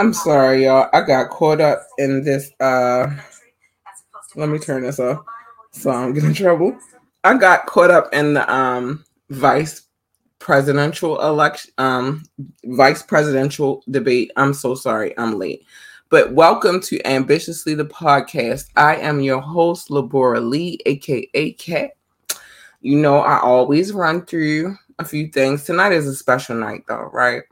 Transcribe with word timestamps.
I'm 0.00 0.14
sorry, 0.14 0.64
y'all. 0.64 0.88
I 0.94 1.02
got 1.02 1.28
caught 1.28 1.60
up 1.60 1.86
in 1.98 2.24
this. 2.24 2.50
Uh, 2.58 3.14
let 4.34 4.48
me 4.48 4.58
turn 4.58 4.82
this 4.82 4.98
off 4.98 5.22
so 5.72 5.90
I 5.90 6.00
don't 6.00 6.14
get 6.14 6.24
in 6.24 6.32
trouble. 6.32 6.74
I 7.22 7.36
got 7.36 7.66
caught 7.66 7.90
up 7.90 8.08
in 8.14 8.32
the 8.32 8.50
um 8.50 9.04
vice 9.28 9.82
presidential 10.38 11.20
election, 11.20 11.74
um, 11.76 12.22
vice 12.64 13.02
presidential 13.02 13.84
debate. 13.90 14.30
I'm 14.38 14.54
so 14.54 14.74
sorry, 14.74 15.12
I'm 15.18 15.38
late. 15.38 15.66
But 16.08 16.32
welcome 16.32 16.80
to 16.80 17.06
Ambitiously 17.06 17.74
the 17.74 17.84
podcast. 17.84 18.70
I 18.76 18.96
am 18.96 19.20
your 19.20 19.42
host, 19.42 19.90
Labora 19.90 20.42
Lee, 20.42 20.78
aka 20.86 21.52
Cat. 21.52 21.90
You 22.80 22.98
know, 23.00 23.18
I 23.18 23.38
always 23.38 23.92
run 23.92 24.24
through 24.24 24.76
a 24.98 25.04
few 25.04 25.28
things. 25.28 25.64
Tonight 25.64 25.92
is 25.92 26.06
a 26.06 26.14
special 26.14 26.56
night, 26.56 26.84
though, 26.88 27.10
right? 27.12 27.42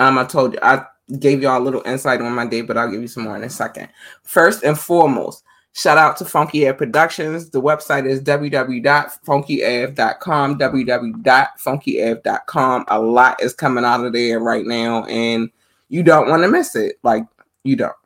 Um, 0.00 0.18
I 0.18 0.24
told 0.24 0.54
you 0.54 0.58
I 0.64 0.84
gave 1.18 1.42
y'all 1.42 1.60
a 1.60 1.64
little 1.64 1.82
insight 1.86 2.20
on 2.20 2.34
my 2.34 2.46
day, 2.46 2.60
but 2.62 2.76
I'll 2.76 2.90
give 2.90 3.00
you 3.00 3.08
some 3.08 3.24
more 3.24 3.36
in 3.36 3.44
a 3.44 3.50
second. 3.50 3.88
First 4.22 4.62
and 4.62 4.78
foremost, 4.78 5.42
shout 5.72 5.98
out 5.98 6.16
to 6.18 6.24
Funky 6.24 6.66
Air 6.66 6.74
Productions. 6.74 7.50
The 7.50 7.60
website 7.62 8.06
is 8.06 8.22
www.funkyav.com, 8.22 10.58
www.funkyav.com. 10.58 12.84
A 12.88 13.00
lot 13.00 13.42
is 13.42 13.54
coming 13.54 13.84
out 13.84 14.04
of 14.04 14.12
there 14.12 14.40
right 14.40 14.66
now, 14.66 15.04
and 15.04 15.48
you 15.88 16.02
don't 16.02 16.28
want 16.28 16.42
to 16.42 16.48
miss 16.48 16.76
it. 16.76 16.96
Like, 17.02 17.24
you 17.64 17.76
don't. 17.76 17.96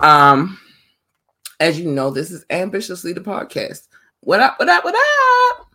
Um, 0.00 0.58
as 1.60 1.78
you 1.78 1.88
know, 1.90 2.10
this 2.10 2.32
is 2.32 2.44
ambitiously 2.50 3.12
the 3.12 3.20
podcast. 3.20 3.86
What 4.20 4.40
up, 4.40 4.58
what 4.58 4.68
up, 4.68 4.84
what 4.84 4.96
up? 4.96 5.68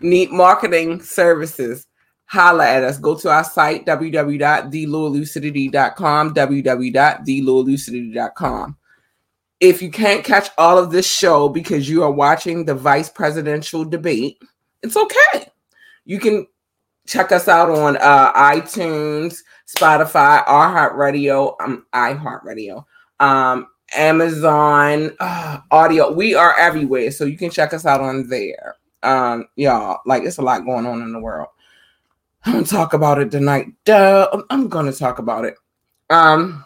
Need 0.00 0.30
marketing 0.30 1.02
services 1.02 1.86
holla 2.32 2.66
at 2.66 2.82
us. 2.82 2.98
Go 2.98 3.14
to 3.18 3.30
our 3.30 3.44
site, 3.44 3.84
www.thelucidity.com, 3.84 6.34
www.thelucidity.com. 6.34 8.76
If 9.60 9.82
you 9.82 9.90
can't 9.90 10.24
catch 10.24 10.48
all 10.56 10.78
of 10.78 10.90
this 10.90 11.06
show 11.06 11.50
because 11.50 11.90
you 11.90 12.02
are 12.02 12.10
watching 12.10 12.64
the 12.64 12.74
vice 12.74 13.10
presidential 13.10 13.84
debate, 13.84 14.42
it's 14.82 14.96
okay. 14.96 15.50
You 16.06 16.18
can 16.18 16.46
check 17.06 17.32
us 17.32 17.48
out 17.48 17.68
on 17.68 17.98
uh, 17.98 18.32
iTunes, 18.32 19.40
Spotify, 19.68 20.42
iHeartRadio, 20.46 21.54
um, 21.60 21.84
iHeartRadio, 21.92 22.86
um, 23.20 23.66
Amazon 23.94 25.14
uh, 25.20 25.58
Audio. 25.70 26.10
We 26.10 26.34
are 26.34 26.58
everywhere, 26.58 27.10
so 27.10 27.26
you 27.26 27.36
can 27.36 27.50
check 27.50 27.74
us 27.74 27.84
out 27.84 28.00
on 28.00 28.30
there. 28.30 28.76
Um, 29.02 29.48
y'all, 29.56 30.00
like 30.06 30.22
it's 30.22 30.38
a 30.38 30.42
lot 30.42 30.64
going 30.64 30.86
on 30.86 31.02
in 31.02 31.12
the 31.12 31.20
world. 31.20 31.48
I'm 32.44 32.52
gonna 32.54 32.66
talk 32.66 32.92
about 32.92 33.20
it 33.20 33.30
tonight. 33.30 33.66
Duh, 33.84 34.28
I'm 34.50 34.68
gonna 34.68 34.92
talk 34.92 35.18
about 35.18 35.44
it. 35.44 35.54
Um, 36.10 36.64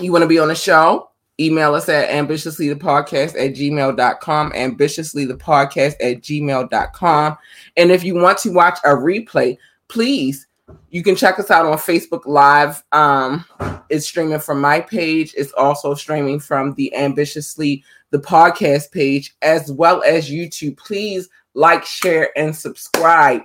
you 0.00 0.10
want 0.12 0.22
to 0.22 0.28
be 0.28 0.38
on 0.38 0.48
the 0.48 0.54
show? 0.54 1.10
Email 1.40 1.74
us 1.74 1.88
at 1.88 2.10
ambitiouslythepodcast 2.10 3.34
at 3.34 3.54
gmail.com, 3.54 4.52
ambitiouslythepodcast 4.52 5.94
at 6.00 6.22
gmail.com. 6.22 7.38
And 7.76 7.90
if 7.90 8.04
you 8.04 8.14
want 8.14 8.38
to 8.38 8.50
watch 8.50 8.78
a 8.84 8.90
replay, 8.90 9.56
please, 9.88 10.46
you 10.90 11.02
can 11.02 11.16
check 11.16 11.38
us 11.38 11.50
out 11.50 11.66
on 11.66 11.76
Facebook 11.78 12.26
Live. 12.26 12.82
Um, 12.92 13.44
it's 13.88 14.06
streaming 14.06 14.38
from 14.40 14.60
my 14.60 14.80
page. 14.80 15.34
It's 15.36 15.52
also 15.52 15.94
streaming 15.94 16.38
from 16.38 16.74
the 16.74 16.94
Ambitiously 16.94 17.82
the 18.10 18.18
podcast 18.18 18.92
page 18.92 19.34
as 19.42 19.72
well 19.72 20.02
as 20.04 20.30
YouTube. 20.30 20.76
Please 20.76 21.28
like, 21.54 21.84
share, 21.84 22.30
and 22.38 22.54
subscribe. 22.54 23.42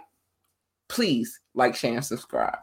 Please 0.87 1.39
like, 1.57 1.75
share, 1.75 1.93
and 1.93 2.05
subscribe. 2.05 2.59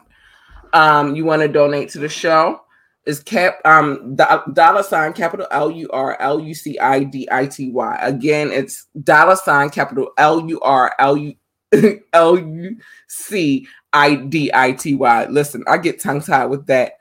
Um, 0.73 1.15
you 1.15 1.25
want 1.25 1.41
to 1.41 1.47
donate 1.47 1.89
to 1.89 1.99
the 1.99 2.09
show? 2.09 2.61
Is 3.05 3.19
cap 3.19 3.59
um 3.65 4.15
dollar 4.15 4.81
sign 4.81 5.13
capital 5.13 5.45
L 5.51 5.69
U 5.69 5.87
R 5.91 6.19
L 6.19 6.39
U 6.39 6.53
C 6.55 6.79
I 6.79 7.03
D 7.03 7.27
I 7.31 7.45
T 7.45 7.69
Y. 7.69 7.99
Again, 8.01 8.51
it's 8.51 8.87
dollar 9.03 9.35
sign 9.35 9.69
capital 9.69 10.09
L 10.17 10.49
U 10.49 10.59
R 10.61 10.91
L 10.97 11.15
U 11.15 11.35
L 12.13 12.39
U 12.39 12.77
C 13.07 13.67
I 13.93 14.15
D 14.15 14.49
I 14.51 14.71
T 14.71 14.95
Y. 14.95 15.25
Listen, 15.27 15.63
I 15.67 15.77
get 15.77 16.01
tongue 16.01 16.21
tied 16.21 16.47
with 16.47 16.65
that 16.65 16.93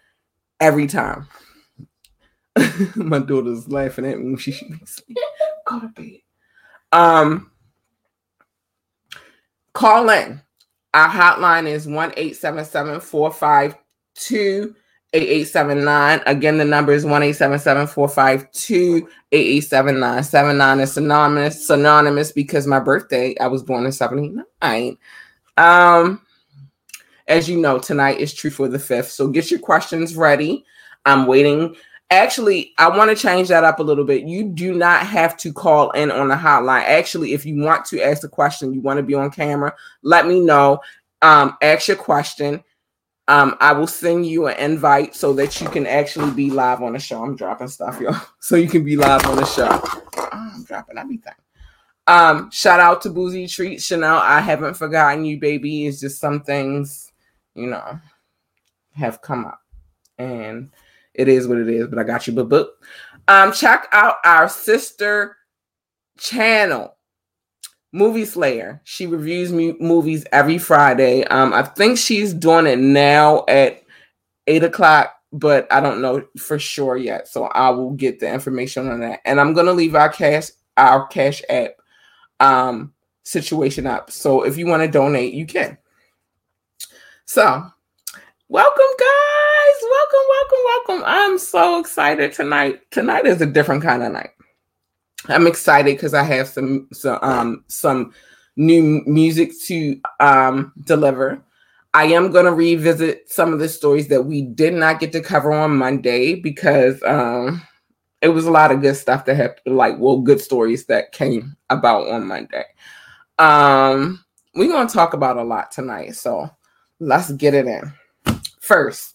every 0.61 0.87
time. 0.87 1.27
My 2.95 3.19
daughter's 3.19 3.69
laughing 3.69 4.05
at 4.05 4.19
me 4.19 4.27
when 4.27 4.37
she 4.37 4.53
should 4.53 4.69
be 4.69 5.17
go 5.67 5.81
to 5.81 5.89
bed. 5.89 6.21
Um, 6.93 7.51
call 9.73 10.11
in. 10.11 10.44
Our 10.95 11.09
hotline 11.09 11.67
is 11.67 11.87
1 11.89 12.13
452 12.13 14.75
8879. 15.13 16.21
Again, 16.27 16.59
the 16.59 16.65
number 16.65 16.93
is 16.93 17.05
1 17.05 17.33
452 17.33 19.09
8879. 19.33 20.23
79 20.23 20.81
is 20.81 20.93
synonymous, 20.93 21.67
synonymous 21.67 22.31
because 22.31 22.69
my 22.69 22.79
birthday, 22.79 23.35
I 23.41 23.49
was 23.49 23.65
born 23.65 23.87
in 23.87 23.93
79. 23.93 24.97
Um, 25.57 26.21
as 27.27 27.49
you 27.49 27.61
know, 27.61 27.81
tonight 27.81 28.19
is 28.19 28.33
Truth 28.33 28.61
or 28.61 28.69
the 28.69 28.79
Fifth. 28.79 29.11
So 29.11 29.27
get 29.27 29.51
your 29.51 29.61
questions 29.61 30.15
ready. 30.15 30.65
I'm 31.07 31.27
waiting 31.27 31.75
Actually, 32.11 32.73
I 32.79 32.97
want 32.97 33.11
to 33.11 33.21
change 33.21 33.49
that 33.49 33.65
up 33.65 33.81
a 33.81 33.83
little 33.83 34.05
bit. 34.05 34.25
You 34.25 34.45
do 34.45 34.75
not 34.75 35.07
have 35.07 35.37
to 35.39 35.53
call 35.53 35.91
in 35.93 36.11
on 36.11 36.29
the 36.29 36.35
hotline. 36.35 36.83
Actually, 36.83 37.33
if 37.33 37.45
you 37.45 37.61
want 37.63 37.85
to 37.87 38.01
ask 38.01 38.23
a 38.25 38.29
question, 38.29 38.73
you 38.73 38.81
want 38.81 38.99
to 38.99 39.03
be 39.03 39.15
on 39.15 39.31
camera, 39.31 39.75
let 40.03 40.27
me 40.27 40.41
know. 40.41 40.81
Um, 41.23 41.57
ask 41.63 41.89
your 41.89 41.97
question. 41.97 42.63
Um, 43.27 43.57
I 43.59 43.73
will 43.73 43.87
send 43.87 44.27
you 44.27 44.49
an 44.49 44.59
invite 44.59 45.15
so 45.15 45.33
that 45.35 45.61
you 45.61 45.69
can 45.71 45.87
actually 45.87 46.31
be 46.33 46.51
live 46.51 46.83
on 46.83 46.93
the 46.93 46.99
show. 46.99 47.23
I'm 47.23 47.37
dropping 47.37 47.69
stuff, 47.69 48.01
y'all. 48.01 48.21
So 48.41 48.57
you 48.57 48.69
can 48.69 48.85
be 48.85 48.97
live 48.97 49.25
on 49.27 49.37
the 49.37 49.47
show. 49.47 49.69
Oh, 49.73 50.29
I'm 50.33 50.65
dropping 50.65 50.99
everything. 50.99 51.33
Um, 52.07 52.51
shout 52.51 52.81
out 52.81 53.01
to 53.03 53.11
Boozy 53.11 53.47
Treat 53.47 53.81
Chanel. 53.81 54.17
I 54.17 54.41
haven't 54.41 54.75
forgotten 54.75 55.25
you, 55.25 55.41
baby. 55.41 55.87
It's 55.87 56.01
just 56.01 56.21
some 56.21 56.43
things, 56.43 57.11
you 57.55 57.69
know, 57.69 57.99
have 58.93 59.23
come 59.23 59.47
up. 59.47 59.61
And 60.19 60.71
it 61.15 61.29
is 61.29 61.47
what 61.47 61.59
it 61.59 61.69
is, 61.69 61.87
but 61.87 61.99
I 61.99 62.05
got 62.05 62.27
you. 62.27 62.33
But 62.33 62.49
book. 62.49 62.85
Um, 63.29 63.53
check 63.53 63.89
out 63.93 64.17
our 64.25 64.49
sister 64.49 65.37
channel, 66.19 66.97
Movie 67.93 68.25
Slayer. 68.25 68.83
She 68.85 69.07
reviews 69.07 69.53
movies 69.53 70.25
every 70.33 70.59
Friday. 70.59 71.25
Um, 71.25 71.55
I 71.55 71.63
think 71.63 71.97
she's 71.97 72.35
doing 72.35 72.67
it 72.67 72.79
now 72.79 73.45
at 73.49 73.83
eight 74.47 74.65
o'clock, 74.65 75.15
but 75.33 75.73
I 75.73 75.81
don't 75.81 76.03
know 76.03 76.27
for 76.37 76.59
sure 76.59 76.97
yet. 76.97 77.29
So 77.29 77.45
I 77.45 77.71
will 77.71 77.93
get 77.93 78.21
the 78.21 78.31
information 78.31 78.89
on 78.89 79.01
that. 79.01 79.21
And 79.25 79.41
I'm 79.41 79.55
gonna 79.55 79.73
leave 79.73 79.95
our 79.95 80.11
cash 80.11 80.51
our 80.77 81.07
cash 81.07 81.41
app 81.49 81.71
um 82.41 82.93
situation 83.23 83.87
up. 83.87 84.11
So 84.11 84.43
if 84.43 84.59
you 84.59 84.67
want 84.67 84.83
to 84.83 84.89
donate, 84.89 85.33
you 85.33 85.47
can. 85.47 85.79
So 87.25 87.65
welcome, 88.49 88.85
guys 88.99 89.34
welcome, 90.29 90.59
welcome. 90.65 91.05
I'm 91.07 91.39
so 91.39 91.79
excited 91.79 92.33
tonight. 92.33 92.81
Tonight 92.91 93.27
is 93.27 93.41
a 93.41 93.47
different 93.47 93.83
kind 93.83 94.03
of 94.03 94.13
night. 94.13 94.31
I'm 95.29 95.47
excited 95.47 95.97
because 95.97 96.15
I 96.15 96.23
have 96.23 96.49
some 96.49 96.89
some 96.93 97.19
um 97.23 97.65
some 97.69 98.13
new 98.57 99.03
music 99.07 99.53
to 99.65 100.01
um 100.21 100.73
deliver. 100.85 101.43
I 101.95 102.07
am 102.07 102.33
going 102.33 102.45
to 102.45 102.53
revisit 102.53 103.31
some 103.31 103.53
of 103.53 103.61
the 103.61 103.69
stories 103.69 104.09
that 104.09 104.25
we 104.25 104.43
did 104.43 104.75
not 104.75 104.99
get 104.99 105.13
to 105.13 105.21
cover 105.21 105.53
on 105.53 105.77
Monday 105.77 106.35
because 106.35 107.03
um 107.05 107.63
it 108.21 108.29
was 108.29 108.47
a 108.47 108.51
lot 108.51 108.71
of 108.71 108.81
good 108.81 108.97
stuff 108.97 109.25
that 109.25 109.37
happened 109.37 109.77
like 109.77 109.99
well 109.99 110.21
good 110.21 110.41
stories 110.41 110.87
that 110.87 111.13
came 111.13 111.57
about 111.71 112.09
on 112.09 112.27
Monday. 112.27 112.65
Um 113.39 114.25
we're 114.55 114.69
going 114.69 114.87
to 114.87 114.95
talk 114.95 115.15
about 115.15 115.37
a 115.37 115.43
lot 115.43 115.73
tonight. 115.73 116.15
So 116.15 116.49
let's 117.01 117.33
get 117.33 117.55
it 117.55 117.67
in. 117.67 117.93
First, 118.61 119.14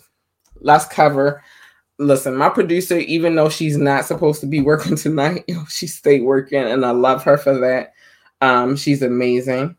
let's 0.62 0.86
cover. 0.86 1.44
Listen, 1.98 2.36
my 2.36 2.50
producer, 2.50 2.98
even 2.98 3.36
though 3.36 3.50
she's 3.50 3.78
not 3.78 4.06
supposed 4.06 4.40
to 4.42 4.48
be 4.48 4.62
working 4.70 4.96
tonight, 4.96 5.46
she 5.70 5.88
stayed 5.88 6.24
working, 6.24 6.64
and 6.64 6.86
I 6.86 6.92
love 6.92 7.24
her 7.24 7.38
for 7.38 7.58
that. 7.60 7.94
Um, 8.42 8.76
she's 8.76 9.02
amazing. 9.02 9.76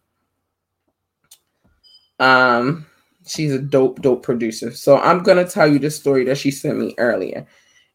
Um, 2.19 2.87
she's 3.27 3.53
a 3.53 3.59
dope, 3.59 4.03
dope 4.03 4.23
producer. 4.23 4.73
So 4.73 4.99
I'm 4.99 5.23
gonna 5.23 5.49
tell 5.49 5.67
you 5.67 5.79
the 5.79 5.91
story 5.91 6.25
that 6.25 6.39
she 6.39 6.51
sent 6.51 6.79
me 6.79 6.95
earlier, 6.99 7.47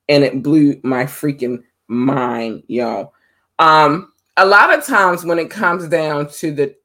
and 0.09 0.23
it 0.23 0.41
blew 0.41 0.79
my 0.83 1.03
freaking 1.03 1.63
mind, 1.87 2.63
y'all. 2.67 3.13
Um, 3.59 4.11
a 4.37 4.45
lot 4.45 4.77
of 4.77 4.85
times 4.85 5.23
when 5.23 5.39
it 5.39 5.49
comes 5.49 5.87
down 5.87 6.29
to 6.29 6.51
the 6.51 6.75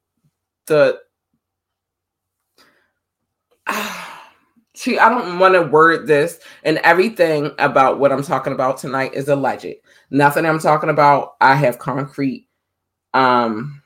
the 0.67 0.99
uh, 3.67 4.10
See, 4.81 4.97
I 4.97 5.09
don't 5.09 5.37
want 5.37 5.53
to 5.53 5.61
word 5.61 6.07
this, 6.07 6.39
and 6.63 6.79
everything 6.79 7.51
about 7.59 7.99
what 7.99 8.11
I'm 8.11 8.23
talking 8.23 8.51
about 8.51 8.79
tonight 8.79 9.13
is 9.13 9.29
alleged. 9.29 9.75
Nothing 10.09 10.43
I'm 10.43 10.57
talking 10.57 10.89
about, 10.89 11.33
I 11.39 11.53
have 11.53 11.77
concrete. 11.77 12.47
Um, 13.13 13.83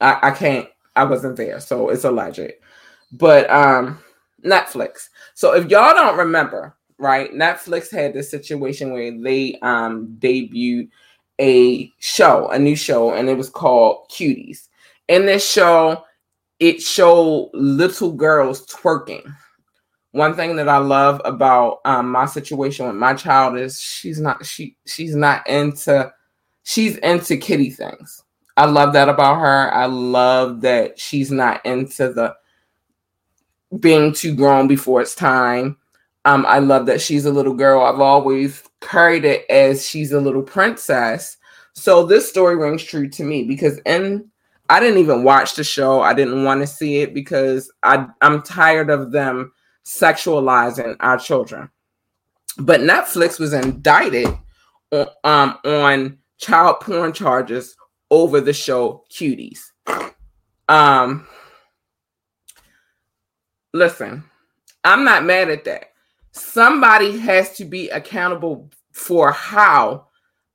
I, 0.00 0.18
I 0.22 0.30
can't. 0.30 0.70
I 0.96 1.04
wasn't 1.04 1.36
there, 1.36 1.60
so 1.60 1.90
it's 1.90 2.04
alleged. 2.04 2.50
But 3.12 3.50
um, 3.50 3.98
Netflix. 4.42 5.10
So 5.34 5.54
if 5.54 5.70
y'all 5.70 5.92
don't 5.92 6.16
remember, 6.16 6.74
right, 6.96 7.30
Netflix 7.30 7.92
had 7.92 8.14
this 8.14 8.30
situation 8.30 8.90
where 8.90 9.12
they 9.22 9.58
um 9.60 10.16
debuted 10.18 10.88
a 11.38 11.92
show, 11.98 12.48
a 12.48 12.58
new 12.58 12.74
show, 12.74 13.12
and 13.12 13.28
it 13.28 13.36
was 13.36 13.50
called 13.50 14.08
Cuties. 14.10 14.68
In 15.08 15.26
this 15.26 15.46
show, 15.46 16.04
it 16.60 16.82
showed 16.82 17.50
little 17.54 18.12
girls 18.12 18.66
twerking. 18.66 19.34
One 20.12 20.34
thing 20.34 20.56
that 20.56 20.68
I 20.68 20.76
love 20.76 21.20
about 21.24 21.78
um, 21.84 22.10
my 22.10 22.26
situation 22.26 22.86
with 22.86 22.96
my 22.96 23.14
child 23.14 23.56
is 23.56 23.80
she's 23.80 24.20
not 24.20 24.44
she 24.44 24.76
she's 24.86 25.14
not 25.14 25.48
into 25.48 26.12
she's 26.64 26.96
into 26.98 27.36
kitty 27.36 27.70
things. 27.70 28.22
I 28.56 28.66
love 28.66 28.92
that 28.92 29.08
about 29.08 29.40
her. 29.40 29.72
I 29.72 29.86
love 29.86 30.60
that 30.62 30.98
she's 30.98 31.30
not 31.30 31.64
into 31.64 32.12
the 32.12 32.34
being 33.78 34.12
too 34.12 34.34
grown 34.34 34.68
before 34.68 35.00
it's 35.00 35.14
time. 35.14 35.76
Um, 36.26 36.44
I 36.46 36.58
love 36.58 36.84
that 36.86 37.00
she's 37.00 37.24
a 37.24 37.32
little 37.32 37.54
girl. 37.54 37.82
I've 37.82 38.00
always 38.00 38.62
carried 38.80 39.24
it 39.24 39.46
as 39.48 39.88
she's 39.88 40.12
a 40.12 40.20
little 40.20 40.42
princess. 40.42 41.38
So 41.72 42.04
this 42.04 42.28
story 42.28 42.56
rings 42.56 42.82
true 42.82 43.08
to 43.08 43.24
me 43.24 43.44
because 43.44 43.78
in 43.86 44.30
I 44.70 44.78
didn't 44.78 44.98
even 44.98 45.24
watch 45.24 45.56
the 45.56 45.64
show. 45.64 46.00
I 46.00 46.14
didn't 46.14 46.44
want 46.44 46.60
to 46.60 46.66
see 46.66 46.98
it 46.98 47.12
because 47.12 47.72
I 47.82 48.06
I'm 48.20 48.40
tired 48.40 48.88
of 48.88 49.10
them 49.10 49.52
sexualizing 49.84 50.96
our 51.00 51.18
children. 51.18 51.68
But 52.56 52.80
Netflix 52.80 53.40
was 53.40 53.52
indicted 53.52 54.28
on, 54.92 55.06
um, 55.24 55.58
on 55.64 56.18
child 56.38 56.80
porn 56.80 57.12
charges 57.12 57.74
over 58.12 58.40
the 58.40 58.52
show 58.52 59.04
Cuties. 59.10 59.58
Um, 60.68 61.26
listen, 63.72 64.22
I'm 64.84 65.04
not 65.04 65.24
mad 65.24 65.50
at 65.50 65.64
that. 65.64 65.86
Somebody 66.30 67.18
has 67.18 67.56
to 67.56 67.64
be 67.64 67.88
accountable 67.88 68.70
for 68.92 69.32
how 69.32 70.06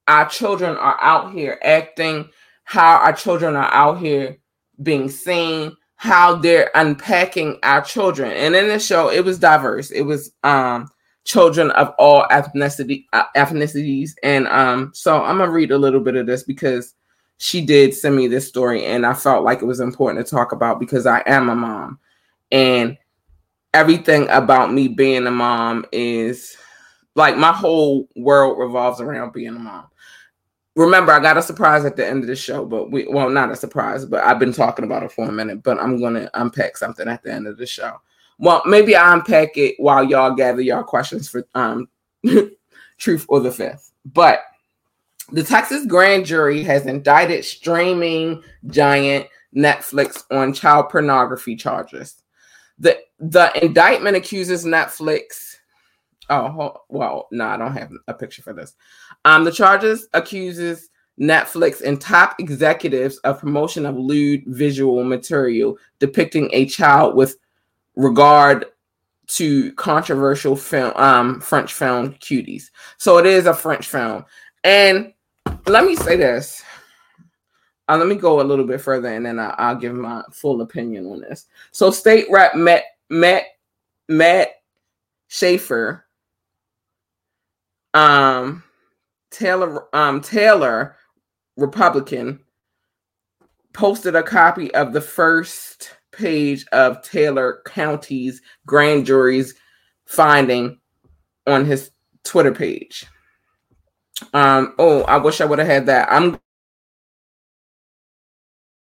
our 0.08 0.30
children 0.30 0.78
are 0.78 0.98
out 1.02 1.34
here 1.34 1.60
acting, 1.62 2.30
how 2.66 2.98
our 2.98 3.14
children 3.14 3.56
are 3.56 3.74
out 3.74 4.00
here 4.00 4.38
being 4.84 5.10
seen, 5.10 5.76
how 5.96 6.36
they're 6.36 6.70
unpacking 6.76 7.58
our 7.64 7.82
children. 7.82 8.32
And 8.32 8.56
in 8.56 8.68
the 8.68 8.80
show, 8.80 9.10
it 9.10 9.24
was 9.24 9.40
diverse. 9.40 9.92
It 9.92 10.02
was 10.02 10.32
um 10.44 10.90
children 11.24 11.72
of 11.72 11.94
all 11.98 12.26
ethnicity 12.32 13.06
uh, 13.14 13.24
ethnicities. 13.36 14.12
And 14.24 14.48
um, 14.48 14.92
so 14.94 15.24
I'm 15.24 15.40
gonna 15.40 15.52
read 15.52 15.72
a 15.72 15.78
little 15.78 16.00
bit 16.00 16.16
of 16.16 16.28
this 16.28 16.44
because 16.44 16.94
she 17.38 17.66
did 17.66 17.94
send 17.94 18.16
me 18.16 18.28
this 18.28 18.48
story, 18.48 18.86
and 18.86 19.06
I 19.06 19.14
felt 19.14 19.44
like 19.44 19.62
it 19.62 19.66
was 19.66 19.80
important 19.80 20.26
to 20.26 20.30
talk 20.30 20.52
about 20.52 20.80
because 20.80 21.06
I 21.06 21.22
am 21.26 21.50
a 21.50 21.56
mom, 21.56 22.00
and 22.52 22.98
everything 23.74 24.30
about 24.30 24.72
me 24.72 24.88
being 24.88 25.28
a 25.28 25.32
mom 25.32 25.86
is 25.92 26.56
like 27.16 27.38
my 27.38 27.52
whole 27.52 28.08
world 28.16 28.58
revolves 28.58 29.02
around 29.02 29.34
being 29.34 29.56
a 29.56 29.60
mom. 29.60 29.88
Remember, 30.76 31.14
I 31.14 31.20
got 31.20 31.38
a 31.38 31.42
surprise 31.42 31.86
at 31.86 31.96
the 31.96 32.06
end 32.06 32.24
of 32.24 32.28
the 32.28 32.36
show, 32.36 32.66
but 32.66 32.92
we 32.92 33.08
well, 33.08 33.30
not 33.30 33.52
a 33.52 33.56
surprise, 33.56 34.06
but 34.06 34.24
I've 34.24 34.40
been 34.40 34.54
talking 34.54 34.84
about 34.84 35.04
it 35.04 35.12
for 35.12 35.28
a 35.28 35.32
minute. 35.32 35.64
But 35.64 35.80
I'm 35.80 36.02
gonna 36.02 36.30
unpack 36.34 36.76
something 36.78 37.08
at 37.08 37.24
the 37.24 37.32
end 37.32 37.48
of 37.48 37.58
the 37.58 37.66
show. 37.66 38.02
Well, 38.38 38.62
maybe 38.66 38.96
I 38.96 39.14
unpack 39.14 39.58
it 39.58 39.76
while 39.78 40.04
y'all 40.04 40.36
gather 40.36 40.62
y'all 40.62 40.84
questions 40.84 41.30
for 41.30 41.48
um 41.56 41.88
truth 42.98 43.26
or 43.30 43.40
the 43.40 43.52
fifth. 43.52 43.92
But 44.06 44.42
the 45.32 45.44
Texas 45.44 45.86
grand 45.86 46.26
jury 46.26 46.62
has 46.64 46.86
indicted 46.86 47.46
streaming 47.46 48.44
giant 48.68 49.28
Netflix 49.56 50.24
on 50.30 50.54
child 50.54 50.90
pornography 50.90 51.56
charges. 51.56 52.22
The 52.80 53.00
the 53.20 53.52
indictment 53.64 54.18
accuses 54.18 54.66
Netflix. 54.66 55.56
Oh 56.30 56.82
well, 56.90 57.28
no, 57.32 57.46
I 57.46 57.58
don't 57.58 57.74
have 57.74 57.92
a 58.08 58.14
picture 58.14 58.42
for 58.42 58.54
this. 58.54 58.74
Um, 59.26 59.44
the 59.44 59.52
charges 59.52 60.08
accuses 60.14 60.90
Netflix 61.20 61.82
and 61.82 62.00
top 62.00 62.36
executives 62.40 63.18
of 63.20 63.40
promotion 63.40 63.86
of 63.86 63.98
lewd 63.98 64.44
visual 64.48 65.04
material 65.04 65.78
depicting 66.00 66.50
a 66.54 66.66
child 66.68 67.16
with 67.16 67.38
regard 67.96 68.66
to 69.28 69.74
controversial 69.74 70.56
film 70.56 70.94
um 70.98 71.42
French 71.42 71.74
film 71.74 72.14
cuties. 72.16 72.70
So 72.98 73.18
it 73.18 73.26
is 73.26 73.48
a 73.48 73.54
French 73.54 73.88
film. 73.88 74.26
And 74.64 75.14
let 75.66 75.86
me 75.86 75.96
say 75.96 76.16
this. 76.16 76.62
Uh, 77.88 77.98
let 77.98 78.08
me 78.08 78.16
go 78.16 78.42
a 78.42 78.44
little 78.44 78.66
bit 78.66 78.82
further 78.82 79.08
and 79.08 79.26
then 79.26 79.40
I, 79.40 79.72
will 79.72 79.80
give 79.80 79.96
my 79.96 80.24
full 80.32 80.62
opinion 80.62 81.06
on 81.08 81.22
this. 81.22 81.46
So 81.72 81.90
state 81.92 82.26
rep 82.30 82.56
Matt 82.56 82.84
Matt 83.10 83.44
Matt 84.08 84.50
Schaefer 85.28 86.06
um 87.94 88.65
Taylor 89.36 89.94
um 89.94 90.22
Taylor 90.22 90.96
Republican 91.58 92.40
posted 93.74 94.16
a 94.16 94.24
copy 94.24 94.74
of 94.74 94.94
the 94.94 95.02
first 95.02 95.92
page 96.14 96.66
of 96.72 97.02
Taylor 97.02 97.62
County's 97.66 98.42
grand 98.66 99.06
jury's 99.06 99.54
finding 100.06 100.80
on 101.48 101.66
his 101.66 101.92
Twitter 102.24 102.54
page. 102.54 103.06
Um, 104.34 104.74
oh, 104.80 105.04
I 105.04 105.18
wish 105.18 105.42
I 105.42 105.46
would 105.46 105.60
have 105.60 105.68
had 105.68 105.88
that. 105.88 106.08
I'm 106.10 106.40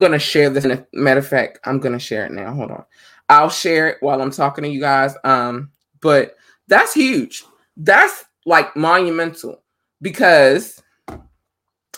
gonna 0.02 0.20
share 0.20 0.50
this. 0.50 0.66
In 0.66 0.72
a 0.72 0.86
matter 0.92 1.22
of 1.22 1.28
fact, 1.28 1.60
I'm 1.64 1.80
gonna 1.80 2.00
share 2.00 2.26
it 2.26 2.34
now. 2.34 2.54
Hold 2.54 2.72
on. 2.72 2.86
I'll 3.30 3.50
share 3.50 3.88
it 3.88 3.98
while 4.02 4.22
I'm 4.22 4.32
talking 4.32 4.66
to 4.66 4.70
you 4.70 4.82
guys. 4.82 5.16
Um, 5.24 5.72
but 6.02 6.36
that's 6.68 6.94
huge. 6.94 7.46
That's 7.78 8.26
like 8.46 8.76
monumental 8.76 9.64
because 10.02 10.82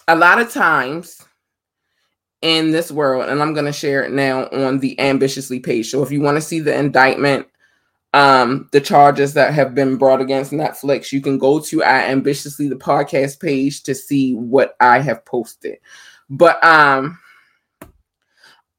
a 0.08 0.16
lot 0.16 0.40
of 0.40 0.52
times 0.52 1.22
in 2.42 2.72
this 2.72 2.92
world, 2.92 3.30
and 3.30 3.42
I'm 3.42 3.54
going 3.54 3.66
to 3.66 3.72
share 3.72 4.04
it 4.04 4.12
now 4.12 4.48
on 4.48 4.80
the 4.80 5.00
ambitiously 5.00 5.60
page. 5.60 5.90
So 5.90 6.04
if 6.04 6.12
you 6.12 6.22
want 6.22 6.36
to 6.36 6.42
see 6.42 6.60
the 6.60 6.78
indictment, 6.78 7.48
um, 8.14 8.70
the 8.72 8.82
charges 8.82 9.34
that 9.34 9.54
have 9.54 9.74
been 9.74 9.98
brought 9.98 10.22
against 10.22 10.52
Netflix, 10.52 11.12
you 11.12 11.22
can 11.22 11.38
go 11.38 11.60
to 11.62 11.84
our 11.84 12.00
ambitiously 12.00 12.68
the 12.68 12.76
podcast 12.76 13.40
page 13.40 13.84
to 13.84 13.96
see 13.96 14.36
what 14.36 14.76
I 14.80 15.00
have 15.00 15.26
posted. 15.26 15.78
But 16.30 16.64
um, 16.64 17.18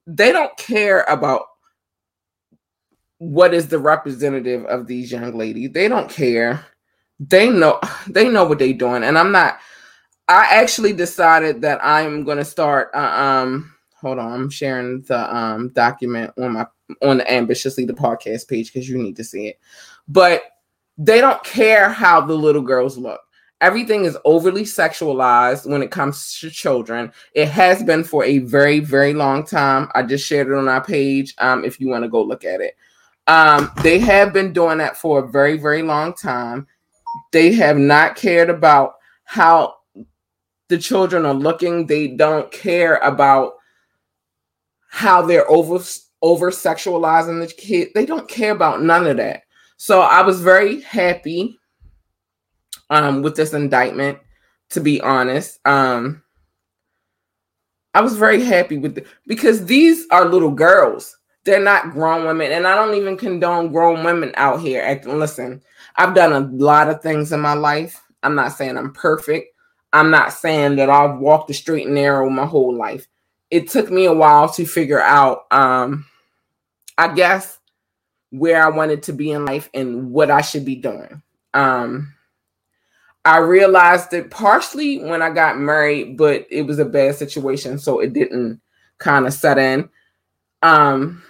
they 0.06 0.30
don't 0.30 0.56
care 0.58 1.02
about 1.08 1.46
what 3.18 3.54
is 3.54 3.68
the 3.68 3.78
representative 3.78 4.66
of 4.66 4.86
these 4.86 5.10
young 5.10 5.36
ladies. 5.36 5.70
They 5.72 5.88
don't 5.88 6.10
care. 6.10 6.66
They 7.20 7.50
know 7.50 7.80
they 8.08 8.28
know 8.28 8.44
what 8.44 8.58
they're 8.58 8.72
doing, 8.72 9.04
and 9.04 9.18
I'm 9.18 9.32
not 9.32 9.58
I 10.28 10.46
actually 10.50 10.92
decided 10.92 11.60
that 11.62 11.84
I'm 11.84 12.24
going 12.24 12.38
to 12.38 12.44
start. 12.44 12.90
Uh, 12.94 12.98
um, 12.98 13.74
hold 13.94 14.18
on, 14.18 14.32
I'm 14.32 14.50
sharing 14.50 15.02
the 15.02 15.34
um 15.34 15.68
document 15.70 16.32
on 16.38 16.52
my 16.52 16.66
on 17.02 17.18
the 17.18 17.32
ambitiously 17.32 17.84
the 17.84 17.92
podcast 17.92 18.48
page 18.48 18.72
because 18.72 18.88
you 18.88 18.98
need 18.98 19.16
to 19.16 19.24
see 19.24 19.48
it. 19.48 19.60
But 20.08 20.42
they 20.96 21.20
don't 21.20 21.42
care 21.44 21.88
how 21.88 22.20
the 22.20 22.34
little 22.34 22.62
girls 22.62 22.96
look. 22.96 23.20
Everything 23.60 24.04
is 24.04 24.18
overly 24.24 24.62
sexualized 24.62 25.68
when 25.68 25.82
it 25.82 25.90
comes 25.90 26.38
to 26.40 26.50
children. 26.50 27.12
It 27.34 27.48
has 27.48 27.82
been 27.82 28.04
for 28.04 28.24
a 28.24 28.38
very, 28.38 28.80
very 28.80 29.14
long 29.14 29.44
time. 29.44 29.88
I 29.94 30.02
just 30.02 30.26
shared 30.26 30.48
it 30.48 30.54
on 30.54 30.68
our 30.68 30.84
page. 30.84 31.34
Um, 31.38 31.64
if 31.64 31.80
you 31.80 31.88
want 31.88 32.04
to 32.04 32.10
go 32.10 32.22
look 32.22 32.44
at 32.44 32.60
it, 32.60 32.76
um, 33.26 33.70
they 33.82 33.98
have 34.00 34.32
been 34.32 34.52
doing 34.52 34.78
that 34.78 34.96
for 34.96 35.24
a 35.24 35.28
very, 35.28 35.56
very 35.56 35.82
long 35.82 36.12
time. 36.14 36.66
They 37.32 37.52
have 37.52 37.78
not 37.78 38.16
cared 38.16 38.50
about 38.50 38.94
how 39.24 39.74
the 40.68 40.78
children 40.78 41.26
are 41.26 41.34
looking. 41.34 41.86
They 41.86 42.08
don't 42.08 42.50
care 42.50 42.96
about 42.96 43.54
how 44.88 45.22
they're 45.22 45.50
over 45.50 45.82
over 46.22 46.50
sexualizing 46.50 47.40
the 47.40 47.52
kid. 47.52 47.88
They 47.94 48.06
don't 48.06 48.28
care 48.28 48.52
about 48.52 48.82
none 48.82 49.06
of 49.06 49.18
that. 49.18 49.42
So 49.76 50.00
I 50.00 50.22
was 50.22 50.40
very 50.40 50.80
happy 50.80 51.58
um, 52.90 53.22
with 53.22 53.36
this 53.36 53.52
indictment. 53.52 54.18
To 54.70 54.80
be 54.80 55.00
honest, 55.02 55.60
um, 55.66 56.22
I 57.92 58.00
was 58.00 58.16
very 58.16 58.42
happy 58.42 58.78
with 58.78 58.98
it 58.98 59.06
because 59.26 59.66
these 59.66 60.06
are 60.10 60.28
little 60.28 60.50
girls. 60.50 61.16
They're 61.44 61.62
not 61.62 61.92
grown 61.92 62.24
women, 62.24 62.50
and 62.50 62.66
I 62.66 62.74
don't 62.74 62.94
even 62.94 63.16
condone 63.16 63.70
grown 63.70 64.02
women 64.02 64.32
out 64.36 64.60
here 64.60 64.82
acting. 64.82 65.18
Listen, 65.18 65.62
I've 65.96 66.14
done 66.14 66.32
a 66.32 66.40
lot 66.40 66.88
of 66.88 67.02
things 67.02 67.32
in 67.32 67.40
my 67.40 67.54
life. 67.54 68.02
I'm 68.22 68.34
not 68.34 68.52
saying 68.52 68.76
I'm 68.76 68.92
perfect. 68.92 69.54
I'm 69.92 70.10
not 70.10 70.32
saying 70.32 70.76
that 70.76 70.90
I've 70.90 71.18
walked 71.18 71.48
the 71.48 71.54
straight 71.54 71.86
and 71.86 71.94
narrow 71.94 72.28
my 72.28 72.46
whole 72.46 72.74
life. 72.74 73.06
It 73.50 73.68
took 73.68 73.90
me 73.90 74.06
a 74.06 74.12
while 74.12 74.48
to 74.50 74.66
figure 74.66 75.00
out, 75.00 75.46
um, 75.52 76.06
I 76.98 77.14
guess, 77.14 77.58
where 78.30 78.64
I 78.64 78.70
wanted 78.70 79.04
to 79.04 79.12
be 79.12 79.30
in 79.30 79.44
life 79.44 79.70
and 79.72 80.10
what 80.10 80.30
I 80.30 80.40
should 80.40 80.64
be 80.64 80.74
doing. 80.74 81.22
Um, 81.52 82.12
I 83.24 83.38
realized 83.38 84.12
it 84.12 84.30
partially 84.30 84.98
when 84.98 85.22
I 85.22 85.30
got 85.30 85.58
married, 85.58 86.16
but 86.18 86.46
it 86.50 86.62
was 86.62 86.80
a 86.80 86.84
bad 86.84 87.14
situation, 87.14 87.78
so 87.78 88.00
it 88.00 88.12
didn't 88.12 88.60
kind 88.98 89.26
of 89.26 89.32
set 89.32 89.56
in. 89.56 89.88
Um, 90.62 91.22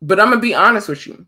but 0.00 0.18
I'm 0.18 0.30
gonna 0.30 0.40
be 0.40 0.54
honest 0.54 0.88
with 0.88 1.06
you. 1.06 1.26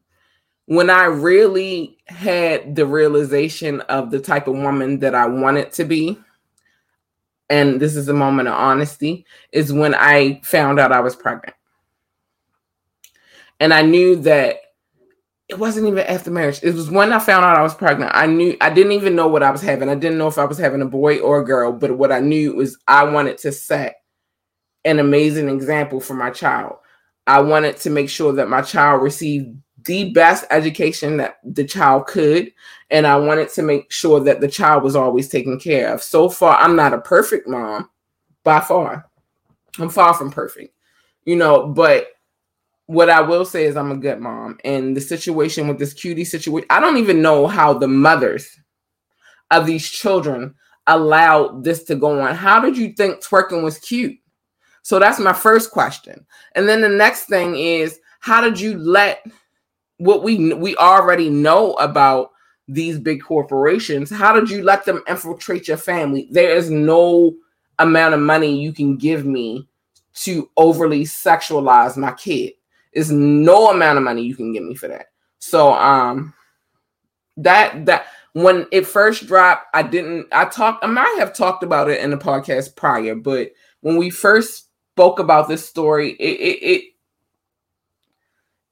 When 0.71 0.89
I 0.89 1.07
really 1.07 1.99
had 2.07 2.77
the 2.77 2.87
realization 2.87 3.81
of 3.81 4.13
the 4.13 4.21
type 4.21 4.47
of 4.47 4.55
woman 4.55 5.01
that 5.01 5.17
I 5.17 5.27
wanted 5.27 5.73
to 5.73 5.85
be, 5.85 6.17
and 7.49 7.81
this 7.81 7.97
is 7.97 8.07
a 8.07 8.15
moment 8.15 8.47
of 8.47 8.55
honesty, 8.55 9.27
is 9.51 9.73
when 9.73 9.97
I 9.97 10.41
found 10.45 10.79
out 10.79 10.93
I 10.93 11.01
was 11.01 11.17
pregnant. 11.17 11.57
And 13.59 13.75
I 13.75 13.83
knew 13.83 14.15
that 14.23 14.59
it 15.49 15.59
wasn't 15.59 15.89
even 15.89 16.07
after 16.07 16.31
marriage. 16.31 16.61
It 16.63 16.77
was 16.77 16.89
when 16.89 17.13
I 17.13 17.19
found 17.19 17.45
out 17.45 17.59
I 17.59 17.63
was 17.63 17.75
pregnant. 17.75 18.13
I 18.15 18.27
knew 18.27 18.57
I 18.61 18.71
didn't 18.71 18.93
even 18.93 19.17
know 19.17 19.27
what 19.27 19.43
I 19.43 19.51
was 19.51 19.63
having. 19.63 19.89
I 19.89 19.97
didn't 19.97 20.19
know 20.19 20.29
if 20.29 20.39
I 20.39 20.45
was 20.45 20.59
having 20.59 20.83
a 20.83 20.87
boy 20.87 21.19
or 21.19 21.41
a 21.41 21.45
girl, 21.45 21.73
but 21.73 21.99
what 21.99 22.13
I 22.13 22.21
knew 22.21 22.55
was 22.55 22.79
I 22.87 23.03
wanted 23.03 23.39
to 23.39 23.51
set 23.51 23.97
an 24.85 25.01
amazing 25.01 25.49
example 25.49 25.99
for 25.99 26.15
my 26.15 26.31
child. 26.31 26.77
I 27.27 27.41
wanted 27.41 27.77
to 27.79 27.91
make 27.91 28.09
sure 28.09 28.33
that 28.35 28.49
my 28.49 28.63
child 28.63 29.03
received 29.03 29.57
the 29.85 30.11
best 30.13 30.45
education 30.51 31.17
that 31.17 31.39
the 31.45 31.65
child 31.65 32.07
could 32.07 32.53
and 32.91 33.07
i 33.07 33.17
wanted 33.17 33.49
to 33.49 33.63
make 33.63 33.91
sure 33.91 34.21
that 34.21 34.41
the 34.41 34.49
child 34.49 34.83
was 34.83 34.97
always 34.97 35.29
taken 35.29 35.59
care 35.59 35.93
of. 35.93 36.03
So 36.03 36.29
far 36.29 36.57
i'm 36.57 36.77
not 36.77 36.95
a 36.95 37.01
perfect 37.01 37.49
mom 37.49 37.89
by 38.43 38.61
far. 38.61 39.07
I'm 39.79 39.89
far 39.89 40.15
from 40.15 40.31
perfect 40.31 40.75
you 41.25 41.37
know 41.37 41.69
but 41.69 42.09
what 42.87 43.09
i 43.09 43.21
will 43.21 43.45
say 43.45 43.65
is 43.65 43.77
i'm 43.77 43.93
a 43.93 43.97
good 43.97 44.19
mom 44.19 44.59
and 44.65 44.97
the 44.97 45.01
situation 45.01 45.69
with 45.69 45.79
this 45.79 45.95
cutie 45.95 46.25
situation 46.25 46.67
i 46.71 46.81
don't 46.81 46.97
even 46.97 47.23
know 47.23 47.47
how 47.47 47.73
the 47.73 47.87
mothers 47.87 48.59
of 49.51 49.67
these 49.67 49.89
children 49.89 50.55
allowed 50.87 51.63
this 51.65 51.85
to 51.85 51.95
go 51.95 52.21
on. 52.21 52.35
How 52.35 52.61
did 52.61 52.77
you 52.77 52.93
think 52.93 53.23
twerking 53.23 53.63
was 53.63 53.79
cute? 53.79 54.19
So 54.83 54.99
that's 54.99 55.19
my 55.19 55.33
first 55.33 55.71
question. 55.71 56.27
And 56.55 56.69
then 56.69 56.81
the 56.81 56.89
next 56.89 57.27
thing 57.27 57.57
is 57.57 57.99
how 58.21 58.41
did 58.41 58.59
you 58.59 58.79
let 58.79 59.25
what 60.01 60.23
we 60.23 60.55
we 60.55 60.75
already 60.77 61.29
know 61.29 61.75
about 61.75 62.31
these 62.67 62.99
big 62.99 63.23
corporations 63.23 64.11
how 64.11 64.33
did 64.33 64.49
you 64.49 64.63
let 64.63 64.85
them 64.85 65.03
infiltrate 65.09 65.69
your 65.69 65.77
family? 65.77 66.29
There 66.31 66.57
is 66.57 66.71
no 66.71 67.35
amount 67.79 68.15
of 68.15 68.21
money 68.21 68.61
you 68.61 68.73
can 68.73 68.97
give 68.97 69.27
me 69.27 69.69
to 70.15 70.51
overly 70.57 71.05
sexualize 71.05 71.97
my 71.97 72.13
kid. 72.13 72.55
There's 72.95 73.11
no 73.11 73.71
amount 73.71 73.99
of 73.99 74.05
money 74.05 74.23
you 74.23 74.35
can 74.35 74.53
give 74.53 74.65
me 74.65 74.75
for 74.75 74.89
that. 74.89 75.07
So 75.39 75.73
um 75.73 76.33
that 77.37 77.87
that 77.87 78.07
when 78.33 78.67
it 78.71 78.87
first 78.87 79.27
dropped 79.27 79.67
i 79.75 79.83
didn't 79.83 80.27
i 80.33 80.45
talked 80.45 80.85
i 80.85 80.87
might 80.87 81.17
have 81.19 81.35
talked 81.35 81.63
about 81.63 81.91
it 81.91 82.01
in 82.01 82.11
the 82.11 82.17
podcast 82.17 82.77
prior 82.77 83.15
but 83.15 83.51
when 83.81 83.97
we 83.97 84.11
first 84.11 84.69
spoke 84.93 85.19
about 85.19 85.49
this 85.49 85.67
story 85.67 86.13
it, 86.13 86.41
it, 86.41 86.63
it 86.63 86.85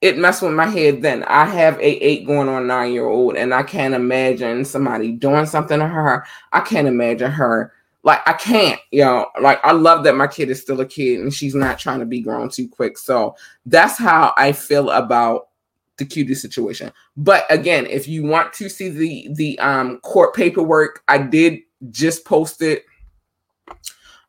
it 0.01 0.17
messed 0.19 0.43
with 0.43 0.53
my 0.53 0.67
head 0.67 1.03
then. 1.03 1.25
I 1.25 1.45
have 1.45 1.79
a 1.79 2.05
eight 2.05 2.27
going 2.27 2.49
on 2.49 2.67
nine 2.67 2.93
year 2.93 3.07
old, 3.07 3.37
and 3.37 3.53
I 3.53 3.63
can't 3.63 3.95
imagine 3.95 4.65
somebody 4.65 5.13
doing 5.13 5.47
something 5.47 5.79
to 5.79 5.87
her. 5.87 6.25
I 6.53 6.61
can't 6.61 6.89
imagine 6.89 7.31
her. 7.31 7.73
Like 8.05 8.21
I 8.27 8.33
can't, 8.35 8.81
you 8.93 9.05
know, 9.05 9.27
like 9.41 9.61
I 9.65 9.73
love 9.73 10.05
that 10.05 10.15
my 10.15 10.29
kid 10.29 10.51
is 10.51 10.63
still 10.63 10.81
a 10.81 10.87
kid 10.87 11.21
and 11.21 11.35
she's 11.35 11.55
not 11.55 11.81
trying 11.81 11.99
to 11.99 12.07
be 12.07 12.21
grown 12.21 12.49
too 12.49 12.69
quick. 12.69 12.97
So 12.97 13.35
that's 13.67 13.99
how 13.99 14.33
I 14.37 14.53
feel 14.53 14.91
about 14.91 15.49
the 15.99 16.05
cutie 16.05 16.37
situation. 16.37 16.93
But 17.17 17.45
again, 17.51 17.87
if 17.87 18.07
you 18.07 18.23
want 18.23 18.53
to 18.55 18.69
see 18.69 18.89
the 18.89 19.29
the 19.35 19.59
um 19.59 19.99
court 19.99 20.35
paperwork, 20.35 21.03
I 21.09 21.19
did 21.19 21.59
just 21.91 22.25
post 22.25 22.63
it. 22.63 22.85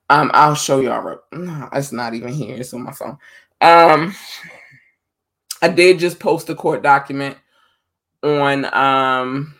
Um, 0.10 0.32
I'll 0.34 0.56
show 0.56 0.82
y'all. 0.82 1.20
No, 1.32 1.70
it's 1.72 1.92
not 1.92 2.16
even 2.16 2.34
here. 2.34 2.58
It's 2.58 2.74
on 2.74 2.82
my 2.82 2.92
phone. 2.92 3.18
Um, 3.62 4.16
I 5.62 5.68
did 5.68 6.00
just 6.00 6.20
post 6.20 6.50
a 6.50 6.56
court 6.56 6.84
document 6.84 7.38
on 8.24 8.66
um 8.74 9.56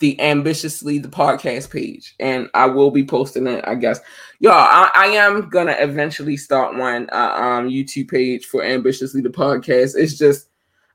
the 0.00 0.18
ambitiously 0.20 0.98
the 0.98 1.08
podcast 1.08 1.70
page 1.70 2.16
and 2.18 2.50
i 2.54 2.66
will 2.66 2.90
be 2.90 3.04
posting 3.04 3.46
it 3.46 3.64
i 3.68 3.74
guess. 3.74 4.00
Y'all 4.40 4.52
i, 4.54 4.90
I 4.92 5.06
am 5.06 5.48
gonna 5.48 5.76
eventually 5.78 6.36
start 6.36 6.76
one 6.76 7.08
uh, 7.12 7.32
um 7.36 7.68
youtube 7.68 8.10
page 8.10 8.46
for 8.46 8.64
ambitiously 8.64 9.20
the 9.20 9.28
podcast. 9.28 9.94
It's 9.96 10.18
just 10.18 10.48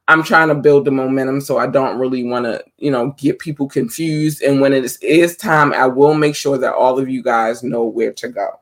i'm 0.10 0.24
trying 0.24 0.50
to 0.50 0.56
build 0.56 0.84
the 0.84 0.92
momentum 0.92 1.40
so 1.40 1.58
i 1.58 1.68
don't 1.68 1.98
really 1.98 2.24
want 2.26 2.46
to 2.46 2.62
you 2.78 2.92
know 2.92 3.12
get 3.18 3.40
people 3.40 3.70
confused. 3.70 4.42
And 4.42 4.60
when 4.60 4.74
it 4.74 4.84
is, 4.84 4.98
is 4.98 5.38
time 5.38 5.74
i 5.74 5.88
will 5.88 6.14
make 6.14 6.36
sure 6.36 6.58
that 6.58 6.74
all 6.74 7.00
of 7.00 7.08
you 7.08 7.24
guys 7.24 7.64
know 7.64 7.86
where 7.86 8.12
to 8.12 8.28
go 8.28 8.60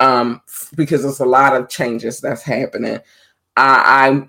um 0.00 0.40
because 0.74 1.02
there's 1.02 1.20
a 1.20 1.26
lot 1.26 1.54
of 1.54 1.68
changes 1.68 2.20
that's 2.20 2.42
happening. 2.42 2.98
I, 3.54 4.26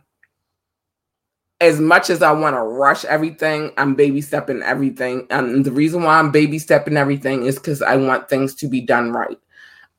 as 1.64 1.80
much 1.80 2.10
as 2.10 2.22
I 2.22 2.32
want 2.32 2.56
to 2.56 2.62
rush 2.62 3.06
everything, 3.06 3.72
I'm 3.78 3.96
baby 3.96 4.22
stepping 4.22 4.62
everything. 4.62 5.26
And 5.30 5.66
the 5.66 5.72
reason 5.72 6.04
why 6.04 6.20
I'm 6.20 6.32
baby 6.32 6.60
stepping 6.60 6.98
everything 6.98 7.46
is 7.46 7.56
because 7.56 7.82
I 7.82 7.96
want 7.96 8.30
things 8.30 8.54
to 8.56 8.68
be 8.68 8.82
done 8.82 9.12
right. 9.12 9.38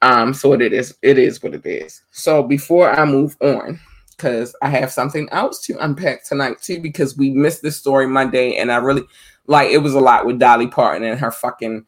Um, 0.03 0.35
so 0.35 0.53
it 0.53 0.61
is 0.73 0.97
it 1.03 1.19
is 1.19 1.43
what 1.43 1.55
it 1.55 1.65
is. 1.65 2.03
So 2.11 2.43
before 2.43 2.91
I 2.91 3.05
move 3.05 3.37
on, 3.41 3.81
because 4.11 4.55
I 4.63 4.69
have 4.69 4.93
something 4.93 5.29
else 5.31 5.61
to 5.67 5.83
unpack 5.83 6.25
tonight 6.25 6.61
too, 6.61 6.81
because 6.81 7.17
we 7.17 7.31
missed 7.31 7.63
this 7.63 7.77
story 7.77 8.07
Monday, 8.07 8.57
and 8.57 8.71
I 8.71 8.77
really 8.77 9.05
like 9.47 9.71
it 9.71 9.79
was 9.79 9.95
a 9.95 10.01
lot 10.01 10.27
with 10.27 10.39
Dolly 10.39 10.67
Parton 10.67 11.05
and 11.05 11.19
her 11.19 11.31
fucking 11.31 11.87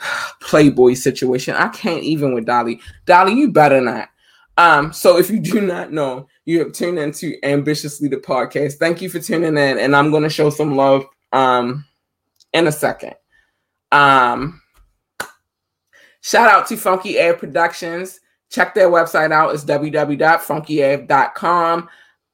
Playboy 0.40 0.94
situation. 0.94 1.54
I 1.54 1.68
can't 1.68 2.02
even 2.02 2.34
with 2.34 2.46
Dolly. 2.46 2.80
Dolly, 3.06 3.34
you 3.34 3.52
better 3.52 3.80
not. 3.80 4.08
Um, 4.56 4.92
so 4.92 5.18
if 5.18 5.30
you 5.30 5.40
do 5.40 5.60
not 5.60 5.92
know, 5.92 6.28
you 6.44 6.60
have 6.60 6.70
tuned 6.72 6.98
into 6.98 7.34
Ambitiously 7.42 8.08
the 8.08 8.18
podcast. 8.18 8.74
Thank 8.74 9.02
you 9.02 9.08
for 9.08 9.18
tuning 9.18 9.56
in, 9.56 9.78
and 9.78 9.96
I'm 9.96 10.12
to 10.22 10.28
show 10.28 10.50
some 10.50 10.76
love 10.76 11.04
um 11.32 11.84
in 12.52 12.68
a 12.68 12.72
second. 12.72 13.14
Um, 13.92 14.60
shout 16.20 16.50
out 16.50 16.66
to 16.68 16.76
Funky 16.76 17.18
Air 17.18 17.34
Productions. 17.34 18.20
Check 18.50 18.74
their 18.74 18.88
website 18.88 19.32
out. 19.32 19.54
It's 19.54 19.64
www.funkyair.com. 19.64 21.88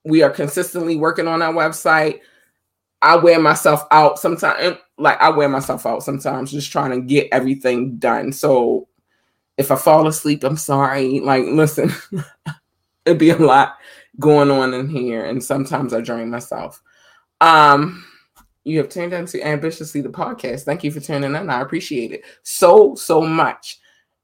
We 0.04 0.22
are 0.22 0.30
consistently 0.30 0.96
working 0.96 1.26
on 1.26 1.42
our 1.42 1.52
website. 1.52 2.20
I 3.02 3.16
wear 3.16 3.40
myself 3.40 3.84
out 3.90 4.18
sometimes, 4.18 4.76
like 4.98 5.18
I 5.20 5.30
wear 5.30 5.48
myself 5.48 5.86
out 5.86 6.02
sometimes, 6.02 6.52
just 6.52 6.70
trying 6.70 6.90
to 6.90 7.00
get 7.00 7.28
everything 7.32 7.96
done. 7.96 8.30
So 8.32 8.88
if 9.60 9.70
I 9.70 9.76
fall 9.76 10.06
asleep, 10.06 10.42
I'm 10.42 10.56
sorry. 10.56 11.20
Like, 11.20 11.44
listen, 11.44 11.92
it'd 13.04 13.18
be 13.18 13.28
a 13.28 13.36
lot 13.36 13.76
going 14.18 14.50
on 14.50 14.72
in 14.72 14.88
here, 14.88 15.26
and 15.26 15.44
sometimes 15.44 15.92
I 15.92 16.00
drain 16.00 16.30
myself. 16.30 16.82
Um, 17.42 18.06
you 18.64 18.78
have 18.78 18.88
tuned 18.88 19.12
into 19.12 19.46
Ambitiously 19.46 20.00
the 20.00 20.08
podcast. 20.08 20.62
Thank 20.62 20.82
you 20.82 20.90
for 20.90 21.00
tuning 21.00 21.34
in. 21.34 21.50
I 21.50 21.60
appreciate 21.60 22.12
it 22.12 22.22
so, 22.42 22.94
so 22.94 23.20
much. 23.20 23.78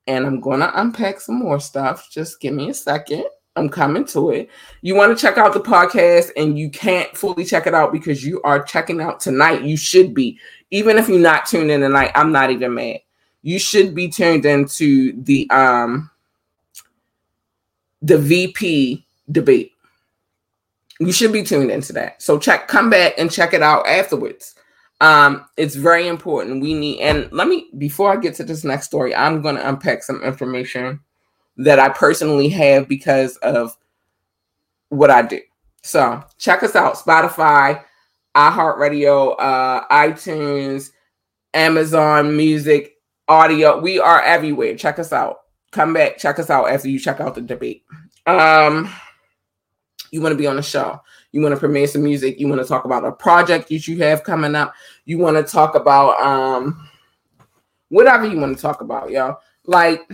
And 0.06 0.24
I'm 0.24 0.40
gonna 0.40 0.72
unpack 0.74 1.20
some 1.20 1.38
more 1.38 1.60
stuff. 1.60 2.08
Just 2.10 2.40
give 2.40 2.54
me 2.54 2.70
a 2.70 2.74
second. 2.74 3.26
I'm 3.56 3.68
coming 3.68 4.06
to 4.06 4.30
it. 4.30 4.48
You 4.80 4.94
want 4.94 5.16
to 5.16 5.20
check 5.20 5.36
out 5.36 5.52
the 5.52 5.60
podcast 5.60 6.30
and 6.36 6.58
you 6.58 6.70
can't 6.70 7.14
fully 7.14 7.44
check 7.44 7.66
it 7.66 7.74
out 7.74 7.92
because 7.92 8.24
you 8.24 8.40
are 8.42 8.62
checking 8.62 9.00
out 9.00 9.20
tonight. 9.20 9.64
You 9.64 9.76
should 9.76 10.14
be. 10.14 10.38
Even 10.70 10.96
if 10.96 11.08
you're 11.08 11.18
not 11.18 11.46
tuned 11.46 11.70
in 11.70 11.80
tonight, 11.80 12.12
I'm 12.14 12.32
not 12.32 12.50
even 12.50 12.74
mad. 12.74 13.00
You 13.46 13.58
should 13.58 13.94
be 13.94 14.08
tuned 14.08 14.44
into 14.44 15.12
the 15.22 15.48
um 15.50 16.10
the 18.02 18.18
VP 18.18 19.06
debate 19.30 19.72
you 20.98 21.12
should 21.12 21.32
be 21.32 21.42
tuned 21.42 21.70
into 21.70 21.92
that. 21.94 22.22
So 22.22 22.38
check, 22.38 22.68
come 22.68 22.90
back 22.90 23.14
and 23.18 23.30
check 23.30 23.52
it 23.52 23.62
out 23.62 23.86
afterwards. 23.86 24.54
Um, 25.00 25.44
it's 25.56 25.74
very 25.74 26.08
important. 26.08 26.62
We 26.62 26.72
need, 26.72 27.00
and 27.00 27.30
let 27.32 27.48
me 27.48 27.68
before 27.76 28.12
I 28.12 28.16
get 28.16 28.34
to 28.36 28.44
this 28.44 28.64
next 28.64 28.86
story, 28.86 29.14
I'm 29.14 29.42
going 29.42 29.56
to 29.56 29.68
unpack 29.68 30.02
some 30.02 30.22
information 30.22 31.00
that 31.58 31.78
I 31.78 31.90
personally 31.90 32.48
have 32.50 32.88
because 32.88 33.36
of 33.38 33.76
what 34.88 35.10
I 35.10 35.22
do. 35.22 35.40
So 35.82 36.24
check 36.38 36.62
us 36.62 36.74
out: 36.74 36.96
Spotify, 36.96 37.82
iHeartRadio, 38.34 39.36
uh, 39.38 39.86
iTunes, 39.88 40.92
Amazon 41.52 42.34
Music, 42.34 42.95
Audio. 43.28 43.78
We 43.78 43.98
are 43.98 44.22
everywhere. 44.22 44.76
Check 44.76 44.98
us 44.98 45.12
out. 45.12 45.38
Come 45.72 45.92
back, 45.92 46.18
check 46.18 46.38
us 46.38 46.48
out 46.48 46.70
after 46.70 46.88
you 46.88 46.98
check 46.98 47.20
out 47.20 47.34
the 47.34 47.40
debate. 47.40 47.84
Um 48.26 48.90
you 50.10 50.20
want 50.20 50.32
to 50.32 50.38
be 50.38 50.46
on 50.46 50.56
the 50.56 50.62
show. 50.62 51.00
You 51.32 51.40
want 51.42 51.54
to 51.54 51.58
premiere 51.58 51.86
some 51.88 52.02
music. 52.02 52.38
You 52.38 52.48
want 52.48 52.62
to 52.62 52.66
talk 52.66 52.84
about 52.84 53.04
a 53.04 53.12
project 53.12 53.68
that 53.68 53.88
you 53.88 53.98
have 53.98 54.22
coming 54.22 54.54
up. 54.54 54.72
You 55.04 55.18
want 55.18 55.36
to 55.36 55.42
talk 55.42 55.74
about 55.74 56.20
um 56.20 56.88
whatever 57.88 58.26
you 58.26 58.38
want 58.38 58.56
to 58.56 58.62
talk 58.62 58.80
about, 58.80 59.10
y'all. 59.10 59.38
Like 59.64 60.08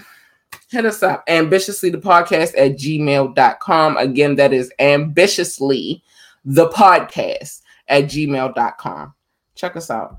hit 0.69 0.87
us 0.87 1.03
up 1.03 1.23
ambitiously 1.29 1.91
the 1.91 1.99
podcast 1.99 2.55
at 2.57 2.73
gmail.com. 2.73 3.97
Again, 3.99 4.37
that 4.37 4.53
is 4.53 4.73
ambitiously 4.79 6.03
the 6.45 6.69
podcast 6.71 7.61
at 7.89 8.05
gmail.com. 8.05 9.15
Check 9.55 9.77
us 9.77 9.91
out. 9.91 10.17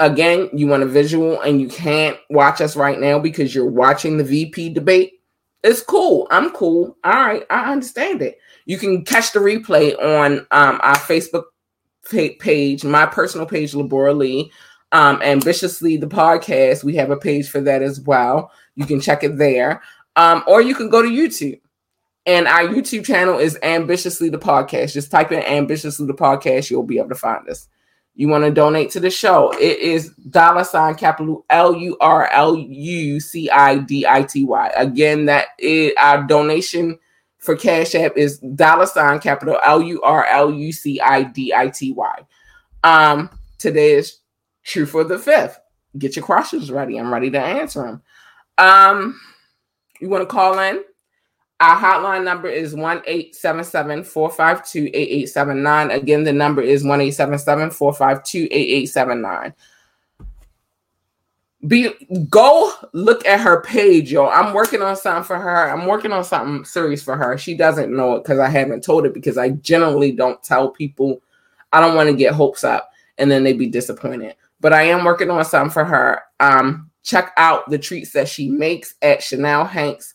Again, 0.00 0.50
you 0.52 0.66
want 0.66 0.82
a 0.82 0.86
visual 0.86 1.40
and 1.42 1.60
you 1.60 1.68
can't 1.68 2.18
watch 2.30 2.60
us 2.60 2.74
right 2.74 2.98
now 2.98 3.18
because 3.18 3.54
you're 3.54 3.70
watching 3.70 4.16
the 4.16 4.24
VP 4.24 4.70
debate. 4.70 5.20
It's 5.62 5.82
cool. 5.82 6.26
I'm 6.30 6.50
cool. 6.50 6.96
All 7.04 7.12
right. 7.12 7.44
I 7.50 7.70
understand 7.70 8.22
it. 8.22 8.38
You 8.64 8.78
can 8.78 9.04
catch 9.04 9.32
the 9.32 9.40
replay 9.40 9.94
on 10.02 10.40
um, 10.50 10.80
our 10.82 10.96
Facebook 10.96 11.44
page, 12.38 12.82
my 12.82 13.06
personal 13.06 13.46
page, 13.46 13.72
Labora 13.72 14.16
Lee. 14.16 14.50
Um, 14.92 15.22
ambitiously 15.22 15.96
the 15.96 16.08
podcast, 16.08 16.82
we 16.82 16.96
have 16.96 17.10
a 17.10 17.16
page 17.16 17.48
for 17.48 17.60
that 17.60 17.82
as 17.82 18.00
well. 18.00 18.50
You 18.74 18.86
can 18.86 19.00
check 19.00 19.22
it 19.22 19.38
there. 19.38 19.82
Um, 20.16 20.42
or 20.48 20.60
you 20.60 20.74
can 20.74 20.88
go 20.88 21.02
to 21.02 21.08
YouTube. 21.08 21.60
And 22.26 22.46
our 22.46 22.62
YouTube 22.62 23.04
channel 23.04 23.38
is 23.38 23.58
Ambitiously 23.62 24.28
the 24.28 24.38
Podcast. 24.38 24.92
Just 24.92 25.10
type 25.10 25.32
in 25.32 25.42
Ambitiously 25.42 26.06
the 26.06 26.14
Podcast, 26.14 26.70
you'll 26.70 26.82
be 26.82 26.98
able 26.98 27.08
to 27.08 27.14
find 27.14 27.48
us. 27.48 27.68
You 28.20 28.28
want 28.28 28.44
to 28.44 28.50
donate 28.50 28.90
to 28.90 29.00
the 29.00 29.08
show? 29.08 29.50
It 29.52 29.78
is 29.78 30.10
dollar 30.10 30.62
sign 30.62 30.94
capital 30.94 31.46
L 31.48 31.74
U 31.74 31.96
R 32.02 32.30
L 32.30 32.54
U 32.54 33.18
C 33.18 33.48
I 33.48 33.78
D 33.78 34.06
I 34.06 34.24
T 34.24 34.44
Y. 34.44 34.70
Again, 34.76 35.24
that 35.24 35.46
is 35.58 35.92
our 35.98 36.24
donation 36.24 36.98
for 37.38 37.56
Cash 37.56 37.94
App 37.94 38.18
is 38.18 38.36
dollar 38.40 38.84
sign 38.84 39.20
capital 39.20 39.58
L 39.64 39.80
U 39.80 40.02
R 40.02 40.26
L 40.26 40.52
U 40.52 40.70
C 40.70 41.00
I 41.00 41.22
D 41.22 41.54
I 41.54 41.68
T 41.68 41.92
Y. 41.92 42.14
Um, 42.84 43.30
today 43.56 43.92
is 43.92 44.18
truth 44.64 44.94
or 44.94 45.04
the 45.04 45.18
fifth. 45.18 45.58
Get 45.96 46.14
your 46.14 46.24
questions 46.26 46.70
ready. 46.70 46.98
I'm 47.00 47.10
ready 47.10 47.30
to 47.30 47.40
answer 47.40 47.84
them. 47.84 48.02
Um, 48.58 49.18
you 49.98 50.10
want 50.10 50.20
to 50.20 50.26
call 50.26 50.58
in? 50.58 50.84
Our 51.60 51.76
hotline 51.76 52.24
number 52.24 52.48
is 52.48 52.74
1 52.74 53.02
452 53.02 54.90
8879. 54.94 55.90
Again, 55.90 56.24
the 56.24 56.32
number 56.32 56.62
is 56.62 56.82
1 56.84 56.98
452 57.12 58.48
8879. 58.50 59.54
Be 61.66 61.90
go 62.30 62.72
look 62.94 63.26
at 63.26 63.40
her 63.40 63.60
page, 63.60 64.10
yo. 64.10 64.26
I'm 64.28 64.54
working 64.54 64.80
on 64.80 64.96
something 64.96 65.24
for 65.24 65.38
her. 65.38 65.70
I'm 65.70 65.84
working 65.86 66.12
on 66.12 66.24
something 66.24 66.64
serious 66.64 67.02
for 67.02 67.14
her. 67.18 67.36
She 67.36 67.54
doesn't 67.54 67.94
know 67.94 68.16
it 68.16 68.22
because 68.22 68.38
I 68.38 68.48
haven't 68.48 68.82
told 68.82 69.04
it 69.04 69.12
because 69.12 69.36
I 69.36 69.50
generally 69.50 70.12
don't 70.12 70.42
tell 70.42 70.70
people. 70.70 71.20
I 71.74 71.80
don't 71.80 71.94
want 71.94 72.08
to 72.08 72.16
get 72.16 72.32
hopes 72.32 72.64
up 72.64 72.90
and 73.18 73.30
then 73.30 73.44
they 73.44 73.52
be 73.52 73.66
disappointed. 73.66 74.34
But 74.60 74.72
I 74.72 74.84
am 74.84 75.04
working 75.04 75.28
on 75.28 75.44
something 75.44 75.70
for 75.70 75.84
her. 75.84 76.22
Um, 76.40 76.90
check 77.02 77.34
out 77.36 77.68
the 77.68 77.78
treats 77.78 78.12
that 78.12 78.28
she 78.28 78.48
makes 78.48 78.94
at 79.02 79.22
Chanel 79.22 79.66
Hanks 79.66 80.14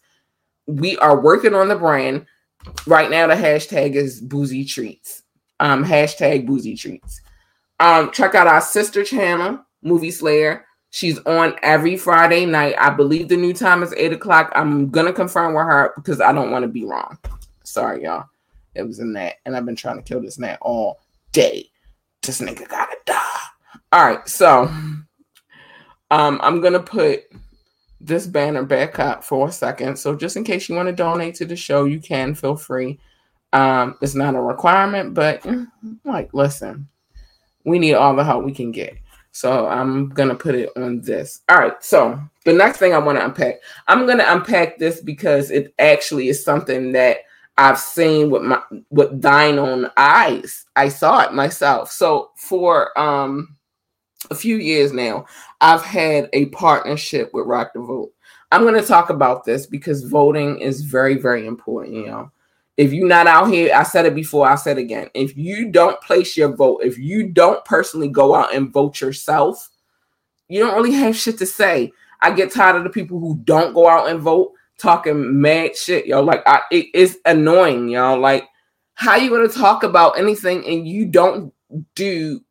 we 0.67 0.97
are 0.97 1.19
working 1.19 1.54
on 1.54 1.67
the 1.67 1.75
brand. 1.75 2.25
Right 2.88 3.10
now, 3.10 3.28
the 3.28 3.36
hashtag 3.36 3.95
is 3.95 4.21
boozy 4.21 4.65
treats. 4.65 5.23
Um, 5.60 5.86
hashtag 5.86 6.45
boozy 6.45 6.75
treats. 6.75 7.21
Um, 7.80 8.12
check 8.12 8.36
out 8.36 8.47
our 8.47 8.62
sister 8.62 9.04
channel, 9.04 9.60
Movie 9.82 10.12
Slayer. 10.12 10.65
She's 10.89 11.19
on 11.19 11.56
every 11.62 11.97
Friday 11.97 12.45
night. 12.45 12.75
I 12.78 12.89
believe 12.89 13.28
the 13.28 13.36
new 13.36 13.54
time 13.54 13.84
is 13.84 13.93
eight 13.97 14.13
o'clock. 14.13 14.51
I'm 14.56 14.89
gonna 14.89 15.12
confirm 15.12 15.54
with 15.54 15.65
her 15.65 15.93
because 15.95 16.21
I 16.21 16.32
don't 16.32 16.51
want 16.51 16.63
to 16.63 16.69
be 16.69 16.86
wrong. 16.86 17.17
Sorry, 17.63 18.04
y'all. 18.04 18.30
It 18.75 18.84
was 18.84 18.99
in 18.99 19.13
that, 19.13 19.36
and 19.45 19.56
I've 19.56 19.65
been 19.65 19.75
trying 19.75 19.97
to 19.97 20.04
kill 20.04 20.21
this 20.21 20.39
gnat 20.39 20.60
all 20.62 20.99
day. 21.32 21.69
This 22.21 22.41
nigga 22.41 22.67
gotta 22.67 22.95
die. 23.06 23.39
All 23.91 24.06
right, 24.06 24.28
so 24.28 24.63
um, 26.12 26.39
I'm 26.41 26.62
gonna 26.62 26.80
put 26.82 27.23
this 28.06 28.28
banner 28.28 28.63
back 28.63 29.00
up 29.00 29.24
for 29.24 29.48
a 29.48 29.52
second. 29.52 29.98
So 29.98 30.15
just 30.15 30.38
in 30.38 30.44
case 30.44 30.70
you 30.70 30.76
want 30.76 30.88
to 30.88 30.96
donate 30.96 31.36
to 31.36 31.46
the 31.46 31.56
show, 31.56 31.86
you 31.86 32.00
can 32.00 32.36
feel 32.36 32.56
free. 32.56 33.00
Um, 33.54 33.96
it's 34.02 34.15
not 34.15 34.36
a 34.36 34.41
requirement, 34.41 35.13
but 35.13 35.41
mm, 35.44 35.68
like, 36.04 36.34
listen, 36.34 36.88
we 37.63 37.80
need 37.80 37.94
all 37.94 38.15
the 38.15 38.24
help 38.24 38.46
we 38.46 38.54
can 38.54 38.72
get. 38.72 38.98
So 39.32 39.68
I'm 39.68 40.10
gonna 40.10 40.36
put 40.36 40.56
it 40.56 40.70
on 40.78 41.02
this. 41.02 41.41
All 41.50 41.58
right. 41.58 41.84
So 41.84 42.18
the 42.46 42.54
next 42.54 42.78
thing 42.78 42.94
I 42.94 43.00
want 43.00 43.18
to 43.18 43.26
unpack, 43.26 43.56
I'm 43.88 44.08
gonna 44.08 44.26
unpack 44.28 44.78
this 44.78 45.02
because 45.02 45.52
it 45.52 45.74
actually 45.78 46.30
is 46.30 46.44
something 46.44 46.94
that 46.94 47.18
I've 47.58 47.80
seen 47.80 48.30
with 48.30 48.44
my 48.44 48.62
with 48.89 49.22
thine 49.22 49.60
own 49.60 49.89
eyes. 49.98 50.65
I 50.76 50.88
saw 50.88 51.22
it 51.22 51.34
myself. 51.34 51.91
So 51.91 52.32
for 52.38 52.98
um 52.98 53.58
a 54.29 54.35
few 54.35 54.57
years 54.57 54.93
now, 54.93 55.25
I've 55.61 55.83
had 55.83 56.29
a 56.33 56.47
partnership 56.47 57.31
with 57.33 57.47
Rock 57.47 57.73
the 57.73 57.79
Vote. 57.79 58.11
I'm 58.51 58.61
going 58.61 58.79
to 58.79 58.88
talk 58.88 59.09
about 59.09 59.43
this 59.43 59.65
because 59.65 60.03
voting 60.03 60.59
is 60.59 60.81
very, 60.81 61.15
very 61.15 61.47
important, 61.47 61.95
you 61.95 62.05
know. 62.05 62.31
If 62.77 62.91
you're 62.91 63.07
not 63.07 63.27
out 63.27 63.49
here, 63.49 63.73
I 63.73 63.83
said 63.83 64.05
it 64.05 64.15
before, 64.15 64.49
I 64.49 64.55
said 64.55 64.77
again. 64.77 65.09
If 65.13 65.38
you 65.38 65.71
don't 65.71 65.99
place 66.01 66.35
your 66.35 66.53
vote, 66.55 66.81
if 66.83 66.97
you 66.97 67.29
don't 67.29 67.63
personally 67.63 68.09
go 68.09 68.35
out 68.35 68.53
and 68.53 68.71
vote 68.71 68.99
yourself, 68.99 69.69
you 70.49 70.59
don't 70.59 70.75
really 70.75 70.91
have 70.91 71.15
shit 71.15 71.38
to 71.38 71.45
say. 71.45 71.91
I 72.21 72.31
get 72.31 72.51
tired 72.51 72.75
of 72.75 72.83
the 72.83 72.89
people 72.89 73.19
who 73.19 73.39
don't 73.45 73.73
go 73.73 73.88
out 73.88 74.09
and 74.09 74.19
vote 74.19 74.51
talking 74.77 75.39
mad 75.41 75.75
shit, 75.75 76.05
yo. 76.05 76.21
Like 76.21 76.43
I, 76.45 76.61
it 76.71 76.88
is 76.93 77.19
annoying, 77.25 77.89
yo. 77.89 78.15
Like, 78.15 78.45
how 78.93 79.15
you 79.15 79.29
gonna 79.29 79.47
talk 79.47 79.83
about 79.83 80.17
anything 80.17 80.65
and 80.65 80.88
you 80.88 81.05
don't 81.05 81.53
do 81.95 82.41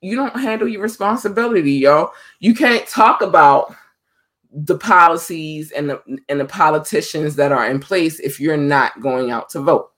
you 0.00 0.16
don't 0.16 0.38
handle 0.38 0.68
your 0.68 0.82
responsibility, 0.82 1.72
yo. 1.72 2.12
You 2.40 2.54
can't 2.54 2.86
talk 2.86 3.22
about 3.22 3.74
the 4.52 4.78
policies 4.78 5.72
and 5.72 5.90
the 5.90 6.18
and 6.28 6.40
the 6.40 6.44
politicians 6.44 7.36
that 7.36 7.52
are 7.52 7.68
in 7.68 7.80
place 7.80 8.20
if 8.20 8.40
you're 8.40 8.56
not 8.56 9.00
going 9.00 9.30
out 9.30 9.50
to 9.50 9.60
vote. 9.60 9.90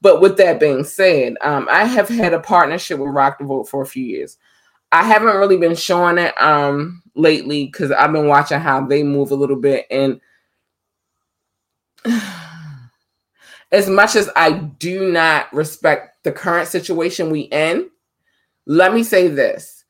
But 0.00 0.20
with 0.20 0.36
that 0.36 0.60
being 0.60 0.84
said, 0.84 1.34
um, 1.40 1.68
I 1.70 1.84
have 1.84 2.08
had 2.08 2.34
a 2.34 2.40
partnership 2.40 2.98
with 2.98 3.10
Rock 3.10 3.38
the 3.38 3.44
Vote 3.44 3.68
for 3.68 3.82
a 3.82 3.86
few 3.86 4.04
years. 4.04 4.36
I 4.92 5.02
haven't 5.02 5.36
really 5.36 5.56
been 5.56 5.74
showing 5.74 6.18
it 6.18 6.40
um, 6.40 7.02
lately 7.14 7.66
because 7.66 7.90
I've 7.90 8.12
been 8.12 8.28
watching 8.28 8.60
how 8.60 8.86
they 8.86 9.02
move 9.02 9.30
a 9.30 9.34
little 9.34 9.56
bit. 9.56 9.86
And 9.90 10.20
as 13.72 13.88
much 13.88 14.16
as 14.16 14.30
I 14.36 14.52
do 14.52 15.10
not 15.10 15.52
respect 15.52 16.22
the 16.24 16.32
current 16.32 16.68
situation 16.68 17.30
we 17.30 17.40
in, 17.40 17.90
let 18.66 18.92
me 18.92 19.02
say 19.02 19.28
this. 19.28 19.84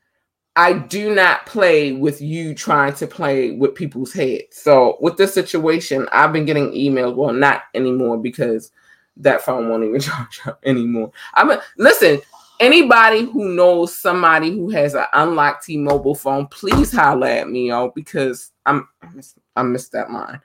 I 0.54 0.72
do 0.72 1.14
not 1.14 1.44
play 1.44 1.92
with 1.92 2.22
you 2.22 2.54
trying 2.54 2.94
to 2.94 3.06
play 3.06 3.50
with 3.52 3.74
people's 3.74 4.14
heads. 4.14 4.56
So 4.56 4.96
with 5.00 5.18
this 5.18 5.34
situation, 5.34 6.08
I've 6.12 6.32
been 6.32 6.46
getting 6.46 6.70
emails. 6.70 7.14
Well, 7.14 7.34
not 7.34 7.64
anymore 7.74 8.16
because 8.16 8.72
that 9.18 9.42
phone 9.42 9.68
won't 9.68 9.84
even 9.84 10.00
charge 10.00 10.40
up 10.46 10.60
anymore. 10.64 11.12
I 11.34 11.44
mean, 11.44 11.58
listen, 11.76 12.20
anybody 12.58 13.24
who 13.24 13.54
knows 13.54 13.96
somebody 13.96 14.50
who 14.50 14.70
has 14.70 14.94
an 14.94 15.04
unlocked 15.12 15.64
T-Mobile 15.64 16.14
phone, 16.14 16.46
please 16.46 16.92
holler 16.92 17.26
at 17.26 17.50
me, 17.50 17.68
y'all, 17.68 17.92
because 17.94 18.52
I'm 18.64 18.88
I 19.02 19.08
missed, 19.10 19.38
I 19.56 19.62
missed 19.62 19.92
that 19.92 20.10
line. 20.10 20.40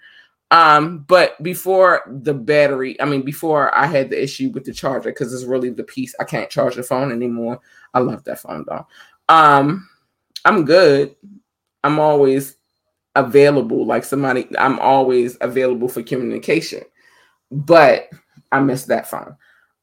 Um, 0.51 1.05
but 1.07 1.41
before 1.41 2.03
the 2.07 2.33
battery, 2.33 2.99
I 3.01 3.05
mean, 3.05 3.21
before 3.21 3.73
I 3.73 3.85
had 3.85 4.09
the 4.09 4.21
issue 4.21 4.49
with 4.49 4.65
the 4.65 4.73
charger, 4.73 5.09
because 5.09 5.33
it's 5.33 5.45
really 5.45 5.69
the 5.69 5.83
piece 5.83 6.13
I 6.19 6.25
can't 6.25 6.49
charge 6.49 6.75
the 6.75 6.83
phone 6.83 7.11
anymore. 7.11 7.61
I 7.93 7.99
love 7.99 8.25
that 8.25 8.39
phone 8.39 8.65
though. 8.67 8.85
Um, 9.29 9.87
I'm 10.43 10.65
good. 10.65 11.15
I'm 11.85 11.99
always 11.99 12.57
available. 13.15 13.85
Like 13.85 14.03
somebody, 14.03 14.47
I'm 14.57 14.77
always 14.79 15.37
available 15.39 15.87
for 15.87 16.03
communication. 16.03 16.83
But 17.49 18.09
I 18.51 18.59
miss 18.59 18.85
that 18.85 19.09
phone. 19.09 19.37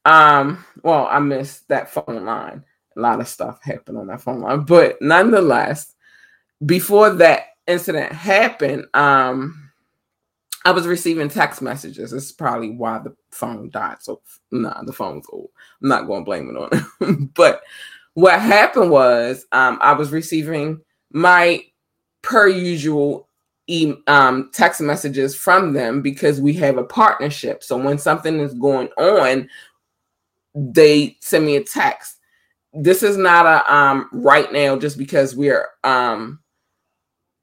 Um, 0.04 0.64
well, 0.82 1.06
I 1.10 1.18
miss 1.18 1.60
that 1.68 1.90
phone 1.90 2.26
line. 2.26 2.62
A 2.96 3.00
lot 3.00 3.20
of 3.20 3.28
stuff 3.28 3.62
happened 3.62 3.96
on 3.96 4.06
that 4.08 4.20
phone 4.20 4.40
line. 4.40 4.64
But 4.64 5.00
nonetheless, 5.00 5.94
before 6.64 7.10
that 7.10 7.46
incident 7.66 8.12
happened, 8.12 8.86
um, 8.92 9.67
I 10.64 10.72
was 10.72 10.86
receiving 10.86 11.28
text 11.28 11.62
messages. 11.62 12.12
Is 12.12 12.32
probably 12.32 12.70
why 12.70 12.98
the 12.98 13.14
phone 13.30 13.70
died. 13.70 13.98
So 14.00 14.20
nah, 14.50 14.82
the 14.82 14.92
phone's 14.92 15.26
old. 15.30 15.50
I'm 15.82 15.88
not 15.88 16.06
going 16.06 16.20
to 16.20 16.24
blame 16.24 16.50
it 16.50 16.56
on 16.56 16.68
it. 16.72 17.34
but 17.34 17.62
what 18.14 18.40
happened 18.40 18.90
was 18.90 19.46
um, 19.52 19.78
I 19.80 19.92
was 19.92 20.10
receiving 20.10 20.80
my 21.12 21.62
per 22.22 22.48
usual 22.48 23.28
e- 23.68 23.94
um, 24.08 24.50
text 24.52 24.80
messages 24.80 25.36
from 25.36 25.72
them 25.72 26.02
because 26.02 26.40
we 26.40 26.52
have 26.54 26.78
a 26.78 26.84
partnership. 26.84 27.62
So 27.62 27.76
when 27.76 27.98
something 27.98 28.40
is 28.40 28.54
going 28.54 28.88
on, 28.98 29.48
they 30.54 31.16
send 31.20 31.46
me 31.46 31.56
a 31.56 31.64
text. 31.64 32.16
This 32.72 33.02
is 33.02 33.16
not 33.16 33.46
a 33.46 33.74
um, 33.74 34.08
right 34.12 34.52
now 34.52 34.76
just 34.76 34.98
because 34.98 35.36
we're 35.36 35.68
um, 35.84 36.40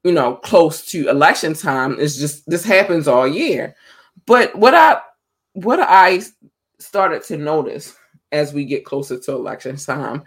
you 0.06 0.12
know 0.12 0.36
close 0.36 0.86
to 0.86 1.08
election 1.08 1.54
time. 1.54 1.96
It's 1.98 2.16
just 2.16 2.48
this 2.48 2.64
happens 2.64 3.08
all 3.08 3.26
year. 3.26 3.74
But 4.26 4.54
what 4.54 4.74
I 4.74 5.00
what 5.54 5.80
I 5.80 6.22
started 6.78 7.22
to 7.24 7.36
notice 7.36 7.96
as 8.32 8.52
we 8.52 8.64
get 8.64 8.84
closer 8.84 9.18
to 9.18 9.32
election 9.32 9.76
time 9.76 10.22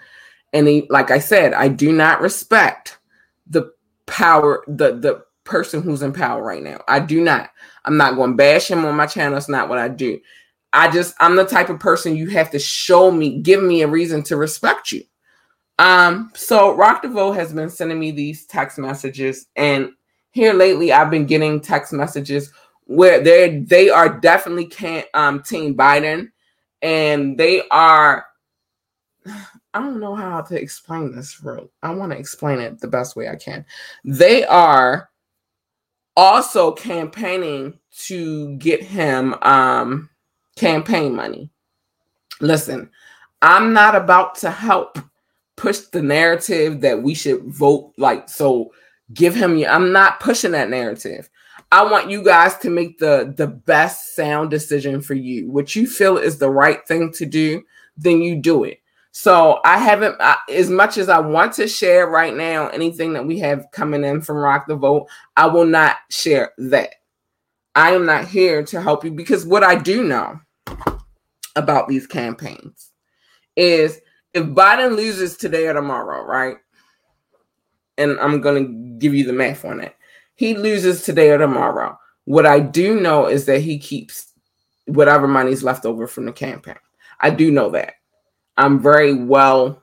and 0.53 0.67
he, 0.67 0.87
like 0.89 1.11
I 1.11 1.19
said, 1.19 1.53
I 1.53 1.67
do 1.67 1.91
not 1.91 2.21
respect 2.21 2.99
the 3.47 3.71
power, 4.05 4.63
the 4.67 4.95
the 4.95 5.23
person 5.43 5.81
who's 5.81 6.01
in 6.01 6.13
power 6.13 6.43
right 6.43 6.61
now. 6.61 6.81
I 6.87 6.99
do 6.99 7.21
not. 7.21 7.49
I'm 7.85 7.97
not 7.97 8.15
going 8.15 8.31
to 8.31 8.37
bash 8.37 8.69
him 8.69 8.85
on 8.85 8.95
my 8.95 9.05
channel. 9.05 9.37
It's 9.37 9.49
not 9.49 9.69
what 9.69 9.79
I 9.79 9.87
do. 9.87 10.19
I 10.73 10.91
just 10.91 11.15
I'm 11.19 11.35
the 11.35 11.45
type 11.45 11.69
of 11.69 11.79
person 11.79 12.15
you 12.15 12.29
have 12.29 12.51
to 12.51 12.59
show 12.59 13.11
me, 13.11 13.41
give 13.41 13.63
me 13.63 13.81
a 13.81 13.87
reason 13.87 14.23
to 14.23 14.37
respect 14.37 14.91
you. 14.91 15.03
Um, 15.79 16.29
so 16.35 16.75
Rock 16.75 17.01
the 17.01 17.07
Vote 17.07 17.31
has 17.31 17.53
been 17.53 17.69
sending 17.69 17.97
me 17.97 18.11
these 18.11 18.45
text 18.45 18.77
messages, 18.77 19.47
and 19.55 19.91
here 20.31 20.53
lately 20.53 20.91
I've 20.91 21.09
been 21.09 21.25
getting 21.25 21.61
text 21.61 21.93
messages 21.93 22.51
where 22.83 23.23
they 23.23 23.59
they 23.59 23.89
are 23.89 24.19
definitely 24.19 24.65
can't 24.65 25.07
um 25.13 25.41
team 25.41 25.75
Biden, 25.75 26.31
and 26.81 27.37
they 27.37 27.63
are 27.71 28.25
I 29.73 29.79
don't 29.79 30.01
know 30.01 30.15
how 30.15 30.41
to 30.41 30.59
explain 30.59 31.15
this 31.15 31.41
real. 31.43 31.71
I 31.81 31.91
want 31.93 32.11
to 32.11 32.17
explain 32.17 32.59
it 32.59 32.81
the 32.81 32.87
best 32.87 33.15
way 33.15 33.29
I 33.29 33.35
can. 33.35 33.65
They 34.03 34.43
are 34.45 35.09
also 36.17 36.73
campaigning 36.73 37.79
to 38.07 38.57
get 38.57 38.83
him 38.83 39.33
um 39.43 40.09
campaign 40.57 41.15
money. 41.15 41.51
Listen, 42.41 42.89
I'm 43.41 43.71
not 43.71 43.95
about 43.95 44.35
to 44.39 44.51
help 44.51 44.99
push 45.59 45.79
the 45.79 46.01
narrative 46.01 46.79
that 46.79 47.03
we 47.03 47.13
should 47.13 47.43
vote 47.43 47.91
like 47.97 48.29
so 48.29 48.71
give 49.13 49.35
him 49.35 49.61
I'm 49.67 49.91
not 49.91 50.21
pushing 50.21 50.51
that 50.51 50.69
narrative. 50.69 51.29
I 51.71 51.83
want 51.83 52.09
you 52.09 52.23
guys 52.23 52.57
to 52.59 52.69
make 52.69 52.97
the 52.97 53.33
the 53.35 53.47
best 53.47 54.15
sound 54.15 54.51
decision 54.51 55.01
for 55.01 55.15
you. 55.15 55.51
What 55.51 55.75
you 55.75 55.85
feel 55.85 56.17
is 56.17 56.37
the 56.37 56.49
right 56.49 56.79
thing 56.87 57.11
to 57.13 57.25
do, 57.25 57.61
then 57.97 58.21
you 58.21 58.37
do 58.37 58.63
it. 58.63 58.79
So 59.11 59.59
I 59.65 59.79
haven't, 59.79 60.15
uh, 60.21 60.37
as 60.49 60.69
much 60.69 60.97
as 60.97 61.09
I 61.09 61.19
want 61.19 61.53
to 61.53 61.67
share 61.67 62.07
right 62.07 62.33
now, 62.33 62.69
anything 62.69 63.11
that 63.13 63.25
we 63.25 63.39
have 63.39 63.65
coming 63.73 64.05
in 64.05 64.21
from 64.21 64.37
Rock 64.37 64.67
the 64.67 64.77
Vote, 64.77 65.07
I 65.35 65.47
will 65.47 65.65
not 65.65 65.97
share 66.09 66.53
that. 66.57 66.91
I 67.75 67.91
am 67.91 68.05
not 68.05 68.27
here 68.27 68.63
to 68.63 68.81
help 68.81 69.03
you 69.03 69.11
because 69.11 69.45
what 69.45 69.63
I 69.63 69.75
do 69.75 70.03
know 70.03 70.39
about 71.55 71.89
these 71.89 72.07
campaigns 72.07 72.91
is 73.55 73.99
if 74.33 74.43
Biden 74.45 74.95
loses 74.95 75.37
today 75.37 75.67
or 75.67 75.73
tomorrow, 75.73 76.23
right? 76.23 76.57
And 77.97 78.19
I'm 78.19 78.41
going 78.41 78.65
to 78.65 78.99
give 78.99 79.13
you 79.13 79.25
the 79.25 79.33
math 79.33 79.65
on 79.65 79.81
it. 79.81 79.95
He 80.35 80.55
loses 80.55 81.03
today 81.03 81.31
or 81.31 81.37
tomorrow. 81.37 81.97
What 82.25 82.45
I 82.45 82.59
do 82.59 82.99
know 82.99 83.27
is 83.27 83.45
that 83.45 83.61
he 83.61 83.77
keeps 83.77 84.33
whatever 84.85 85.27
money's 85.27 85.63
left 85.63 85.85
over 85.85 86.07
from 86.07 86.25
the 86.25 86.31
campaign. 86.31 86.75
I 87.19 87.29
do 87.29 87.51
know 87.51 87.69
that. 87.71 87.93
I'm 88.57 88.79
very 88.79 89.13
well 89.13 89.81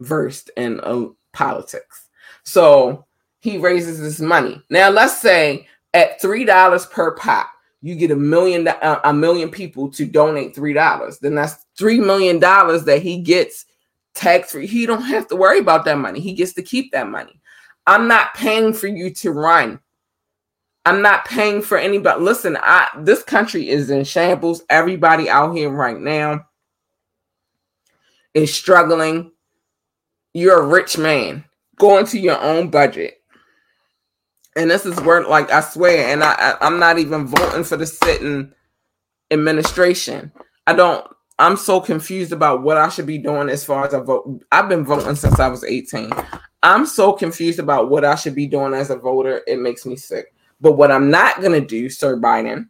versed 0.00 0.50
in 0.56 0.80
uh, 0.80 1.06
politics. 1.32 2.08
So 2.44 3.06
he 3.40 3.58
raises 3.58 4.00
this 4.00 4.20
money. 4.20 4.62
Now, 4.70 4.90
let's 4.90 5.20
say 5.20 5.68
at 5.94 6.20
$3 6.20 6.90
per 6.90 7.14
pop, 7.16 7.48
you 7.82 7.94
get 7.94 8.10
a 8.10 8.16
million 8.16 8.66
uh, 8.68 9.00
a 9.04 9.12
million 9.12 9.50
people 9.50 9.90
to 9.90 10.06
donate 10.06 10.54
three 10.54 10.72
dollars 10.72 11.18
then 11.18 11.34
that's 11.34 11.66
three 11.78 12.00
million 12.00 12.38
dollars 12.38 12.84
that 12.84 13.02
he 13.02 13.20
gets 13.20 13.66
tax 14.16 14.52
free. 14.52 14.66
He 14.66 14.86
don't 14.86 15.02
have 15.02 15.28
to 15.28 15.36
worry 15.36 15.60
about 15.60 15.84
that 15.84 15.98
money. 15.98 16.18
He 16.18 16.32
gets 16.32 16.54
to 16.54 16.62
keep 16.62 16.90
that 16.92 17.08
money. 17.08 17.40
I'm 17.86 18.08
not 18.08 18.34
paying 18.34 18.72
for 18.72 18.88
you 18.88 19.10
to 19.14 19.30
run. 19.30 19.78
I'm 20.84 21.02
not 21.02 21.24
paying 21.24 21.62
for 21.62 21.78
anybody. 21.78 22.20
Listen 22.20 22.56
i 22.60 22.88
this 22.98 23.22
country 23.22 23.68
is 23.68 23.90
in 23.90 24.04
shambles. 24.04 24.62
Everybody 24.70 25.28
out 25.28 25.54
here 25.54 25.70
right 25.70 26.00
now 26.00 26.46
is 28.34 28.52
struggling, 28.52 29.32
you're 30.34 30.60
a 30.60 30.66
rich 30.66 30.98
man. 30.98 31.44
Go 31.76 31.98
into 31.98 32.18
your 32.18 32.40
own 32.40 32.70
budget. 32.70 33.15
And 34.56 34.70
this 34.70 34.86
is 34.86 34.98
where, 35.02 35.22
like, 35.22 35.50
I 35.50 35.60
swear, 35.60 36.08
and 36.08 36.24
I, 36.24 36.32
I 36.32 36.66
I'm 36.66 36.78
not 36.78 36.98
even 36.98 37.26
voting 37.26 37.62
for 37.62 37.76
the 37.76 37.86
sitting 37.86 38.52
administration. 39.30 40.32
I 40.66 40.72
don't. 40.74 41.06
I'm 41.38 41.58
so 41.58 41.80
confused 41.80 42.32
about 42.32 42.62
what 42.62 42.78
I 42.78 42.88
should 42.88 43.04
be 43.06 43.18
doing 43.18 43.50
as 43.50 43.64
far 43.64 43.86
as 43.86 43.92
I 43.92 44.00
vote. 44.00 44.42
I've 44.50 44.70
been 44.70 44.84
voting 44.84 45.14
since 45.14 45.38
I 45.38 45.48
was 45.48 45.62
18. 45.62 46.10
I'm 46.62 46.86
so 46.86 47.12
confused 47.12 47.58
about 47.58 47.90
what 47.90 48.04
I 48.04 48.14
should 48.14 48.34
be 48.34 48.46
doing 48.46 48.72
as 48.72 48.88
a 48.88 48.96
voter. 48.96 49.42
It 49.46 49.58
makes 49.58 49.84
me 49.84 49.96
sick. 49.96 50.34
But 50.60 50.72
what 50.72 50.90
I'm 50.90 51.10
not 51.10 51.42
gonna 51.42 51.60
do, 51.60 51.90
Sir 51.90 52.16
Biden, 52.16 52.68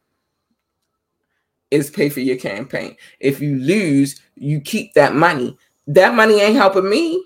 is 1.71 1.91
pay 1.91 2.09
for 2.09 2.21
your 2.21 2.37
campaign. 2.37 2.97
If 3.21 3.41
you 3.41 3.57
lose, 3.57 4.21
you 4.35 4.61
keep 4.61 4.95
that 4.95 5.15
money. 5.15 5.57
That 5.87 6.15
money 6.15 6.41
ain't 6.41 6.57
helping 6.57 6.91
me. 6.91 7.25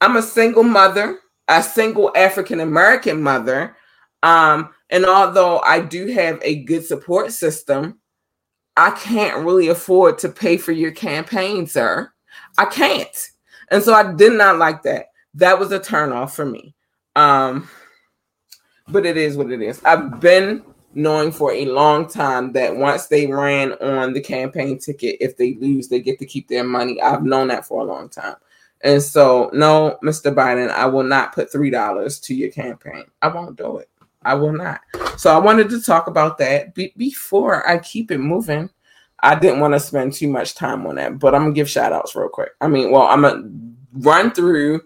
I'm 0.00 0.16
a 0.16 0.22
single 0.22 0.62
mother, 0.62 1.18
a 1.48 1.62
single 1.62 2.12
African 2.16 2.60
American 2.60 3.20
mother. 3.22 3.76
Um, 4.22 4.70
and 4.90 5.06
although 5.06 5.60
I 5.60 5.80
do 5.80 6.08
have 6.08 6.40
a 6.42 6.62
good 6.64 6.84
support 6.84 7.32
system, 7.32 7.98
I 8.76 8.90
can't 8.92 9.44
really 9.44 9.68
afford 9.68 10.18
to 10.18 10.28
pay 10.28 10.56
for 10.56 10.72
your 10.72 10.92
campaign, 10.92 11.66
sir. 11.66 12.12
I 12.58 12.66
can't. 12.66 13.30
And 13.70 13.82
so 13.82 13.94
I 13.94 14.12
did 14.12 14.32
not 14.32 14.58
like 14.58 14.82
that. 14.82 15.06
That 15.34 15.58
was 15.58 15.72
a 15.72 15.80
turnoff 15.80 16.32
for 16.32 16.44
me. 16.44 16.74
Um, 17.16 17.68
but 18.88 19.06
it 19.06 19.16
is 19.16 19.36
what 19.36 19.50
it 19.50 19.62
is. 19.62 19.82
I've 19.84 20.20
been 20.20 20.64
knowing 20.94 21.30
for 21.30 21.52
a 21.52 21.66
long 21.66 22.08
time 22.08 22.52
that 22.52 22.76
once 22.76 23.06
they 23.06 23.26
ran 23.26 23.72
on 23.74 24.12
the 24.12 24.20
campaign 24.20 24.78
ticket, 24.78 25.16
if 25.20 25.36
they 25.36 25.54
lose, 25.54 25.88
they 25.88 26.00
get 26.00 26.18
to 26.18 26.26
keep 26.26 26.48
their 26.48 26.64
money. 26.64 27.00
I've 27.00 27.22
known 27.22 27.48
that 27.48 27.66
for 27.66 27.82
a 27.82 27.84
long 27.84 28.08
time. 28.08 28.36
And 28.82 29.02
so, 29.02 29.50
no, 29.52 29.98
Mr. 30.02 30.34
Biden, 30.34 30.70
I 30.70 30.86
will 30.86 31.02
not 31.02 31.34
put 31.34 31.52
$3 31.52 32.22
to 32.22 32.34
your 32.34 32.50
campaign. 32.50 33.04
I 33.20 33.28
won't 33.28 33.56
do 33.56 33.76
it. 33.76 33.89
I 34.22 34.34
will 34.34 34.52
not. 34.52 34.80
So, 35.16 35.34
I 35.34 35.38
wanted 35.38 35.70
to 35.70 35.82
talk 35.82 36.06
about 36.06 36.38
that 36.38 36.74
Be- 36.74 36.94
before 36.96 37.66
I 37.68 37.78
keep 37.78 38.10
it 38.10 38.18
moving. 38.18 38.70
I 39.22 39.34
didn't 39.34 39.60
want 39.60 39.74
to 39.74 39.80
spend 39.80 40.14
too 40.14 40.28
much 40.28 40.54
time 40.54 40.86
on 40.86 40.96
that, 40.96 41.18
but 41.18 41.34
I'm 41.34 41.42
to 41.52 41.52
give 41.52 41.68
shout 41.68 41.92
outs 41.92 42.16
real 42.16 42.28
quick. 42.28 42.50
I 42.60 42.68
mean, 42.68 42.90
well, 42.90 43.02
I'm 43.02 43.22
to 43.22 43.70
run 43.92 44.30
through 44.30 44.82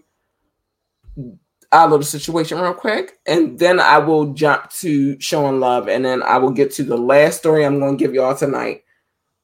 our 1.71 1.89
little 1.89 2.03
situation 2.03 2.59
real 2.59 2.73
quick, 2.73 3.19
and 3.25 3.57
then 3.57 3.79
I 3.79 3.97
will 3.97 4.33
jump 4.33 4.69
to 4.71 5.19
showing 5.19 5.59
love, 5.59 5.87
and 5.87 6.03
then 6.05 6.23
I 6.23 6.37
will 6.37 6.51
get 6.51 6.71
to 6.73 6.83
the 6.83 6.97
last 6.97 7.37
story 7.37 7.65
I'm 7.65 7.79
to 7.97 8.03
give 8.03 8.13
y'all 8.13 8.35
tonight. 8.35 8.83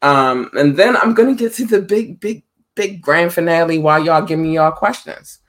Um, 0.02 0.50
and 0.54 0.76
then 0.76 0.98
I'm 0.98 1.14
to 1.36 1.42
get 1.42 1.54
to 1.56 1.66
the 1.66 1.82
big, 1.82 2.20
big, 2.20 2.44
big 2.76 3.02
grand 3.02 3.34
finale 3.34 3.78
while 3.78 4.04
y'all 4.04 4.26
give 4.26 4.40
me 4.40 4.56
y'all 4.56 4.72
questions. 4.72 5.40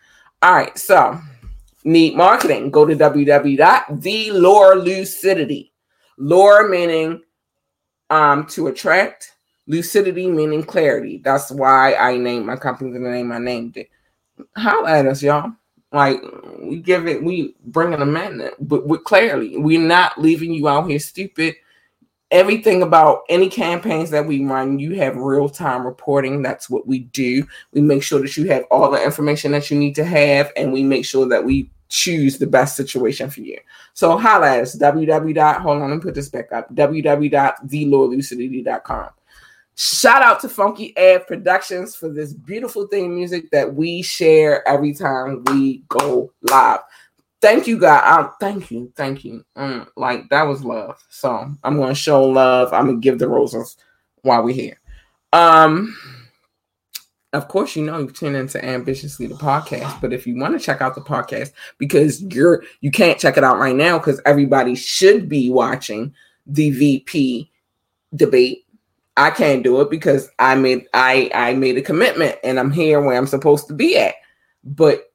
All 0.43 0.53
right, 0.53 0.77
so 0.77 1.19
need 1.85 2.17
marketing. 2.17 2.71
Go 2.71 2.87
to 2.87 2.95
www.thelucidity. 2.95 5.71
Lure 6.19 6.69
meaning 6.69 7.23
um 8.11 8.47
to 8.47 8.69
attract, 8.69 9.33
lucidity 9.67 10.29
meaning 10.29 10.63
clarity. 10.63 11.21
That's 11.25 11.51
why 11.51 11.95
I 11.95 12.17
named 12.17 12.47
my 12.47 12.57
company 12.57 12.93
the 12.93 12.99
name 12.99 13.33
I 13.33 13.39
named 13.39 13.77
it. 13.77 13.89
Holla 14.57 14.99
at 14.99 15.07
us, 15.07 15.23
y'all. 15.23 15.53
Like 15.93 16.23
we 16.59 16.81
give 16.81 17.07
it, 17.07 17.23
we 17.23 17.55
bring 17.67 17.93
an 17.93 18.01
amendment, 18.01 18.55
but 18.61 18.87
with 18.87 19.05
clearly, 19.05 19.59
we're 19.59 19.81
not 19.81 20.19
leaving 20.19 20.55
you 20.55 20.69
out 20.69 20.89
here 20.89 20.99
stupid. 20.99 21.55
Everything 22.33 22.83
about 22.83 23.23
any 23.29 23.49
campaigns 23.49 24.11
that 24.11 24.27
we 24.27 24.45
run, 24.45 24.81
you 24.81 24.97
have 24.97 25.17
real 25.17 25.49
time 25.49 25.87
reporting. 25.87 26.43
That's 26.43 26.69
what 26.69 26.85
we 26.87 27.01
do. 27.01 27.47
We 27.73 27.83
make 27.83 28.03
sure 28.03 28.21
that 28.21 28.37
you 28.37 28.49
have 28.49 28.65
all 28.71 28.91
the 28.91 29.03
information 29.03 29.53
that 29.53 29.71
you 29.71 29.79
need 29.79 29.95
to 29.95 30.05
have, 30.05 30.51
and 30.57 30.73
we 30.73 30.83
make 30.83 31.05
sure 31.05 31.29
that 31.29 31.45
we 31.45 31.71
choose 31.91 32.39
the 32.39 32.47
best 32.47 32.75
situation 32.75 33.29
for 33.29 33.43
you. 33.43 33.59
So 33.93 34.17
holla 34.17 34.57
at 34.57 34.63
us, 34.63 34.75
www. 34.77 35.61
Hold 35.61 35.83
on, 35.83 35.91
me 35.91 35.99
put 35.99 36.15
this 36.15 36.31
back 36.31 36.51
up. 36.53 36.75
www.thelucidity.com. 36.75 39.11
Shout 39.75 40.23
out 40.23 40.41
to 40.41 40.49
Funky 40.49 40.97
Ad 40.97 41.27
Productions 41.27 41.95
for 41.95 42.09
this 42.09 42.33
beautiful 42.33 42.87
theme 42.87 43.15
music 43.15 43.51
that 43.51 43.75
we 43.75 44.01
share 44.03 44.67
every 44.69 44.95
time 44.95 45.45
we 45.45 45.83
go 45.89 46.33
live. 46.43 46.81
Thank 47.43 47.67
you, 47.67 47.79
God. 47.79 48.21
Um, 48.21 48.33
thank 48.41 48.71
you, 48.71 48.93
thank 48.97 49.25
you. 49.25 49.45
Mm, 49.57 49.87
like 49.97 50.29
that 50.31 50.45
was 50.45 50.65
love. 50.65 51.03
So 51.11 51.51
I'm 51.63 51.77
gonna 51.77 51.95
show 51.95 52.25
love. 52.25 52.73
I'm 52.73 52.87
gonna 52.87 52.99
give 52.99 53.19
the 53.19 53.29
roses 53.29 53.77
while 54.23 54.43
we're 54.43 54.55
here. 54.55 54.81
Um, 55.33 55.97
of 57.33 57.49
course, 57.49 57.75
you 57.75 57.85
know 57.85 57.99
you 57.99 58.11
tune 58.11 58.37
into 58.37 58.65
Ambitiously 58.65 59.27
the 59.27 59.35
podcast, 59.35 60.01
but 60.01 60.13
if 60.13 60.27
you 60.27 60.37
want 60.37 60.59
to 60.59 60.65
check 60.65 60.81
out 60.81 60.95
the 60.95 61.01
podcast 61.01 61.53
because 61.79 62.23
you're 62.23 62.63
you 62.81 62.91
can't 62.91 63.19
check 63.19 63.37
it 63.37 63.45
out 63.45 63.59
right 63.59 63.77
now 63.77 63.99
because 63.99 64.21
everybody 64.25 64.75
should 64.77 65.29
be 65.29 65.51
watching 65.51 66.15
the 66.47 66.71
VP 66.71 67.51
debate 68.15 68.67
I 69.17 69.31
can't 69.31 69.63
do 69.63 69.81
it 69.81 69.91
because 69.91 70.29
I 70.39 70.55
made 70.55 70.87
I 70.95 71.31
I 71.35 71.55
made 71.55 71.77
a 71.77 71.83
commitment 71.83 72.37
and 72.43 72.59
I'm 72.59 72.71
here 72.71 73.01
where 73.01 73.17
I'm 73.17 73.27
supposed 73.27 73.67
to 73.69 73.75
be 73.75 73.99
at. 73.99 74.15
But 74.65 75.12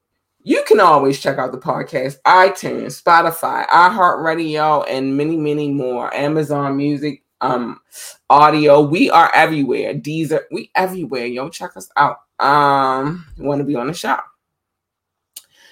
you 0.48 0.64
can 0.66 0.80
always 0.80 1.20
check 1.20 1.38
out 1.40 1.52
the 1.52 1.58
podcast, 1.58 2.22
iTunes, 2.22 3.04
Spotify, 3.04 3.68
iHeartRadio, 3.68 4.86
and 4.88 5.18
many, 5.18 5.36
many 5.36 5.70
more. 5.70 6.14
Amazon 6.14 6.78
Music, 6.78 7.22
um, 7.42 7.82
audio. 8.30 8.80
We 8.80 9.10
are 9.10 9.30
everywhere. 9.36 9.94
Deezer, 9.94 10.44
we 10.50 10.72
everywhere. 10.74 11.26
Yo, 11.26 11.50
check 11.50 11.76
us 11.76 11.90
out. 11.98 12.20
Um, 12.40 13.26
want 13.38 13.60
to 13.60 13.66
be 13.66 13.76
on 13.76 13.88
the 13.88 13.94
show? 13.94 14.20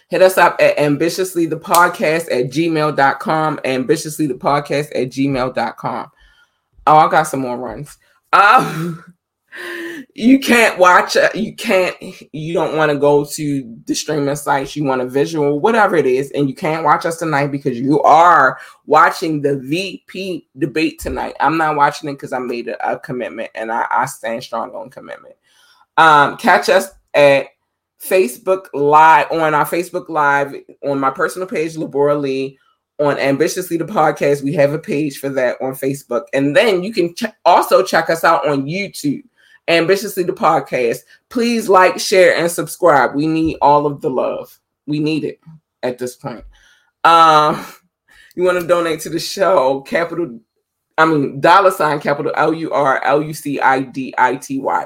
Hit 0.09 0.21
us 0.21 0.38
up 0.38 0.57
at 0.59 0.77
ambitiously 0.77 1.45
the 1.45 1.57
podcast 1.57 2.29
at 2.29 2.51
gmail.com. 2.51 3.61
Ambitiously 3.63 4.27
the 4.27 4.33
podcast 4.33 4.88
at 4.93 5.07
gmail.com. 5.07 6.11
Oh, 6.85 6.97
I 6.97 7.09
got 7.09 7.23
some 7.23 7.39
more 7.39 7.57
runs. 7.57 7.97
Um, 8.33 9.15
you 10.17 10.39
can't 10.39 10.80
watch. 10.80 11.17
You 11.36 11.54
can't. 11.54 11.93
You 12.32 12.54
don't 12.54 12.78
want 12.78 12.89
to 12.89 12.97
go 12.97 13.25
to 13.25 13.78
the 13.86 13.93
streaming 13.93 14.34
sites. 14.38 14.73
You 14.73 14.86
want 14.86 15.01
a 15.01 15.08
visual, 15.08 15.60
whatever 15.60 15.97
it 15.97 16.06
is, 16.06 16.32
and 16.32 16.47
you 16.47 16.56
can't 16.56 16.86
watch 16.86 17.06
us 17.06 17.19
tonight 17.19 17.47
because 17.47 17.78
you 17.78 18.01
are 18.01 18.58
watching 18.86 19.41
the 19.41 19.60
VP 19.60 20.47
debate 20.58 20.99
tonight. 20.99 21.36
I'm 21.41 21.58
not 21.58 21.75
watching 21.75 22.10
it 22.10 22.13
because 22.13 22.32
I 22.32 22.39
made 22.39 22.69
a, 22.69 22.93
a, 22.93 22.97
commitment 22.97 23.51
and 23.56 23.69
I, 23.73 23.88
I 23.91 24.06
stand 24.06 24.41
strong 24.41 24.73
on 24.73 24.89
commitment. 24.89 25.36
Um, 25.97 26.38
catch 26.38 26.69
us 26.69 26.91
at 27.13 27.47
Facebook 28.01 28.67
Live 28.73 29.30
on 29.32 29.54
our 29.54 29.65
Facebook 29.65 30.08
Live 30.08 30.56
on 30.86 30.97
my 30.97 31.10
personal 31.10 31.47
page, 31.47 31.75
Labora 31.75 32.19
Lee. 32.19 32.58
On 32.99 33.19
Ambitiously 33.19 33.75
the 33.75 33.84
podcast, 33.84 34.41
we 34.41 34.54
have 34.54 34.71
a 34.71 34.80
page 34.80 35.17
for 35.17 35.28
that 35.28 35.58
on 35.62 35.73
Facebook, 35.73 36.28
and 36.32 36.56
then 36.56 36.82
you 36.82 36.93
can 36.93 37.13
ch- 37.13 37.25
also 37.43 37.84
check 37.84 38.10
us 38.10 38.23
out 38.23 38.47
on 38.47 38.63
YouTube. 38.63 39.23
Ambitiously 39.67 40.23
the 40.23 40.34
podcast. 40.34 40.99
Please 41.30 41.67
like, 41.67 41.99
share, 41.99 42.36
and 42.36 42.51
subscribe. 42.51 43.15
We 43.15 43.28
need 43.28 43.58
all 43.62 43.86
of 43.86 44.01
the 44.01 44.10
love. 44.10 44.60
We 44.86 44.99
need 44.99 45.23
it 45.23 45.39
at 45.82 45.97
this 45.97 46.15
point. 46.15 46.45
Um, 47.04 47.65
you 48.36 48.43
want 48.43 48.60
to 48.60 48.67
donate 48.67 48.99
to 49.01 49.10
the 49.10 49.19
show? 49.19 49.82
Capital, 49.82 50.39
I 50.97 51.06
mean 51.06 51.39
dollar 51.39 51.71
sign 51.71 51.99
capital 51.99 52.32
L 52.36 52.54
U 52.54 52.71
R 52.71 53.04
L 53.04 53.21
U 53.21 53.34
C 53.34 53.60
I 53.60 53.82
D 53.82 54.13
I 54.17 54.36
T 54.36 54.60
Y. 54.60 54.86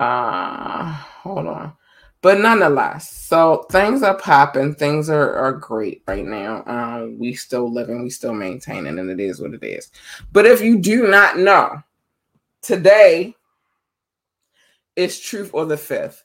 Uh 0.00 0.92
hold 1.22 1.46
on. 1.46 1.72
But 2.20 2.40
nonetheless, 2.40 3.12
so 3.12 3.66
things 3.70 4.02
are 4.02 4.16
popping, 4.16 4.74
things 4.74 5.10
are, 5.10 5.34
are 5.34 5.52
great 5.52 6.02
right 6.06 6.24
now. 6.24 6.64
Um, 6.66 7.18
we 7.18 7.34
still 7.34 7.70
living, 7.70 8.02
we 8.02 8.08
still 8.08 8.32
maintaining, 8.32 8.98
and 8.98 9.10
it 9.10 9.20
is 9.20 9.42
what 9.42 9.52
it 9.52 9.62
is. 9.62 9.90
But 10.32 10.46
if 10.46 10.62
you 10.62 10.78
do 10.78 11.06
not 11.06 11.38
know, 11.38 11.82
today 12.62 13.36
is 14.96 15.20
truth 15.20 15.50
or 15.52 15.66
the 15.66 15.76
fifth. 15.76 16.24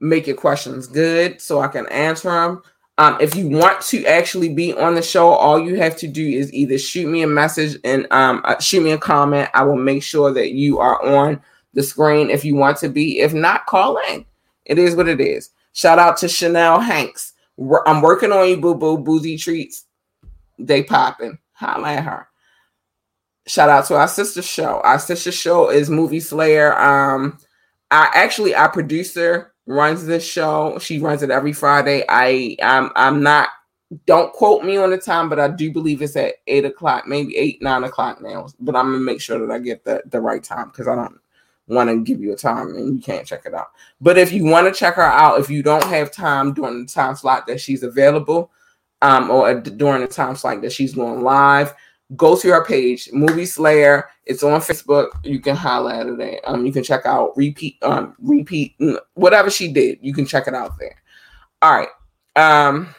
Make 0.00 0.26
your 0.26 0.36
questions 0.36 0.86
good 0.86 1.40
so 1.40 1.60
I 1.60 1.68
can 1.68 1.86
answer 1.88 2.30
them. 2.30 2.62
Um, 2.98 3.18
if 3.20 3.34
you 3.34 3.48
want 3.48 3.82
to 3.82 4.04
actually 4.06 4.48
be 4.48 4.72
on 4.72 4.94
the 4.94 5.02
show, 5.02 5.28
all 5.28 5.60
you 5.60 5.76
have 5.76 5.96
to 5.98 6.08
do 6.08 6.26
is 6.26 6.52
either 6.54 6.78
shoot 6.78 7.06
me 7.08 7.22
a 7.22 7.26
message 7.26 7.78
and 7.84 8.06
um, 8.10 8.40
uh, 8.44 8.58
shoot 8.58 8.82
me 8.82 8.92
a 8.92 8.98
comment. 8.98 9.50
I 9.52 9.64
will 9.64 9.76
make 9.76 10.02
sure 10.02 10.32
that 10.32 10.52
you 10.52 10.78
are 10.78 11.02
on 11.04 11.40
the 11.74 11.82
screen 11.82 12.30
if 12.30 12.44
you 12.44 12.56
want 12.56 12.78
to 12.78 12.88
be. 12.88 13.20
If 13.20 13.34
not, 13.34 13.66
call 13.66 13.98
in. 14.10 14.24
It 14.64 14.78
is 14.78 14.96
what 14.96 15.08
it 15.08 15.20
is. 15.20 15.50
Shout 15.74 15.98
out 15.98 16.16
to 16.18 16.28
Chanel 16.28 16.80
Hanks. 16.80 17.34
I'm 17.86 18.00
working 18.00 18.32
on 18.32 18.48
you, 18.48 18.56
boo 18.56 18.74
boo. 18.74 18.98
Boozy 18.98 19.36
treats. 19.36 19.84
They 20.58 20.82
popping. 20.82 21.38
Holla 21.52 21.92
at 21.92 22.04
her. 22.04 22.28
Shout 23.46 23.68
out 23.68 23.84
to 23.86 23.94
our 23.94 24.08
sister 24.08 24.42
show. 24.42 24.80
Our 24.80 24.98
sister 24.98 25.32
show 25.32 25.70
is 25.70 25.90
Movie 25.90 26.20
Slayer. 26.20 26.76
Um, 26.78 27.38
I 27.90 28.10
actually 28.14 28.54
our 28.54 28.70
producer 28.70 29.54
runs 29.66 30.06
this 30.06 30.24
show. 30.24 30.78
She 30.78 30.98
runs 30.98 31.22
it 31.22 31.30
every 31.30 31.52
Friday. 31.52 32.04
I 32.08 32.56
I'm 32.62 32.90
I'm 32.96 33.22
not 33.22 33.48
don't 34.06 34.32
quote 34.32 34.64
me 34.64 34.76
on 34.76 34.90
the 34.90 34.98
time, 34.98 35.28
but 35.28 35.38
I 35.38 35.48
do 35.48 35.72
believe 35.72 36.02
it's 36.02 36.16
at 36.16 36.36
eight 36.46 36.64
o'clock, 36.64 37.06
maybe 37.06 37.36
eight, 37.36 37.62
nine 37.62 37.84
o'clock 37.84 38.20
now. 38.20 38.48
But 38.58 38.74
I'm 38.74 38.86
gonna 38.86 38.98
make 38.98 39.20
sure 39.20 39.38
that 39.38 39.52
I 39.52 39.58
get 39.58 39.84
the, 39.84 40.02
the 40.06 40.20
right 40.20 40.42
time 40.42 40.68
because 40.68 40.88
I 40.88 40.94
don't 40.94 41.18
want 41.68 41.90
to 41.90 42.02
give 42.02 42.20
you 42.20 42.32
a 42.32 42.36
time 42.36 42.68
and 42.74 42.96
you 42.96 43.02
can't 43.02 43.26
check 43.26 43.42
it 43.44 43.54
out. 43.54 43.68
But 44.00 44.18
if 44.18 44.32
you 44.32 44.44
want 44.44 44.72
to 44.72 44.78
check 44.78 44.94
her 44.94 45.02
out, 45.02 45.40
if 45.40 45.50
you 45.50 45.62
don't 45.62 45.84
have 45.84 46.12
time 46.12 46.52
during 46.52 46.84
the 46.86 46.92
time 46.92 47.16
slot 47.16 47.46
that 47.46 47.60
she's 47.60 47.82
available, 47.82 48.50
um, 49.02 49.30
or 49.30 49.54
during 49.54 50.00
the 50.00 50.08
time 50.08 50.36
slot 50.36 50.62
that 50.62 50.72
she's 50.72 50.94
going 50.94 51.22
live, 51.22 51.74
go 52.14 52.36
to 52.36 52.52
our 52.52 52.64
page, 52.64 53.10
Movie 53.12 53.46
Slayer. 53.46 54.08
It's 54.24 54.42
on 54.42 54.60
Facebook. 54.60 55.08
You 55.24 55.40
can 55.40 55.56
highlight 55.56 56.06
it 56.06 56.18
there. 56.18 56.40
Um, 56.44 56.64
you 56.64 56.72
can 56.72 56.84
check 56.84 57.06
out 57.06 57.36
repeat, 57.36 57.78
um, 57.82 58.14
repeat, 58.20 58.76
whatever 59.14 59.50
she 59.50 59.72
did. 59.72 59.98
You 60.02 60.14
can 60.14 60.26
check 60.26 60.46
it 60.46 60.54
out 60.54 60.78
there. 60.78 60.96
All 61.62 61.74
right. 61.74 61.88
Um, 62.36 62.94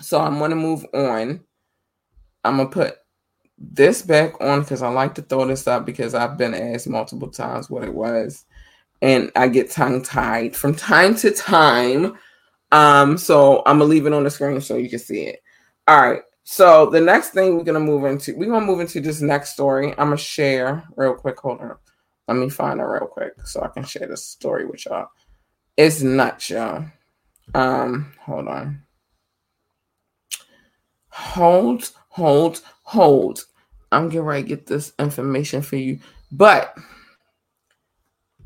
so 0.00 0.20
I'm 0.20 0.38
gonna 0.38 0.56
move 0.56 0.84
on. 0.94 1.40
I'm 2.44 2.56
gonna 2.56 2.68
put 2.68 2.96
this 3.58 4.02
back 4.02 4.40
on 4.40 4.60
because 4.60 4.82
I 4.82 4.88
like 4.88 5.14
to 5.16 5.22
throw 5.22 5.44
this 5.46 5.66
up 5.66 5.84
because 5.84 6.14
I've 6.14 6.38
been 6.38 6.54
asked 6.54 6.88
multiple 6.88 7.28
times 7.28 7.68
what 7.68 7.84
it 7.84 7.92
was. 7.92 8.44
And 9.02 9.30
I 9.36 9.48
get 9.48 9.70
tongue 9.70 10.02
tied 10.02 10.56
from 10.56 10.74
time 10.74 11.14
to 11.16 11.30
time. 11.30 12.16
Um, 12.72 13.16
so 13.16 13.62
I'm 13.66 13.78
gonna 13.78 13.90
leave 13.90 14.06
it 14.06 14.12
on 14.12 14.24
the 14.24 14.30
screen 14.30 14.60
so 14.60 14.76
you 14.76 14.90
can 14.90 14.98
see 14.98 15.22
it. 15.22 15.40
All 15.86 16.00
right. 16.00 16.22
So 16.50 16.88
the 16.88 17.00
next 17.02 17.32
thing 17.32 17.58
we're 17.58 17.62
gonna 17.62 17.78
move 17.78 18.06
into, 18.06 18.34
we're 18.34 18.48
gonna 18.48 18.64
move 18.64 18.80
into 18.80 19.02
this 19.02 19.20
next 19.20 19.52
story. 19.52 19.90
I'm 19.90 20.06
gonna 20.06 20.16
share 20.16 20.82
real 20.96 21.12
quick. 21.12 21.38
Hold 21.40 21.60
on. 21.60 21.76
Let 22.26 22.38
me 22.38 22.48
find 22.48 22.80
it 22.80 22.84
real 22.84 23.06
quick 23.06 23.34
so 23.44 23.60
I 23.60 23.68
can 23.68 23.84
share 23.84 24.08
this 24.08 24.24
story 24.24 24.64
with 24.64 24.86
y'all. 24.86 25.08
It's 25.76 26.00
nuts, 26.00 26.48
y'all. 26.48 26.86
Um, 27.54 28.14
hold 28.22 28.48
on. 28.48 28.82
Hold, 31.10 31.90
hold, 32.08 32.62
hold. 32.82 33.44
I'm 33.92 34.08
getting 34.08 34.22
ready 34.22 34.44
to 34.44 34.48
get 34.48 34.66
this 34.66 34.94
information 34.98 35.60
for 35.60 35.76
you. 35.76 35.98
But 36.32 36.74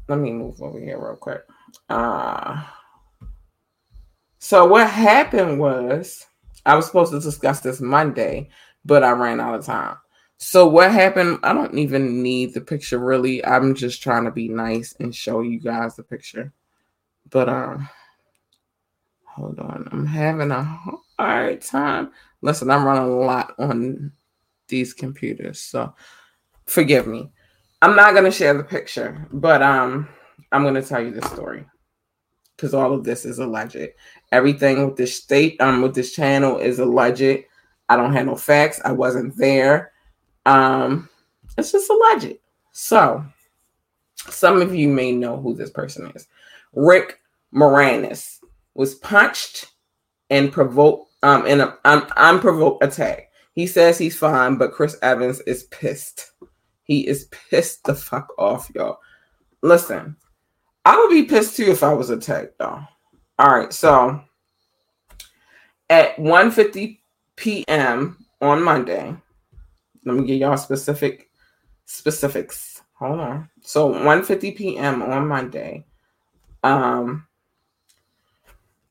let 0.09 0.19
me 0.19 0.33
move 0.33 0.61
over 0.61 0.81
here 0.81 0.99
real 0.99 1.15
quick. 1.15 1.43
Uh 1.89 2.65
so 4.41 4.67
what 4.67 4.91
happened 4.91 5.61
was 5.61 6.27
I 6.65 6.77
was 6.77 6.87
supposed 6.87 7.13
to 7.13 7.21
discuss 7.21 7.61
this 7.61 7.81
Monday, 7.81 8.51
but 8.85 9.03
I 9.03 9.11
ran 9.13 9.41
out 9.41 9.55
of 9.55 9.65
time. 9.65 9.97
So 10.39 10.67
what 10.67 10.91
happened? 10.91 11.39
I 11.45 11.53
don't 11.53 11.79
even 11.79 12.21
need 12.21 12.53
the 12.53 12.61
picture 12.61 12.99
really. 12.99 13.45
I'm 13.45 13.77
just 13.77 14.03
trying 14.03 14.25
to 14.25 14.33
be 14.33 14.49
nice 14.49 14.93
and 14.99 15.15
show 15.15 15.41
you 15.41 15.61
guys 15.61 15.95
the 15.95 16.03
picture. 16.03 16.53
But 17.31 17.49
um 17.49 17.89
hold 19.25 19.61
on. 19.61 19.89
I'm 19.93 20.05
having 20.05 20.51
a 20.51 20.65
hard 21.17 21.63
time. 21.63 22.11
Listen, 22.41 22.71
I'm 22.71 22.85
running 22.85 23.05
a 23.05 23.17
lot 23.17 23.55
on 23.59 24.11
these 24.67 24.93
computers. 24.93 25.61
So 25.61 25.95
forgive 26.67 27.07
me. 27.07 27.31
I'm 27.81 27.95
not 27.95 28.15
gonna 28.15 28.33
share 28.33 28.55
the 28.55 28.65
picture, 28.65 29.29
but 29.33 29.63
um 29.63 30.09
I'm 30.51 30.65
gonna 30.65 30.83
tell 30.83 31.01
you 31.03 31.13
the 31.13 31.27
story. 31.29 31.67
Because 32.57 32.75
all 32.75 32.93
of 32.93 33.05
this 33.05 33.25
is 33.25 33.39
alleged. 33.39 33.91
Everything 34.33 34.87
with 34.87 34.97
this 34.97 35.15
state, 35.17 35.61
um, 35.61 35.83
with 35.83 35.95
this 35.95 36.13
channel 36.15 36.59
is 36.59 36.79
alleged. 36.79 37.45
I 37.89 37.97
don't 37.97 38.15
have 38.15 38.27
no 38.27 38.37
facts. 38.37 38.81
I 38.85 38.93
wasn't 38.93 39.37
there. 39.37 39.93
Um, 40.47 41.09
it's 41.57 41.73
just 41.73 41.91
alleged. 41.91 42.39
So 42.73 43.25
some 44.17 44.61
of 44.61 44.75
you 44.75 44.89
may 44.89 45.13
know 45.13 45.41
who 45.41 45.55
this 45.55 45.71
person 45.71 46.11
is. 46.15 46.27
Rick 46.73 47.21
Moranis 47.55 48.39
was 48.75 48.95
punched 48.97 49.71
and 50.31 50.51
provoked 50.51 51.11
um 51.23 51.47
in 51.47 51.61
an 51.61 51.73
um, 51.85 52.07
unprovoked 52.17 52.83
attack. 52.83 53.31
He 53.55 53.67
says 53.67 53.99
he's 53.99 54.19
fine, 54.19 54.57
but 54.57 54.73
Chris 54.73 54.97
Evans 55.03 55.41
is 55.41 55.65
pissed. 55.65 56.33
He 56.85 57.07
is 57.07 57.27
pissed 57.27 57.85
the 57.85 57.95
fuck 57.95 58.33
off, 58.39 58.71
y'all. 58.75 58.99
Listen, 59.63 60.17
I 60.85 60.99
would 60.99 61.11
be 61.11 61.25
pissed 61.25 61.57
too 61.57 61.71
if 61.71 61.83
I 61.83 61.93
was 61.93 62.11
attacked, 62.11 62.59
though. 62.59 62.81
All 63.39 63.51
right, 63.59 63.73
so 63.73 64.23
at 65.91 66.17
1:50 66.17 66.99
p.m. 67.37 68.25
on 68.41 68.63
Monday, 68.63 69.17
let 70.05 70.17
me 70.17 70.27
give 70.27 70.39
y'all 70.39 70.57
specific 70.57 71.31
specifics. 71.87 72.83
hold 72.95 73.21
on. 73.21 73.49
So 73.63 73.93
1:50 73.93 74.57
p.m. 74.57 75.03
on 75.03 75.29
Monday. 75.29 75.85
Um 76.63 77.27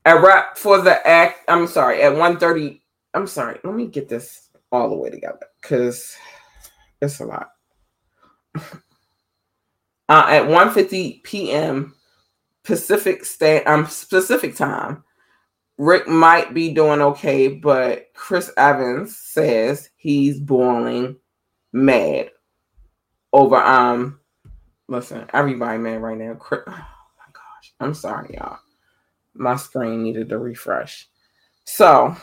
a 0.04 0.20
wrap 0.20 0.58
for 0.58 0.80
the 0.80 1.06
act. 1.06 1.44
I'm 1.48 1.66
sorry, 1.66 2.02
at 2.02 2.12
1:30. 2.12 2.80
I'm 3.14 3.26
sorry, 3.26 3.58
let 3.62 3.74
me 3.74 3.86
get 3.86 4.08
this 4.08 4.48
all 4.70 4.88
the 4.88 4.96
way 4.96 5.10
together 5.10 5.46
because 5.60 6.16
it's 7.00 7.20
a 7.20 7.24
lot. 7.24 7.50
Uh, 10.08 10.26
at 10.28 10.42
1:50 10.42 11.22
p.m. 11.22 11.94
Pacific 12.64 13.24
state 13.24 13.64
um 13.66 13.86
specific 13.86 14.56
time, 14.56 15.04
Rick 15.78 16.06
might 16.06 16.54
be 16.54 16.72
doing 16.72 17.00
okay, 17.00 17.48
but 17.48 18.06
Chris 18.14 18.50
Evans 18.56 19.16
says 19.16 19.90
he's 19.96 20.38
boiling 20.38 21.16
mad 21.72 22.30
over 23.32 23.56
um 23.56 24.20
listen, 24.88 25.26
everybody 25.32 25.78
mad 25.78 26.02
right 26.02 26.18
now. 26.18 26.34
Chris, 26.34 26.62
oh 26.66 26.70
my 26.70 27.32
gosh. 27.32 27.74
I'm 27.80 27.94
sorry, 27.94 28.34
y'all. 28.34 28.58
My 29.34 29.56
screen 29.56 30.02
needed 30.02 30.28
to 30.28 30.38
refresh. 30.38 31.08
So 31.64 32.14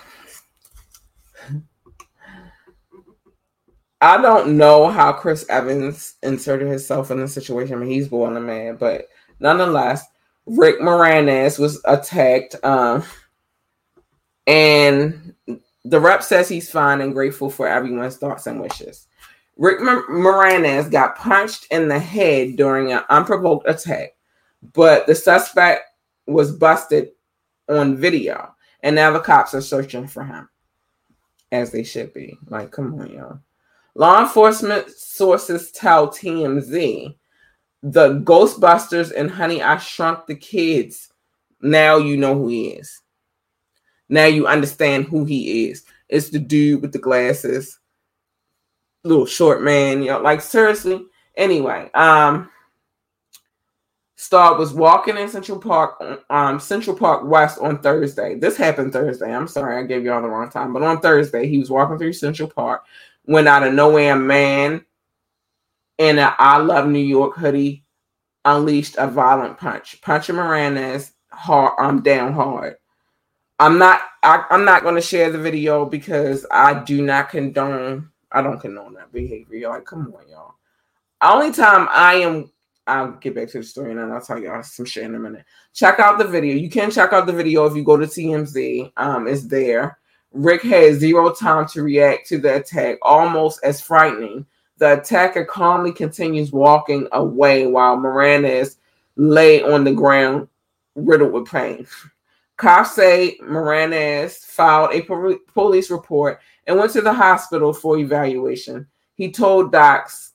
I 4.01 4.21
don't 4.21 4.57
know 4.57 4.87
how 4.87 5.11
Chris 5.11 5.45
Evans 5.49 6.15
inserted 6.23 6.69
himself 6.69 7.11
in 7.11 7.19
the 7.19 7.27
situation. 7.27 7.79
Mean, 7.79 7.89
he's 7.89 8.07
boiling 8.07 8.45
mad, 8.45 8.79
but 8.79 9.07
nonetheless, 9.39 10.05
Rick 10.49 10.79
Moranis 10.79 11.59
was 11.59 11.81
attacked. 11.85 12.55
Um, 12.63 13.03
and 14.47 15.35
the 15.85 15.99
rep 15.99 16.23
says 16.23 16.49
he's 16.49 16.71
fine 16.71 17.01
and 17.01 17.13
grateful 17.13 17.49
for 17.49 17.67
everyone's 17.67 18.17
thoughts 18.17 18.47
and 18.47 18.59
wishes. 18.59 19.07
Rick 19.57 19.79
Moranis 19.79 20.89
got 20.89 21.17
punched 21.17 21.67
in 21.69 21.87
the 21.87 21.99
head 21.99 22.55
during 22.55 22.91
an 22.91 23.03
unprovoked 23.09 23.69
attack, 23.69 24.15
but 24.73 25.05
the 25.05 25.13
suspect 25.13 25.83
was 26.25 26.55
busted 26.55 27.09
on 27.67 27.97
video, 27.97 28.55
and 28.81 28.95
now 28.95 29.11
the 29.11 29.19
cops 29.19 29.53
are 29.53 29.61
searching 29.61 30.07
for 30.07 30.23
him, 30.23 30.49
as 31.51 31.71
they 31.71 31.83
should 31.83 32.13
be. 32.13 32.37
Like, 32.47 32.71
come 32.71 32.99
on, 32.99 33.11
y'all. 33.11 33.39
Law 33.95 34.21
enforcement 34.21 34.89
sources 34.89 35.71
tell 35.71 36.07
TMZ 36.07 37.15
the 37.83 38.19
Ghostbusters 38.21 39.11
and 39.15 39.31
Honey, 39.31 39.61
I 39.61 39.77
Shrunk 39.77 40.25
the 40.25 40.35
Kids. 40.35 41.11
Now 41.61 41.97
you 41.97 42.17
know 42.17 42.35
who 42.35 42.47
he 42.47 42.69
is. 42.69 43.01
Now 44.09 44.25
you 44.25 44.47
understand 44.47 45.05
who 45.05 45.25
he 45.25 45.69
is. 45.69 45.83
It's 46.07 46.29
the 46.29 46.39
dude 46.39 46.81
with 46.81 46.91
the 46.91 46.99
glasses, 46.99 47.79
little 49.03 49.25
short 49.25 49.61
man. 49.61 50.01
You 50.01 50.09
know, 50.09 50.21
like 50.21 50.41
seriously. 50.41 51.05
Anyway, 51.35 51.89
um, 51.93 52.49
Star 54.15 54.57
was 54.57 54.73
walking 54.73 55.15
in 55.17 55.29
Central 55.29 55.59
Park, 55.59 56.25
um, 56.29 56.59
Central 56.59 56.97
Park 56.97 57.23
West 57.25 57.59
on 57.59 57.79
Thursday. 57.79 58.35
This 58.35 58.57
happened 58.57 58.91
Thursday. 58.91 59.33
I'm 59.33 59.47
sorry, 59.47 59.77
I 59.77 59.85
gave 59.85 60.03
y'all 60.03 60.21
the 60.21 60.27
wrong 60.27 60.49
time, 60.49 60.73
but 60.73 60.81
on 60.81 60.99
Thursday 60.99 61.47
he 61.47 61.59
was 61.59 61.69
walking 61.69 61.97
through 61.97 62.13
Central 62.13 62.49
Park 62.49 62.83
went 63.29 63.47
out 63.47 63.65
of 63.65 63.73
nowhere, 63.73 64.13
a 64.13 64.19
man 64.19 64.83
in 65.99 66.17
an 66.17 66.33
I 66.39 66.57
Love 66.57 66.87
New 66.87 66.97
York 66.97 67.35
hoodie 67.35 67.85
unleashed 68.45 68.95
a 68.97 69.07
violent 69.07 69.57
punch, 69.57 70.01
punching 70.01 70.35
Moranis 70.35 71.11
hard. 71.31 71.73
I'm 71.77 72.01
down 72.01 72.33
hard. 72.33 72.75
I'm 73.59 73.77
not. 73.77 74.01
I, 74.23 74.43
am 74.49 74.65
not 74.65 74.81
to 74.81 75.01
share 75.01 75.31
the 75.31 75.37
video 75.37 75.85
because 75.85 76.45
I 76.49 76.83
do 76.83 77.01
not 77.01 77.29
condone. 77.29 78.09
I 78.31 78.41
don't 78.41 78.59
condone 78.59 78.93
that 78.93 79.11
behavior. 79.11 79.57
Y'all, 79.57 79.71
like, 79.71 79.85
come 79.85 80.13
on, 80.15 80.27
y'all. 80.29 80.55
Only 81.21 81.51
time 81.53 81.87
I 81.91 82.15
am. 82.15 82.51
I'll 82.87 83.11
get 83.11 83.35
back 83.35 83.49
to 83.49 83.59
the 83.59 83.63
story 83.63 83.91
and 83.91 83.99
I'll 83.99 84.21
tell 84.21 84.39
y'all 84.39 84.63
some 84.63 84.85
shit 84.85 85.03
in 85.03 85.13
a 85.13 85.19
minute. 85.19 85.45
Check 85.73 85.99
out 85.99 86.17
the 86.17 86.25
video. 86.25 86.55
You 86.55 86.71
can 86.71 86.89
check 86.89 87.13
out 87.13 87.27
the 87.27 87.33
video 87.33 87.65
if 87.65 87.75
you 87.75 87.83
go 87.83 87.97
to 87.97 88.07
TMZ. 88.07 88.91
Um, 88.97 89.27
it's 89.27 89.43
there. 89.43 89.99
Rick 90.31 90.63
has 90.63 90.97
zero 90.97 91.31
time 91.31 91.67
to 91.67 91.83
react 91.83 92.27
to 92.29 92.39
the 92.39 92.55
attack, 92.55 92.97
almost 93.03 93.59
as 93.63 93.79
frightening. 93.79 94.45
The 94.79 94.99
attacker 94.99 95.45
calmly 95.45 95.91
continues 95.91 96.51
walking 96.51 97.07
away 97.11 97.67
while 97.67 97.97
Moranis 97.97 98.77
lay 99.17 99.61
on 99.61 99.83
the 99.83 99.91
ground, 99.93 100.47
riddled 100.95 101.33
with 101.33 101.51
pain. 101.51 101.85
Cops 102.57 102.95
say 102.95 103.37
Moranis 103.41 104.39
filed 104.45 104.93
a 104.93 105.01
police 105.53 105.91
report 105.91 106.39
and 106.65 106.77
went 106.77 106.91
to 106.93 107.01
the 107.01 107.13
hospital 107.13 107.73
for 107.73 107.97
evaluation. 107.97 108.87
He 109.15 109.31
told 109.31 109.71
docs 109.71 110.33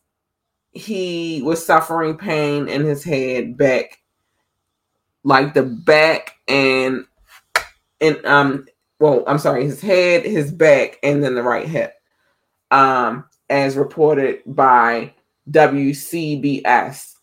he 0.73 1.41
was 1.43 1.65
suffering 1.65 2.17
pain 2.17 2.69
in 2.69 2.85
his 2.85 3.03
head, 3.03 3.57
back, 3.57 4.01
like 5.23 5.55
the 5.55 5.63
back 5.63 6.35
and 6.49 7.07
and 8.01 8.25
um 8.27 8.67
well, 9.01 9.25
I'm 9.27 9.39
sorry, 9.39 9.65
his 9.65 9.81
head, 9.81 10.25
his 10.25 10.53
back, 10.53 10.99
and 11.03 11.23
then 11.23 11.35
the 11.35 11.43
right 11.43 11.67
hip, 11.67 11.95
um, 12.71 13.25
as 13.55 13.77
reported 13.77 14.41
by 14.47 15.15
WCBS. 15.49 17.15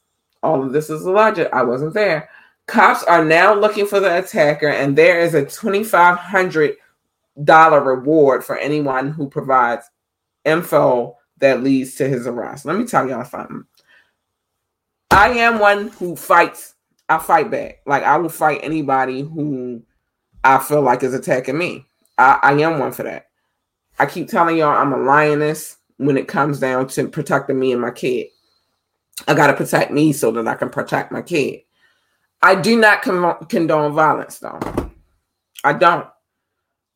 All 0.41 0.63
of 0.63 0.72
this 0.72 0.89
is 0.89 1.02
alleged. 1.02 1.50
I 1.52 1.63
wasn't 1.63 1.94
there. 1.94 2.30
Cops 2.67 3.04
are 3.04 3.26
now 3.26 3.54
looking 3.54 3.86
for 3.86 4.00
the 4.00 4.20
attacker, 4.20 4.70
and 4.70 4.98
there 4.98 5.20
is 5.20 5.34
a 5.34 5.44
$2,500 5.44 7.86
reward 7.86 8.46
for 8.46 8.58
anyone 8.58 9.12
who 9.12 9.30
provides 9.30 9.89
info 10.46 11.18
that 11.39 11.64
leads 11.64 11.95
to 11.95 12.08
his 12.08 12.26
arrest. 12.26 12.66
Let 12.66 12.78
me 12.78 12.86
tell 12.86 13.10
y'all 13.10 13.26
something. 13.26 13.66
I 15.12 15.32
am 15.32 15.60
one 15.60 15.89
who 15.89 16.16
fights. 16.16 16.76
I 17.10 17.18
fight 17.18 17.51
back. 17.51 17.82
Like 17.86 18.03
I 18.03 18.16
will 18.16 18.30
fight 18.30 18.62
anybody 18.64 19.20
who 19.20 19.84
I 20.45 20.60
feel 20.60 20.82
like 20.82 21.03
is 21.03 21.14
attacking 21.14 21.58
me. 21.58 21.86
I, 22.18 22.39
I 22.41 22.53
am 22.53 22.80
one 22.80 22.93
for 22.93 23.03
that. 23.03 23.26
I 23.99 24.05
keep 24.05 24.30
telling 24.30 24.55
y'all 24.55 24.70
I'm 24.70 24.93
a 24.93 24.97
lioness 24.97 25.76
when 26.02 26.18
it 26.18 26.28
comes 26.28 26.60
down 26.60 26.88
to 26.88 27.08
protecting 27.08 27.60
me 27.60 27.72
and 27.72 27.82
my 27.82 27.91
kid. 27.91 28.28
I 29.28 29.36
got 29.36 29.47
to 29.47 29.54
protect 29.54 29.91
me 29.91 30.14
so 30.14 30.32
that 30.32 30.47
I 30.47 30.56
can 30.56 30.70
protect 30.70 31.12
my 31.12 31.22
kid. 31.22 31.62
I 32.41 32.56
do 32.56 32.78
not 32.78 33.04
con- 33.04 33.45
condone 33.45 33.93
violence 33.93 34.39
though. 34.39 34.60
I 35.64 35.74
don't. 35.74 36.08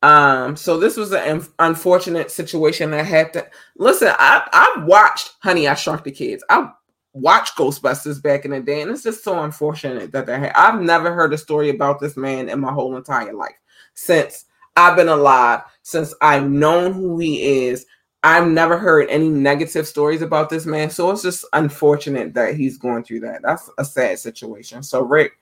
Um, 0.01 0.56
so 0.56 0.78
this 0.78 0.97
was 0.97 1.14
an 1.14 1.45
unfortunate 1.60 2.32
situation 2.32 2.91
that 2.91 3.06
happened. 3.06 3.47
Listen, 3.78 4.10
I 4.18 4.47
I 4.51 4.84
watched 4.86 5.34
Honey, 5.41 5.68
I 5.68 5.76
Shrunk 5.76 6.03
the 6.03 6.12
Kids. 6.12 6.43
I 6.49 6.72
watched 7.14 7.58
Ghostbusters 7.58 8.22
back 8.22 8.45
in 8.45 8.51
the 8.51 8.60
day, 8.60 8.82
and 8.82 8.89
it's 8.89 9.03
just 9.03 9.24
so 9.24 9.43
unfortunate 9.43 10.12
that 10.14 10.26
they 10.26 10.39
had. 10.39 10.51
I've 10.56 10.82
never 10.82 11.14
heard 11.14 11.34
a 11.34 11.38
story 11.38 11.70
about 11.70 11.99
this 11.99 12.18
man 12.18 12.49
in 12.49 12.60
my 12.60 12.74
whole 12.74 12.97
entire 12.97 13.34
life 13.34 13.56
since 13.93 14.45
I've 14.76 14.95
been 14.95 15.10
alive, 15.10 15.62
since 15.84 16.14
I've 16.22 16.49
known 16.49 16.93
who 16.93 17.20
he 17.20 17.68
is. 17.68 17.86
I've 18.26 18.47
never 18.47 18.76
heard 18.76 19.07
any 19.11 19.30
negative 19.30 19.88
stories 19.88 20.23
about 20.23 20.49
this 20.49 20.65
man, 20.65 20.89
so 20.89 21.11
it's 21.11 21.21
just 21.21 21.45
unfortunate 21.53 22.34
that 22.34 22.55
he's 22.55 22.76
going 22.76 23.03
through 23.03 23.19
that. 23.19 23.43
That's 23.43 23.69
a 23.78 23.86
sad 23.86 24.17
situation. 24.17 24.82
So, 24.82 25.03
Rick, 25.03 25.34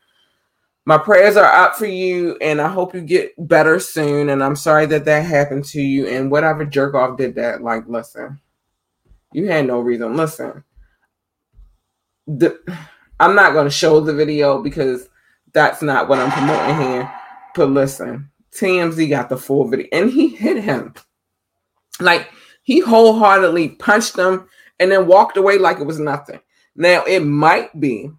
my 0.83 0.97
prayers 0.97 1.37
are 1.37 1.45
up 1.45 1.75
for 1.77 1.85
you, 1.85 2.35
and 2.41 2.59
I 2.59 2.67
hope 2.67 2.93
you 2.93 2.99
get 2.99 3.35
better 3.47 3.79
soon. 3.79 4.27
And 4.27 4.43
I'm 4.43 4.57
sorry 4.57 4.85
that 4.87 5.05
that 5.05 5.21
happened 5.25 5.63
to 5.67 5.81
you. 5.81 6.07
And 6.07 6.29
whatever 6.29 6.65
jerk 6.65 6.93
off 6.93 7.17
did 7.17 7.35
that, 7.35 7.63
like, 7.63 7.87
listen, 7.87 8.41
you 9.31 9.47
had 9.47 9.65
no 9.65 9.79
reason. 9.79 10.17
Listen, 10.17 10.65
the 12.27 12.59
I'm 13.17 13.33
not 13.33 13.53
going 13.53 13.65
to 13.65 13.71
show 13.71 14.01
the 14.01 14.13
video 14.13 14.61
because 14.61 15.07
that's 15.53 15.81
not 15.81 16.09
what 16.09 16.19
I'm 16.19 16.31
promoting 16.31 16.81
here. 16.85 17.13
But 17.55 17.69
listen, 17.69 18.29
TMZ 18.51 19.07
got 19.09 19.29
the 19.29 19.37
full 19.37 19.69
video 19.69 19.87
and 19.93 20.09
he 20.09 20.35
hit 20.35 20.61
him. 20.61 20.93
Like 22.01 22.29
he 22.63 22.79
wholeheartedly 22.79 23.69
punched 23.69 24.17
him 24.17 24.47
and 24.79 24.91
then 24.91 25.07
walked 25.07 25.37
away 25.37 25.57
like 25.57 25.79
it 25.79 25.85
was 25.85 25.99
nothing. 25.99 26.39
Now 26.75 27.03
it 27.03 27.21
might 27.21 27.79
be. 27.79 28.09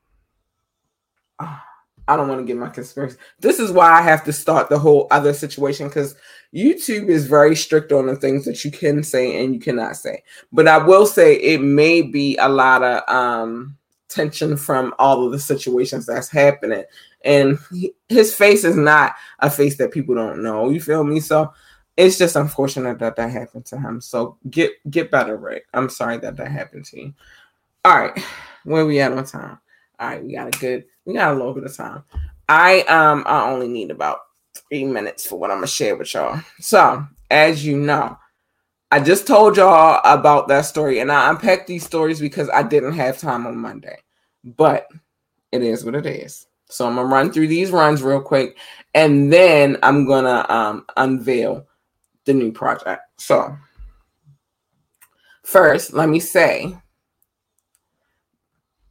Uh, 1.39 1.59
I 2.07 2.17
don't 2.17 2.29
want 2.29 2.43
to 2.43 2.47
get 2.47 2.59
my 2.59 2.69
conspiracy. 2.69 3.17
This 3.41 3.59
is 3.59 3.73
why 3.73 3.91
I 3.91 4.03
have 4.03 4.25
to 4.25 4.33
start 4.33 4.69
the 4.69 4.79
whole 4.79 5.07
other 5.11 5.33
situation 5.33 5.89
because 5.89 6.15
YouTube 6.55 7.09
is 7.09 7.27
very 7.27 7.57
strict 7.57 7.93
on 7.93 8.05
the 8.05 8.15
things 8.15 8.45
that 8.45 8.63
you 8.63 8.71
can 8.71 9.03
say 9.03 9.43
and 9.43 9.55
you 9.55 9.59
cannot 9.59 9.97
say. 9.97 10.23
But 10.53 10.69
I 10.69 10.77
will 10.77 11.07
say 11.07 11.37
it 11.37 11.63
may 11.63 12.03
be 12.03 12.37
a 12.37 12.49
lot 12.51 12.83
of 12.83 13.09
um 13.09 13.79
tension 14.09 14.57
from 14.57 14.95
all 14.99 15.25
of 15.25 15.33
the 15.33 15.39
situations 15.39 16.05
that's 16.05 16.29
happening. 16.29 16.85
And 17.25 17.59
he, 17.73 17.93
his 18.11 18.35
face 18.35 18.65
is 18.65 18.77
not 18.77 19.15
a 19.39 19.51
face 19.51 19.79
that 19.79 19.93
people 19.93 20.15
don't 20.15 20.43
know. 20.43 20.69
You 20.69 20.81
feel 20.81 21.05
me? 21.05 21.21
So 21.21 21.53
it's 21.97 22.19
just 22.19 22.37
unfortunate 22.37 22.99
that 22.99 23.17
that 23.17 23.31
happened 23.31 23.67
to 23.67 23.79
him. 23.79 24.01
So 24.01 24.37
get 24.51 24.73
get 24.91 25.11
better, 25.11 25.37
Rick. 25.37 25.67
I'm 25.75 25.89
sorry 25.89 26.19
that 26.19 26.37
that 26.37 26.51
happened 26.51 26.85
to 26.87 27.01
you. 27.01 27.15
All 27.85 27.99
right, 27.99 28.25
where 28.65 28.87
we 28.87 29.01
at 29.01 29.13
on 29.13 29.25
time? 29.25 29.59
All 29.99 30.09
right, 30.09 30.25
we 30.25 30.35
got 30.35 30.55
a 30.55 30.59
good, 30.59 30.85
we 31.05 31.15
got 31.15 31.33
a 31.33 31.37
little 31.37 31.55
bit 31.55 31.65
of 31.65 31.77
time. 31.77 32.03
I 32.49 32.81
um 32.83 33.25
I 33.27 33.49
only 33.51 33.69
need 33.69 33.91
about 33.91 34.21
three 34.55 34.85
minutes 34.85 35.27
for 35.27 35.39
what 35.39 35.51
I'm 35.51 35.59
gonna 35.59 35.67
share 35.67 35.97
with 35.97 36.13
y'all. 36.15 36.41
So 36.61 37.07
as 37.31 37.65
you 37.65 37.77
know, 37.77 38.19
I 38.91 39.01
just 39.01 39.27
told 39.27 39.57
y'all 39.57 40.01
about 40.05 40.49
that 40.49 40.63
story, 40.63 40.99
and 40.99 41.13
I 41.13 41.31
unpacked 41.31 41.67
these 41.67 41.85
stories 41.85 42.21
because 42.21 42.49
I 42.51 42.63
didn't 42.63 42.95
have 42.95 43.19
time 43.19 43.47
on 43.47 43.57
Monday. 43.57 43.99
But 44.45 44.89
it 45.53 45.63
is 45.63 45.85
what 45.85 45.95
it 45.95 46.07
is. 46.07 46.47
So 46.69 46.87
I'm 46.87 46.97
gonna 46.97 47.09
run 47.09 47.33
through 47.33 47.49
these 47.49 47.71
runs 47.71 48.03
real 48.03 48.21
quick, 48.21 48.57
and 48.95 49.33
then 49.33 49.79
I'm 49.83 50.07
gonna 50.07 50.45
um, 50.49 50.85
unveil 50.97 51.67
the 52.25 52.35
new 52.35 52.53
project. 52.53 53.03
So 53.19 53.57
first, 55.43 55.93
let 55.93 56.09
me 56.09 56.21
say 56.21 56.79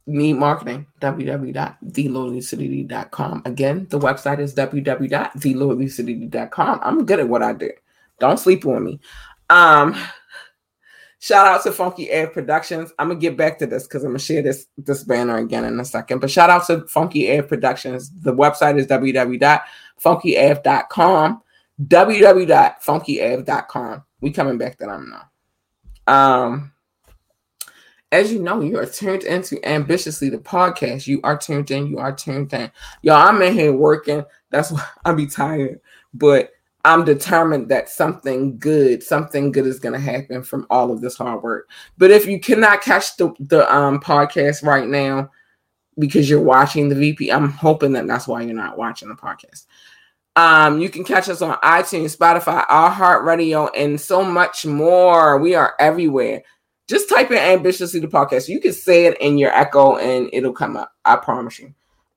need 0.06 0.34
marketing 0.34 0.86
www.theloylucidity.com 1.00 3.40
again 3.46 3.86
the 3.88 3.98
website 3.98 4.38
is 4.38 4.54
www.theloylucidity.com 4.54 6.80
i'm 6.82 7.06
good 7.06 7.20
at 7.20 7.28
what 7.28 7.42
i 7.42 7.54
do. 7.54 7.70
Don't 8.20 8.38
sleep 8.38 8.64
on 8.66 8.84
me. 8.84 9.00
Um 9.50 9.96
shout 11.18 11.46
out 11.46 11.62
to 11.62 11.72
funky 11.72 12.10
air 12.10 12.28
productions. 12.28 12.92
I'm 12.98 13.08
gonna 13.08 13.20
get 13.20 13.36
back 13.36 13.58
to 13.58 13.66
this 13.66 13.82
because 13.84 14.04
i'm 14.04 14.10
gonna 14.10 14.18
share 14.18 14.42
this 14.42 14.66
this 14.76 15.04
banner 15.04 15.38
again 15.38 15.64
in 15.64 15.80
a 15.80 15.84
second. 15.84 16.20
But 16.20 16.30
shout 16.30 16.50
out 16.50 16.66
to 16.66 16.86
funky 16.86 17.28
air 17.28 17.42
productions. 17.42 18.10
The 18.10 18.34
website 18.34 18.78
is 18.78 18.86
www.funkyav.com 18.86 21.42
www.funkyav.com 21.82 24.04
we 24.20 24.30
coming 24.30 24.58
back 24.58 24.78
to 24.78 24.86
them 24.86 25.10
now 25.10 25.28
um 26.12 26.70
as 28.14 28.32
you 28.32 28.38
know, 28.38 28.60
you 28.60 28.78
are 28.78 28.86
tuned 28.86 29.24
into 29.24 29.58
Ambitiously 29.68 30.30
the 30.30 30.38
podcast. 30.38 31.08
You 31.08 31.20
are 31.24 31.36
tuned 31.36 31.72
in. 31.72 31.88
You 31.88 31.98
are 31.98 32.14
tuned 32.14 32.52
in. 32.52 32.70
Y'all, 33.02 33.16
I'm 33.16 33.42
in 33.42 33.54
here 33.54 33.72
working. 33.72 34.24
That's 34.50 34.70
why 34.70 34.86
I 35.04 35.12
be 35.14 35.26
tired. 35.26 35.80
But 36.14 36.52
I'm 36.84 37.04
determined 37.04 37.70
that 37.70 37.88
something 37.88 38.56
good, 38.58 39.02
something 39.02 39.50
good 39.50 39.66
is 39.66 39.80
to 39.80 39.98
happen 39.98 40.44
from 40.44 40.64
all 40.70 40.92
of 40.92 41.00
this 41.00 41.16
hard 41.16 41.42
work. 41.42 41.68
But 41.98 42.12
if 42.12 42.26
you 42.26 42.38
cannot 42.38 42.82
catch 42.82 43.16
the, 43.16 43.34
the 43.40 43.74
um, 43.74 43.98
podcast 43.98 44.62
right 44.62 44.86
now 44.86 45.28
because 45.98 46.30
you're 46.30 46.40
watching 46.40 46.88
the 46.88 46.94
VP, 46.94 47.32
I'm 47.32 47.50
hoping 47.50 47.94
that 47.94 48.06
that's 48.06 48.28
why 48.28 48.42
you're 48.42 48.54
not 48.54 48.78
watching 48.78 49.08
the 49.08 49.16
podcast. 49.16 49.66
Um, 50.36 50.80
you 50.80 50.88
can 50.88 51.04
catch 51.04 51.28
us 51.28 51.42
on 51.42 51.56
iTunes, 51.58 52.16
Spotify, 52.16 52.66
iHeart 52.66 53.24
Radio, 53.24 53.68
and 53.68 54.00
so 54.00 54.24
much 54.24 54.66
more. 54.66 55.38
We 55.38 55.54
are 55.54 55.74
everywhere 55.78 56.42
just 56.88 57.08
type 57.08 57.30
in 57.30 57.38
ambitiously 57.38 58.00
the 58.00 58.08
podcast. 58.08 58.48
You 58.48 58.60
can 58.60 58.72
say 58.72 59.06
it 59.06 59.18
in 59.20 59.38
your 59.38 59.50
echo 59.56 59.96
and 59.96 60.28
it'll 60.32 60.52
come 60.52 60.76
up. 60.76 60.92
I 61.04 61.16
promise 61.16 61.58
you. 61.58 61.74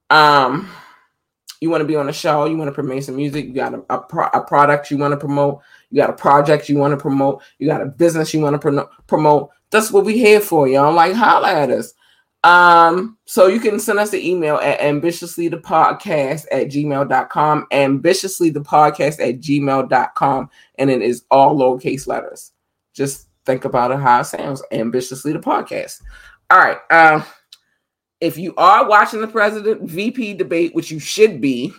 Um, 0.10 0.70
you 1.62 1.70
want 1.70 1.82
to 1.82 1.88
be 1.88 1.96
on 1.96 2.10
a 2.10 2.14
show, 2.14 2.46
you 2.46 2.58
want 2.58 2.68
to 2.68 2.74
promote 2.74 3.04
some 3.04 3.16
music, 3.16 3.46
you 3.46 3.54
got 3.54 3.74
a, 3.74 3.84
a, 3.90 4.00
pro- 4.00 4.30
a 4.34 4.42
product 4.42 4.92
you 4.92 4.98
want 4.98 5.12
to 5.12 5.18
promote, 5.18 5.62
you 5.90 6.00
got 6.00 6.10
a 6.10 6.14
project 6.14 6.70
you 6.70 6.78
want 6.78 6.92
to 6.92 6.98
promote, 6.98 7.42
you 7.58 7.68
got 7.68 7.82
a 7.82 7.86
business 7.86 8.34
you 8.34 8.42
want 8.42 8.54
to 8.54 8.60
pro- 8.60 8.90
promote. 9.08 9.50
That's 9.72 9.92
what 9.92 10.06
we 10.06 10.18
here 10.18 10.40
for, 10.40 10.68
y'all. 10.68 10.94
Like, 10.94 11.14
holla 11.14 11.52
at 11.52 11.72
us. 11.72 11.94
Um, 12.48 13.18
so 13.26 13.48
you 13.48 13.60
can 13.60 13.78
send 13.78 14.00
us 14.00 14.14
an 14.14 14.22
email 14.22 14.56
at 14.56 14.80
ambitiouslythepodcast 14.80 16.46
at 16.50 16.68
gmail.com, 16.70 17.68
ambitiously 17.74 18.50
the 18.52 18.62
podcast 18.62 19.20
at 19.20 19.42
gmail.com, 19.42 20.50
and 20.76 20.90
it 20.90 21.02
is 21.02 21.26
all 21.30 21.58
lowercase 21.58 22.08
letters. 22.08 22.54
Just 22.94 23.28
think 23.46 23.66
about 23.66 23.92
it 23.92 24.00
how 24.00 24.22
it 24.22 24.26
sounds. 24.26 24.64
Ambitiously 24.72 25.34
the 25.34 25.40
podcast. 25.40 26.02
All 26.50 26.58
right. 26.60 26.78
Um, 26.90 27.26
if 28.22 28.38
you 28.38 28.56
are 28.56 28.88
watching 28.88 29.20
the 29.20 29.28
president 29.28 29.82
VP 29.82 30.36
debate, 30.36 30.74
which 30.74 30.90
you 30.90 31.00
should 31.02 31.42
be, 31.42 31.74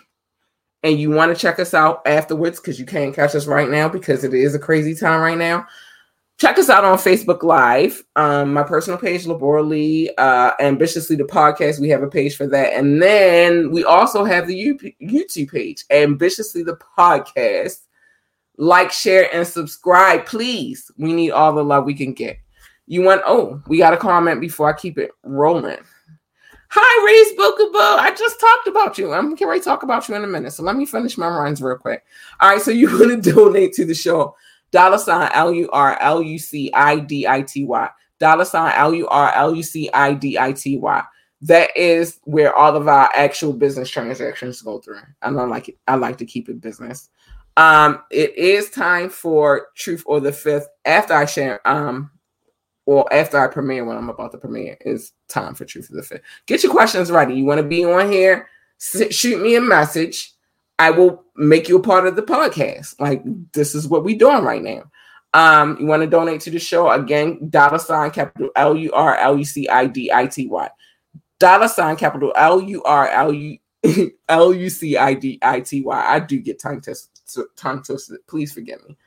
and 0.83 0.99
you 0.99 1.09
want 1.09 1.35
to 1.35 1.41
check 1.41 1.57
us 1.57 1.73
out 1.73 2.03
afterwards 2.05 2.59
because 2.59 2.79
you 2.79 2.85
can't 2.85 3.15
catch 3.15 3.33
us 3.33 3.47
right 3.47 3.71
now 3.71 3.89
because 3.89 4.23
it 4.23 4.35
is 4.35 4.53
a 4.53 4.59
crazy 4.59 4.93
time 4.93 5.19
right 5.19 5.37
now. 5.37 5.65
Check 6.39 6.57
us 6.57 6.69
out 6.69 6.85
on 6.85 6.97
Facebook 6.97 7.43
Live. 7.43 8.03
Um, 8.15 8.53
my 8.53 8.63
personal 8.63 8.97
page, 8.97 9.25
Labora 9.25 9.67
Lee, 9.67 10.09
uh, 10.17 10.53
Ambitiously 10.59 11.17
the 11.17 11.25
podcast. 11.25 11.79
We 11.79 11.89
have 11.89 12.01
a 12.01 12.07
page 12.07 12.35
for 12.35 12.47
that, 12.47 12.73
and 12.73 13.01
then 13.01 13.71
we 13.71 13.83
also 13.83 14.23
have 14.23 14.47
the 14.47 14.95
YouTube 15.01 15.51
page, 15.51 15.83
Ambitiously 15.91 16.63
the 16.63 16.77
podcast 16.97 17.81
like, 18.59 18.91
share, 18.91 19.33
and 19.33 19.47
subscribe, 19.47 20.25
please. 20.25 20.91
We 20.97 21.13
need 21.13 21.31
all 21.31 21.53
the 21.53 21.63
love 21.63 21.85
we 21.85 21.93
can 21.93 22.13
get. 22.13 22.37
You 22.87 23.01
want, 23.01 23.21
oh, 23.25 23.63
we 23.67 23.77
got 23.77 23.93
a 23.93 23.97
comment 23.97 24.41
before 24.41 24.69
I 24.69 24.77
keep 24.77 24.97
it 24.97 25.11
rolling. 25.23 25.77
Hi, 26.71 27.05
Reese 27.05 27.33
Bookable. 27.39 27.99
I 27.99 28.13
just 28.15 28.39
talked 28.39 28.67
about 28.67 28.97
you. 28.97 29.13
I'm 29.13 29.33
going 29.33 29.59
to 29.59 29.63
talk 29.63 29.83
about 29.83 30.07
you 30.09 30.15
in 30.15 30.25
a 30.25 30.27
minute. 30.27 30.51
So 30.51 30.63
let 30.63 30.75
me 30.75 30.85
finish 30.85 31.17
my 31.17 31.27
runs 31.27 31.61
real 31.61 31.77
quick. 31.77 32.03
All 32.41 32.49
right. 32.49 32.61
So 32.61 32.69
you 32.69 32.87
want 32.99 33.23
to 33.23 33.33
donate 33.33 33.73
to 33.73 33.85
the 33.85 33.95
show. 33.95 34.35
Dollar 34.71 34.97
sign 34.97 35.29
L 35.33 35.53
U 35.53 35.69
R 35.71 35.97
L 36.01 36.21
U 36.21 36.37
C 36.39 36.71
I 36.73 36.99
D 36.99 37.27
I 37.27 37.41
T 37.41 37.65
Y. 37.65 37.89
Dollar 38.19 38.45
sign 38.45 38.73
L 38.75 38.93
U 38.93 39.07
R 39.07 39.33
L 39.33 39.55
U 39.55 39.63
C 39.63 39.89
I 39.93 40.13
D 40.13 40.37
I 40.37 40.51
T 40.51 40.77
Y. 40.77 41.03
That 41.41 41.75
is 41.75 42.19
where 42.25 42.53
all 42.53 42.75
of 42.75 42.87
our 42.87 43.09
actual 43.15 43.53
business 43.53 43.89
transactions 43.89 44.61
go 44.61 44.79
through. 44.79 44.99
And 45.21 45.39
I 45.39 45.43
like 45.43 45.69
it. 45.69 45.77
I 45.87 45.95
like 45.95 46.17
to 46.17 46.25
keep 46.25 46.49
it 46.49 46.59
business. 46.61 47.09
Um, 47.57 48.03
it 48.11 48.37
is 48.37 48.69
time 48.69 49.09
for 49.09 49.67
Truth 49.75 50.03
or 50.05 50.19
the 50.19 50.31
Fifth. 50.31 50.67
After 50.85 51.13
I 51.13 51.25
share, 51.25 51.65
um, 51.67 52.11
or 52.85 53.11
after 53.13 53.37
I 53.37 53.47
premiere, 53.47 53.85
when 53.85 53.97
I'm 53.97 54.09
about 54.09 54.31
to 54.31 54.37
premiere, 54.37 54.77
is 54.81 55.11
time 55.27 55.55
for 55.55 55.65
Truth 55.65 55.91
or 55.91 55.95
the 55.95 56.03
Fifth. 56.03 56.21
Get 56.45 56.63
your 56.63 56.71
questions 56.71 57.11
ready. 57.11 57.35
You 57.35 57.45
want 57.45 57.59
to 57.59 57.67
be 57.67 57.85
on 57.85 58.11
here? 58.11 58.47
Shoot 58.79 59.41
me 59.41 59.55
a 59.55 59.61
message. 59.61 60.33
I 60.79 60.91
will 60.91 61.25
make 61.35 61.67
you 61.67 61.77
a 61.77 61.83
part 61.83 62.07
of 62.07 62.15
the 62.15 62.21
podcast. 62.21 62.99
Like 62.99 63.21
this 63.51 63.75
is 63.75 63.87
what 63.87 64.05
we're 64.05 64.17
doing 64.17 64.43
right 64.43 64.63
now. 64.63 64.89
Um, 65.33 65.77
you 65.79 65.85
want 65.85 66.01
to 66.01 66.09
donate 66.09 66.41
to 66.41 66.49
the 66.49 66.57
show 66.57 66.89
again? 66.89 67.49
Dollar 67.49 67.77
sign 67.77 68.11
capital 68.11 68.49
L 68.55 68.75
U 68.75 68.91
R 68.93 69.15
L 69.17 69.37
U 69.37 69.43
C 69.43 69.67
I 69.67 69.85
D 69.85 70.09
I 70.11 70.25
T 70.25 70.47
Y. 70.47 70.69
Dollar 71.37 71.67
sign 71.67 71.97
capital 71.97 72.33
L 72.35 72.61
U 72.61 72.81
R 72.83 73.09
L 73.09 73.33
U 73.33 73.57
L 74.29 74.53
U 74.53 74.69
C 74.69 74.97
I 74.97 75.13
D 75.13 75.37
I 75.41 75.59
T 75.59 75.81
Y. 75.81 76.05
I 76.15 76.19
do 76.19 76.39
get 76.39 76.59
tongue 76.59 76.81
test 76.81 77.21
tongue 77.57 77.83
twisted. 77.83 78.25
Please 78.27 78.51
forgive 78.53 78.79
me. 78.87 78.97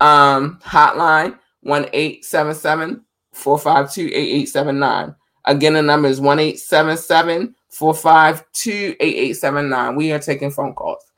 Um, 0.00 0.58
hotline 0.64 1.38
1877 1.62 3.04
452 3.32 4.08
8879. 4.08 5.14
Again, 5.44 5.74
the 5.74 5.82
number 5.82 6.08
is 6.08 6.20
1877 6.20 7.54
452 7.68 8.96
8879. 9.00 9.96
We 9.96 10.12
are 10.12 10.18
taking 10.18 10.50
phone 10.50 10.74
calls. 10.74 11.11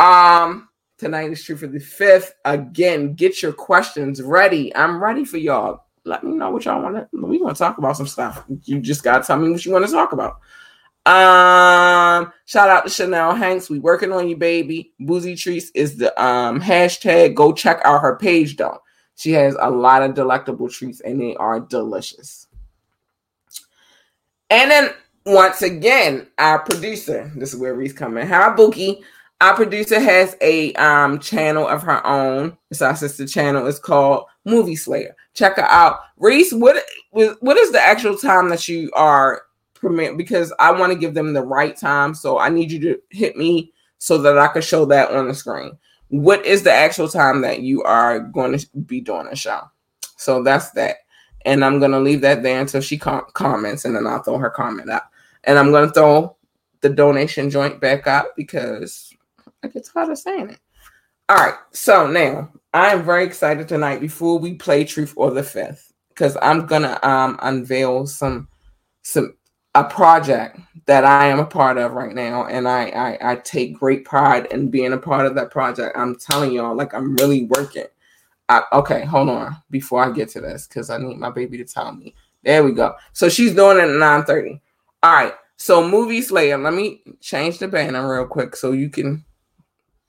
Um, 0.00 0.70
tonight 0.96 1.30
is 1.30 1.44
Truth 1.44 1.62
or 1.62 1.66
the 1.66 1.78
Fifth. 1.78 2.34
Again, 2.46 3.12
get 3.12 3.42
your 3.42 3.52
questions 3.52 4.22
ready. 4.22 4.74
I'm 4.74 5.02
ready 5.02 5.26
for 5.26 5.36
y'all. 5.36 5.84
Let 6.06 6.24
me 6.24 6.32
know 6.32 6.50
what 6.50 6.64
y'all 6.64 6.82
want 6.82 6.96
to. 6.96 7.08
We 7.12 7.38
want 7.38 7.54
to 7.54 7.58
talk 7.58 7.76
about 7.76 7.98
some 7.98 8.06
stuff. 8.06 8.42
You 8.64 8.80
just 8.80 9.04
gotta 9.04 9.22
tell 9.22 9.36
me 9.36 9.50
what 9.50 9.64
you 9.64 9.72
want 9.72 9.84
to 9.84 9.92
talk 9.92 10.12
about. 10.12 10.38
Um, 11.04 12.32
shout 12.46 12.70
out 12.70 12.84
to 12.84 12.90
Chanel 12.90 13.34
Hanks. 13.34 13.68
We 13.68 13.78
working 13.78 14.10
on 14.10 14.26
you, 14.26 14.36
baby. 14.36 14.94
Boozy 15.00 15.36
Treats 15.36 15.70
is 15.74 15.98
the 15.98 16.18
um 16.22 16.62
hashtag. 16.62 17.34
Go 17.34 17.52
check 17.52 17.82
out 17.84 18.00
her 18.00 18.16
page 18.16 18.56
though. 18.56 18.78
She 19.16 19.32
has 19.32 19.54
a 19.60 19.70
lot 19.70 20.02
of 20.02 20.14
delectable 20.14 20.70
treats 20.70 21.00
and 21.00 21.20
they 21.20 21.36
are 21.36 21.60
delicious. 21.60 22.46
And 24.48 24.70
then 24.70 24.90
once 25.26 25.60
again, 25.60 26.26
our 26.38 26.60
producer. 26.60 27.30
This 27.36 27.52
is 27.52 27.60
where 27.60 27.74
Reese 27.74 27.92
coming. 27.92 28.26
Hi, 28.26 28.54
Bookie. 28.54 29.02
Our 29.40 29.54
producer 29.54 29.98
has 29.98 30.36
a 30.42 30.74
um 30.74 31.18
channel 31.18 31.66
of 31.66 31.82
her 31.82 32.06
own. 32.06 32.56
It's 32.70 32.82
our 32.82 32.94
sister 32.94 33.26
channel. 33.26 33.66
It's 33.66 33.78
called 33.78 34.26
Movie 34.44 34.76
Slayer. 34.76 35.16
Check 35.34 35.56
her 35.56 35.64
out. 35.64 36.00
Reese, 36.18 36.52
what 36.52 36.82
what 37.10 37.56
is 37.56 37.72
the 37.72 37.80
actual 37.80 38.16
time 38.16 38.48
that 38.50 38.68
you 38.68 38.90
are 38.94 39.42
permit? 39.74 40.16
because 40.16 40.52
I 40.58 40.72
want 40.72 40.92
to 40.92 40.98
give 40.98 41.14
them 41.14 41.32
the 41.32 41.42
right 41.42 41.76
time. 41.76 42.14
So 42.14 42.38
I 42.38 42.50
need 42.50 42.70
you 42.70 42.80
to 42.80 43.00
hit 43.10 43.36
me 43.36 43.72
so 43.98 44.18
that 44.18 44.38
I 44.38 44.48
can 44.48 44.62
show 44.62 44.84
that 44.86 45.10
on 45.10 45.28
the 45.28 45.34
screen. 45.34 45.76
What 46.08 46.44
is 46.44 46.62
the 46.62 46.72
actual 46.72 47.08
time 47.08 47.40
that 47.42 47.60
you 47.60 47.82
are 47.84 48.20
going 48.20 48.58
to 48.58 48.66
be 48.80 49.00
doing 49.00 49.28
a 49.30 49.36
show? 49.36 49.62
So 50.16 50.42
that's 50.42 50.70
that. 50.72 50.96
And 51.46 51.64
I'm 51.64 51.78
going 51.78 51.92
to 51.92 52.00
leave 52.00 52.20
that 52.20 52.42
there 52.42 52.60
until 52.60 52.82
she 52.82 52.98
com- 52.98 53.26
comments 53.32 53.84
and 53.84 53.96
then 53.96 54.06
I'll 54.06 54.22
throw 54.22 54.36
her 54.36 54.50
comment 54.50 54.90
out. 54.90 55.04
And 55.44 55.58
I'm 55.58 55.70
going 55.70 55.88
to 55.88 55.94
throw 55.94 56.36
the 56.82 56.90
donation 56.90 57.48
joint 57.48 57.80
back 57.80 58.06
up 58.06 58.34
because 58.36 59.09
I 59.62 59.68
get 59.68 59.88
tired 59.92 60.10
of 60.10 60.18
saying 60.18 60.50
it. 60.50 60.60
All 61.28 61.36
right. 61.36 61.54
So 61.72 62.06
now 62.06 62.50
I 62.74 62.92
am 62.92 63.04
very 63.04 63.24
excited 63.24 63.68
tonight 63.68 64.00
before 64.00 64.38
we 64.38 64.54
play 64.54 64.84
Truth 64.84 65.14
or 65.16 65.30
the 65.30 65.42
Fifth 65.42 65.92
because 66.08 66.36
I'm 66.42 66.66
to 66.66 67.08
um, 67.08 67.38
unveil 67.42 68.06
some 68.06 68.48
some 69.02 69.34
a 69.74 69.84
project 69.84 70.58
that 70.86 71.04
I 71.04 71.26
am 71.26 71.38
a 71.38 71.46
part 71.46 71.78
of 71.78 71.92
right 71.92 72.14
now, 72.14 72.46
and 72.46 72.66
I, 72.66 72.86
I 72.88 73.32
I 73.32 73.36
take 73.36 73.78
great 73.78 74.04
pride 74.04 74.46
in 74.46 74.70
being 74.70 74.92
a 74.92 74.98
part 74.98 75.26
of 75.26 75.34
that 75.36 75.50
project. 75.50 75.96
I'm 75.96 76.16
telling 76.16 76.52
y'all, 76.52 76.76
like 76.76 76.92
I'm 76.94 77.14
really 77.16 77.44
working. 77.44 77.86
I, 78.48 78.62
okay, 78.72 79.04
hold 79.04 79.28
on 79.28 79.56
before 79.70 80.04
I 80.04 80.10
get 80.10 80.28
to 80.30 80.40
this 80.40 80.66
because 80.66 80.90
I 80.90 80.98
need 80.98 81.16
my 81.16 81.30
baby 81.30 81.56
to 81.58 81.64
tell 81.64 81.92
me. 81.92 82.16
There 82.42 82.64
we 82.64 82.72
go. 82.72 82.96
So 83.12 83.28
she's 83.28 83.54
doing 83.54 83.78
it 83.78 83.82
at 83.82 84.26
9:30. 84.26 84.60
All 85.04 85.12
right. 85.12 85.34
So 85.56 85.86
movie 85.86 86.22
Slayer. 86.22 86.58
Let 86.58 86.74
me 86.74 87.02
change 87.20 87.58
the 87.58 87.68
banner 87.68 88.12
real 88.12 88.26
quick 88.26 88.56
so 88.56 88.72
you 88.72 88.90
can 88.90 89.24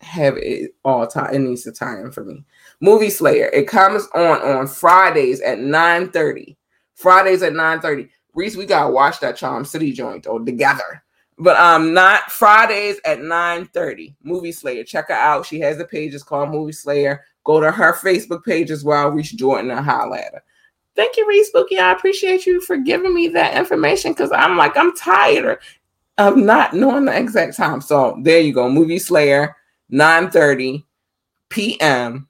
have 0.02 0.38
it 0.38 0.76
all 0.84 1.08
time. 1.08 1.34
It 1.34 1.40
needs 1.40 1.64
to 1.64 1.72
tie 1.72 2.00
in 2.00 2.12
for 2.12 2.24
me. 2.24 2.44
Movie 2.80 3.10
Slayer. 3.10 3.50
It 3.54 3.68
comes 3.68 4.08
on 4.14 4.42
on 4.42 4.68
Fridays 4.68 5.42
at 5.42 5.60
9 5.60 6.12
30. 6.12 6.58
Fridays 6.96 7.44
at 7.44 7.54
9 7.54 7.80
30. 7.80 8.10
Reese, 8.34 8.56
we 8.56 8.66
gotta 8.66 8.92
watch 8.92 9.20
that 9.20 9.38
Charm 9.38 9.66
City 9.66 9.92
joint 9.92 10.24
though 10.24 10.40
together. 10.40 11.04
But 11.38 11.58
um, 11.58 11.94
not 11.94 12.32
Fridays 12.32 13.00
at 13.06 13.22
9 13.22 13.66
30. 13.68 14.16
Movie 14.24 14.52
Slayer. 14.52 14.84
Check 14.84 15.08
her 15.10 15.14
out. 15.14 15.46
She 15.46 15.60
has 15.60 15.80
a 15.80 15.86
page. 15.86 16.14
It's 16.14 16.24
called 16.24 16.50
Movie 16.50 16.72
Slayer. 16.72 17.24
Go 17.44 17.60
to 17.60 17.72
her 17.72 17.94
Facebook 17.94 18.44
page 18.44 18.70
as 18.70 18.84
well. 18.84 19.10
Reese 19.10 19.32
Jordan 19.32 19.72
and 19.72 19.80
at 19.80 19.86
her. 19.86 20.44
Thank 20.96 21.18
you, 21.18 21.28
Reese 21.28 21.48
Spooky. 21.48 21.80
I 21.80 21.94
appreciate 21.94 22.46
you 22.46 22.62
for 22.62 22.78
giving 22.78 23.16
me 23.16 23.30
that 23.30 23.58
information 23.58 24.12
because 24.12 24.32
I'm 24.32 24.58
like, 24.58 24.76
I'm 24.76 24.96
tired 24.96 25.60
of 26.18 26.38
not 26.38 26.74
knowing 26.74 27.06
the 27.06 27.18
exact 27.18 27.56
time. 27.56 27.82
So 27.82 28.20
there 28.22 28.42
you 28.42 28.54
go. 28.54 28.70
Movie 28.70 29.00
Slayer, 29.00 29.56
9 29.92 30.32
30 30.32 30.86
p.m. 31.50 32.28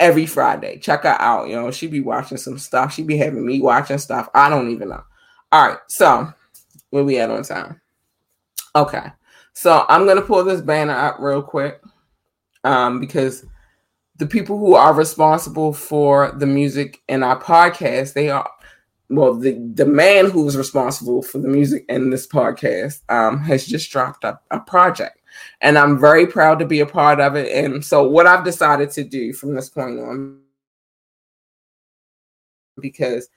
every 0.00 0.26
Friday. 0.26 0.78
Check 0.78 1.02
her 1.02 1.16
out. 1.20 1.48
You 1.48 1.56
know, 1.56 1.70
she 1.70 1.88
be 1.88 2.00
watching 2.00 2.38
some 2.38 2.58
stuff. 2.58 2.94
She 2.94 3.02
be 3.02 3.16
having 3.16 3.44
me 3.44 3.60
watching 3.60 3.98
stuff. 3.98 4.28
I 4.34 4.48
don't 4.48 4.70
even 4.70 4.88
know. 4.88 5.02
All 5.50 5.68
right. 5.68 5.78
So 5.88 6.32
where 6.90 7.04
we 7.04 7.18
at 7.18 7.30
on 7.30 7.42
time? 7.42 7.80
Okay. 8.74 9.12
So 9.52 9.84
I'm 9.88 10.06
gonna 10.06 10.22
pull 10.22 10.44
this 10.44 10.60
banner 10.62 10.94
up 10.94 11.16
real 11.18 11.42
quick. 11.42 11.80
Um, 12.64 13.00
because 13.00 13.44
the 14.16 14.26
people 14.26 14.56
who 14.56 14.74
are 14.74 14.94
responsible 14.94 15.72
for 15.72 16.30
the 16.30 16.46
music 16.46 17.02
in 17.08 17.24
our 17.24 17.40
podcast, 17.40 18.12
they 18.12 18.30
are 18.30 18.48
well, 19.12 19.34
the, 19.34 19.52
the 19.74 19.84
man 19.84 20.30
who's 20.30 20.56
responsible 20.56 21.22
for 21.22 21.38
the 21.38 21.48
music 21.48 21.84
in 21.90 22.08
this 22.08 22.26
podcast 22.26 23.00
um, 23.10 23.40
has 23.40 23.66
just 23.66 23.90
dropped 23.90 24.24
a, 24.24 24.40
a 24.50 24.60
project. 24.60 25.18
And 25.60 25.78
I'm 25.78 25.98
very 25.98 26.26
proud 26.26 26.58
to 26.58 26.66
be 26.66 26.80
a 26.80 26.86
part 26.86 27.20
of 27.20 27.36
it. 27.36 27.52
And 27.52 27.84
so, 27.84 28.08
what 28.08 28.26
I've 28.26 28.44
decided 28.44 28.90
to 28.92 29.04
do 29.04 29.32
from 29.32 29.54
this 29.54 29.68
point 29.68 29.98
on, 29.98 30.40
because 32.80 33.28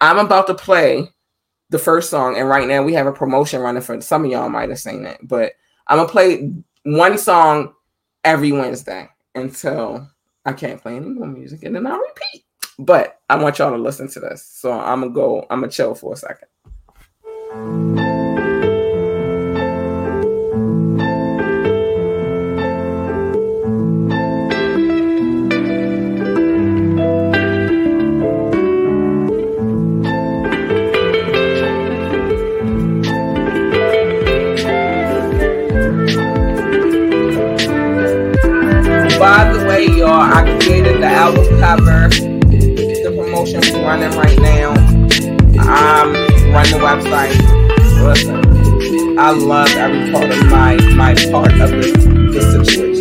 I'm 0.00 0.18
about 0.18 0.46
to 0.48 0.54
play 0.54 1.08
the 1.70 1.78
first 1.78 2.10
song, 2.10 2.36
and 2.36 2.48
right 2.48 2.68
now 2.68 2.82
we 2.82 2.92
have 2.94 3.06
a 3.06 3.12
promotion 3.12 3.60
running 3.60 3.82
for 3.82 4.00
some 4.00 4.24
of 4.24 4.30
y'all 4.30 4.48
might 4.48 4.68
have 4.68 4.78
seen 4.78 5.06
it, 5.06 5.18
but 5.22 5.52
I'm 5.86 5.98
gonna 5.98 6.08
play 6.08 6.52
one 6.84 7.18
song 7.18 7.74
every 8.22 8.52
Wednesday 8.52 9.08
until 9.34 10.08
I 10.44 10.52
can't 10.52 10.80
play 10.80 10.96
any 10.96 11.06
more 11.06 11.26
music, 11.26 11.64
and 11.64 11.74
then 11.74 11.86
I'll 11.86 11.98
repeat. 11.98 12.44
But 12.78 13.20
I 13.30 13.36
want 13.36 13.58
y'all 13.58 13.70
to 13.70 13.78
listen 13.78 14.08
to 14.08 14.20
this. 14.20 14.44
So 14.44 14.72
I'm 14.72 15.00
gonna 15.00 15.12
go, 15.12 15.46
I'm 15.50 15.60
gonna 15.60 15.72
chill 15.72 15.94
for 15.94 16.14
a 16.14 16.16
second. 16.16 18.03
The 41.32 41.60
album 41.60 41.60
cover 41.60 42.34
promotion 43.16 43.60
running 43.82 44.16
right 44.18 44.38
now. 44.40 44.70
I'm 45.60 46.12
running 46.52 46.72
the 46.72 46.78
website. 46.80 47.34
Listen, 48.02 49.18
I 49.18 49.30
love 49.30 49.68
every 49.70 50.12
part 50.12 50.30
of 50.30 50.46
my 50.46 50.76
my 50.94 51.14
part 51.30 51.52
of 51.60 51.70
this, 51.70 51.92
this 52.32 52.68
situation. 52.68 52.93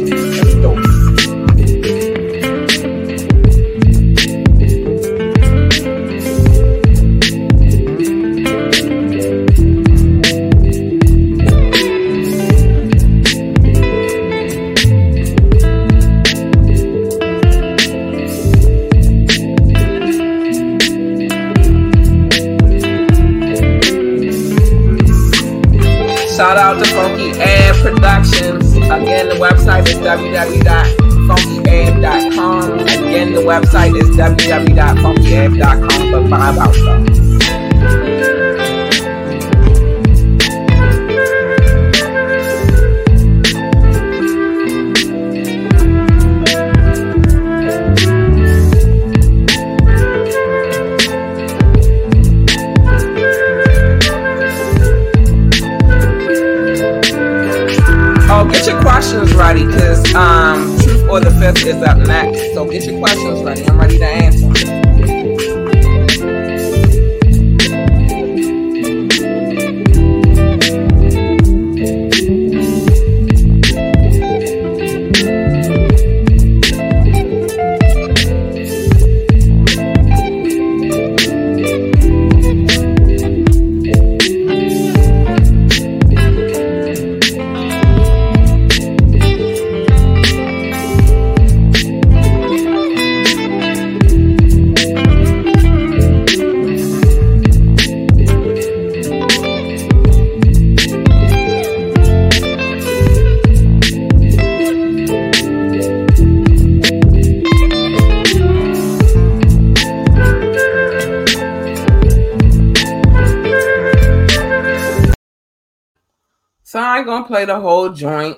The 117.45 117.59
whole 117.59 117.89
joint, 117.89 118.37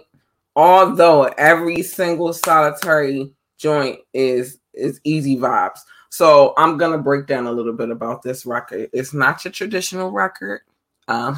although 0.55 1.23
every 1.37 1.81
single 1.81 2.33
solitary 2.33 3.33
joint 3.57 3.99
is 4.13 4.59
is 4.73 4.99
easy 5.03 5.37
vibes. 5.37 5.79
So 6.09 6.53
I'm 6.57 6.77
gonna 6.77 6.97
break 6.97 7.27
down 7.27 7.47
a 7.47 7.51
little 7.51 7.73
bit 7.73 7.89
about 7.89 8.21
this 8.21 8.45
record. 8.45 8.89
It's 8.93 9.13
not 9.13 9.43
your 9.43 9.51
traditional 9.51 10.11
record. 10.11 10.61
Um, 11.07 11.37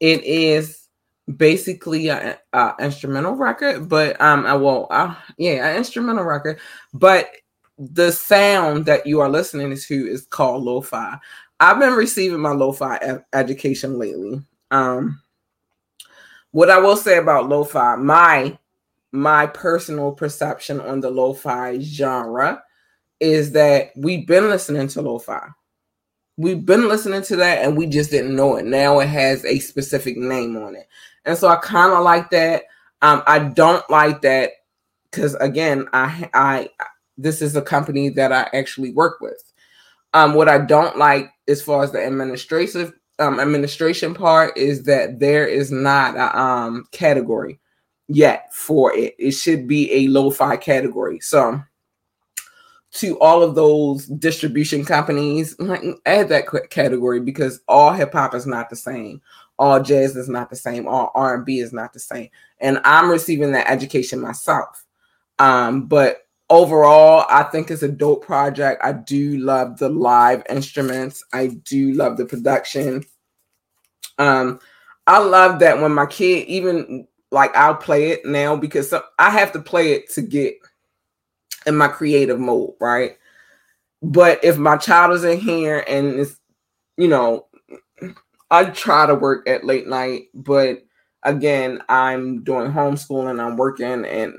it 0.00 0.24
is 0.24 0.88
basically 1.36 2.10
an 2.10 2.36
instrumental 2.80 3.36
record, 3.36 3.88
but 3.88 4.20
um, 4.20 4.44
I 4.46 4.54
will, 4.54 4.88
uh, 4.90 5.14
yeah, 5.38 5.68
an 5.68 5.76
instrumental 5.76 6.24
record. 6.24 6.58
But 6.92 7.30
the 7.78 8.10
sound 8.12 8.86
that 8.86 9.06
you 9.06 9.20
are 9.20 9.28
listening 9.28 9.76
to 9.76 9.94
is 9.94 10.26
called 10.26 10.64
lo-fi. 10.64 11.18
I've 11.60 11.78
been 11.78 11.94
receiving 11.94 12.40
my 12.40 12.52
lo-fi 12.52 13.20
education 13.32 13.98
lately. 13.98 14.42
Um, 14.70 15.20
what 16.52 16.70
I 16.70 16.78
will 16.78 16.96
say 16.96 17.18
about 17.18 17.48
lo-fi, 17.48 17.96
my 17.96 18.58
my 19.10 19.46
personal 19.46 20.12
perception 20.12 20.80
on 20.80 21.00
the 21.00 21.10
lo-fi 21.10 21.78
genre 21.80 22.62
is 23.20 23.52
that 23.52 23.90
we've 23.94 24.26
been 24.26 24.48
listening 24.48 24.88
to 24.88 25.02
lo-fi. 25.02 25.48
We've 26.38 26.64
been 26.64 26.88
listening 26.88 27.22
to 27.24 27.36
that 27.36 27.58
and 27.58 27.76
we 27.76 27.86
just 27.86 28.10
didn't 28.10 28.34
know 28.34 28.56
it. 28.56 28.64
Now 28.64 29.00
it 29.00 29.08
has 29.08 29.44
a 29.44 29.58
specific 29.58 30.16
name 30.16 30.56
on 30.56 30.76
it. 30.76 30.88
And 31.26 31.36
so 31.36 31.48
I 31.48 31.56
kind 31.56 31.92
of 31.92 32.02
like 32.04 32.30
that. 32.30 32.62
Um, 33.02 33.22
I 33.26 33.38
don't 33.38 33.88
like 33.90 34.22
that 34.22 34.52
because 35.10 35.34
again, 35.36 35.86
I 35.92 36.30
I 36.32 36.70
this 37.18 37.42
is 37.42 37.54
a 37.54 37.62
company 37.62 38.08
that 38.10 38.32
I 38.32 38.48
actually 38.56 38.92
work 38.92 39.20
with. 39.20 39.42
Um, 40.14 40.34
what 40.34 40.48
I 40.48 40.58
don't 40.58 40.98
like 40.98 41.30
as 41.48 41.62
far 41.62 41.82
as 41.84 41.92
the 41.92 42.06
administrative 42.06 42.92
um, 43.22 43.40
administration 43.40 44.14
part 44.14 44.56
is 44.56 44.82
that 44.84 45.20
there 45.20 45.46
is 45.46 45.70
not 45.70 46.16
a 46.16 46.38
um, 46.38 46.86
category. 46.92 47.58
yet 48.08 48.52
for 48.52 48.94
it. 48.94 49.14
It 49.18 49.32
should 49.32 49.66
be 49.66 49.90
a 49.92 50.08
lo-fi 50.08 50.56
category. 50.56 51.20
So 51.20 51.62
to 52.92 53.18
all 53.20 53.42
of 53.42 53.54
those 53.54 54.06
distribution 54.06 54.84
companies, 54.84 55.56
add 56.04 56.28
that 56.28 56.68
category 56.70 57.20
because 57.20 57.60
all 57.68 57.92
hip 57.92 58.12
hop 58.12 58.34
is 58.34 58.46
not 58.46 58.68
the 58.68 58.76
same. 58.76 59.22
All 59.58 59.82
jazz 59.82 60.16
is 60.16 60.28
not 60.28 60.50
the 60.50 60.56
same. 60.56 60.86
All 60.86 61.10
R 61.14 61.36
and 61.36 61.44
B 61.44 61.60
is 61.60 61.72
not 61.72 61.92
the 61.92 62.00
same. 62.00 62.28
And 62.58 62.80
I'm 62.84 63.10
receiving 63.10 63.52
that 63.52 63.70
education 63.70 64.20
myself. 64.20 64.84
Um, 65.38 65.86
but 65.86 66.26
overall, 66.50 67.24
I 67.28 67.44
think 67.44 67.70
it's 67.70 67.82
a 67.82 67.88
dope 67.88 68.24
project. 68.24 68.82
I 68.84 68.92
do 68.92 69.38
love 69.38 69.78
the 69.78 69.88
live 69.88 70.42
instruments. 70.50 71.24
I 71.32 71.48
do 71.48 71.92
love 71.92 72.16
the 72.16 72.26
production. 72.26 73.04
Um, 74.18 74.60
I 75.06 75.18
love 75.18 75.58
that 75.60 75.80
when 75.80 75.92
my 75.92 76.06
kid 76.06 76.46
even 76.48 77.06
like 77.30 77.54
I'll 77.56 77.74
play 77.74 78.10
it 78.10 78.24
now 78.24 78.56
because 78.56 78.94
I 79.18 79.30
have 79.30 79.52
to 79.52 79.60
play 79.60 79.92
it 79.92 80.10
to 80.10 80.22
get 80.22 80.54
in 81.66 81.76
my 81.76 81.88
creative 81.88 82.38
mode, 82.38 82.74
right? 82.80 83.16
But 84.02 84.44
if 84.44 84.58
my 84.58 84.76
child 84.76 85.12
is 85.12 85.24
in 85.24 85.38
here 85.38 85.84
and 85.88 86.20
it's, 86.20 86.36
you 86.96 87.08
know, 87.08 87.46
I 88.50 88.64
try 88.66 89.06
to 89.06 89.14
work 89.14 89.48
at 89.48 89.64
late 89.64 89.86
night, 89.86 90.24
but 90.34 90.82
again, 91.22 91.82
I'm 91.88 92.42
doing 92.44 92.70
homeschooling, 92.70 93.40
I'm 93.40 93.56
working, 93.56 94.04
and 94.04 94.34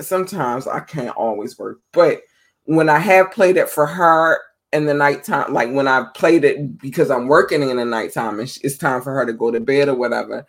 sometimes 0.00 0.66
I 0.66 0.80
can't 0.80 1.16
always 1.16 1.58
work. 1.58 1.78
But 1.92 2.20
when 2.64 2.88
I 2.88 2.98
have 2.98 3.30
played 3.30 3.56
it 3.56 3.70
for 3.70 3.86
her 3.86 4.38
in 4.74 4.86
the 4.86 4.92
nighttime, 4.92 5.54
like 5.54 5.70
when 5.70 5.86
I 5.86 6.06
played 6.14 6.44
it 6.44 6.78
because 6.78 7.10
I'm 7.10 7.28
working 7.28 7.62
in 7.62 7.76
the 7.76 7.84
nighttime 7.84 8.40
and 8.40 8.58
it's 8.62 8.76
time 8.76 9.00
for 9.02 9.14
her 9.14 9.24
to 9.24 9.32
go 9.32 9.52
to 9.52 9.60
bed 9.60 9.88
or 9.88 9.94
whatever, 9.94 10.44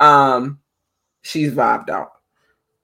um, 0.00 0.58
she's 1.22 1.52
vibed 1.52 1.88
out. 1.88 2.10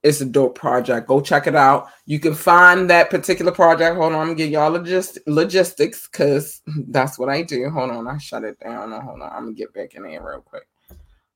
It's 0.05 0.21
a 0.21 0.27
dope 0.27 0.57
project. 0.57 1.09
Go 1.09 1.21
check 1.21 1.47
it 1.47 1.57
out. 1.57 1.89
You 2.07 2.21
can 2.21 2.35
find 2.35 2.89
that 2.91 3.11
particular 3.11 3.51
project. 3.51 3.97
Hold 3.97 4.13
on, 4.13 4.21
I'm 4.21 4.27
gonna 4.29 4.37
give 4.37 4.51
y'all 4.51 4.71
logist- 4.71 5.19
logistics 5.27 6.07
because 6.07 6.63
that's 6.89 7.19
what 7.19 7.29
I 7.29 7.43
do. 7.43 7.69
Hold 7.71 7.91
on, 7.91 8.07
I 8.07 8.19
shut 8.19 8.45
it 8.45 8.61
down. 8.61 8.93
hold 8.93 9.21
on, 9.21 9.33
I'm 9.33 9.45
gonna 9.45 9.53
get 9.53 9.75
back 9.75 9.95
in 9.95 10.05
there 10.05 10.23
real 10.23 10.43
quick. 10.43 10.69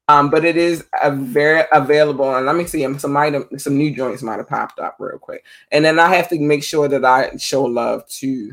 Um, 0.06 0.30
but 0.30 0.44
it 0.44 0.56
is 0.56 0.86
a 1.02 1.10
very 1.10 1.64
available, 1.72 2.34
and 2.34 2.46
let 2.46 2.56
me 2.56 2.64
see. 2.64 2.86
Some 2.98 3.16
item, 3.16 3.46
some 3.58 3.76
new 3.76 3.94
joints 3.94 4.22
might 4.22 4.38
have 4.38 4.48
popped 4.48 4.78
up 4.78 4.96
real 4.98 5.18
quick, 5.18 5.44
and 5.72 5.84
then 5.84 5.98
I 5.98 6.14
have 6.14 6.28
to 6.28 6.38
make 6.38 6.62
sure 6.62 6.88
that 6.88 7.04
I 7.04 7.36
show 7.36 7.64
love 7.64 8.06
to 8.20 8.52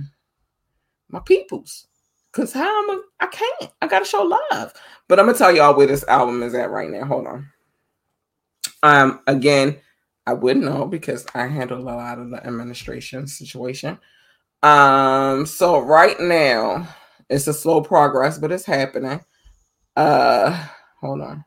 my 1.15 1.21
peoples, 1.21 1.87
cause 2.33 2.53
how 2.53 2.83
am 2.83 2.91
I? 2.91 3.01
I 3.21 3.27
can't. 3.27 3.71
I 3.81 3.87
gotta 3.87 4.05
show 4.05 4.21
love. 4.51 4.73
But 5.07 5.19
I'm 5.19 5.25
gonna 5.25 5.37
tell 5.37 5.55
y'all 5.55 5.75
where 5.75 5.87
this 5.87 6.03
album 6.07 6.43
is 6.43 6.53
at 6.53 6.69
right 6.69 6.89
now. 6.89 7.05
Hold 7.05 7.27
on. 7.27 7.49
Um, 8.83 9.21
again, 9.25 9.77
I 10.27 10.33
wouldn't 10.33 10.65
know 10.65 10.85
because 10.85 11.25
I 11.33 11.47
handle 11.47 11.79
a 11.79 11.89
lot 11.89 12.19
of 12.19 12.29
the 12.29 12.45
administration 12.45 13.27
situation. 13.27 13.97
Um, 14.61 15.45
so 15.45 15.79
right 15.79 16.19
now 16.19 16.87
it's 17.29 17.47
a 17.47 17.53
slow 17.53 17.81
progress, 17.81 18.37
but 18.37 18.51
it's 18.51 18.65
happening. 18.65 19.21
Uh, 19.95 20.67
hold 20.99 21.21
on. 21.21 21.45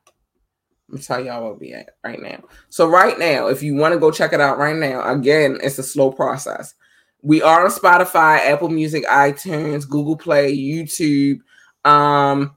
Let 0.89 0.99
me 0.99 1.03
tell 1.03 1.23
y'all 1.23 1.45
what 1.45 1.61
we 1.61 1.75
at 1.75 1.91
right 2.03 2.21
now. 2.21 2.45
So 2.71 2.89
right 2.89 3.19
now, 3.19 3.49
if 3.49 3.63
you 3.63 3.75
want 3.75 3.93
to 3.93 4.01
go 4.01 4.11
check 4.11 4.33
it 4.33 4.41
out 4.41 4.57
right 4.57 4.77
now, 4.77 5.07
again, 5.13 5.59
it's 5.63 5.79
a 5.79 5.83
slow 5.83 6.11
process. 6.11 6.75
We 7.23 7.43
are 7.43 7.65
on 7.65 7.71
Spotify, 7.71 8.39
Apple 8.39 8.69
Music, 8.69 9.05
iTunes, 9.07 9.89
Google 9.89 10.17
Play, 10.17 10.57
YouTube. 10.57 11.41
Um, 11.85 12.57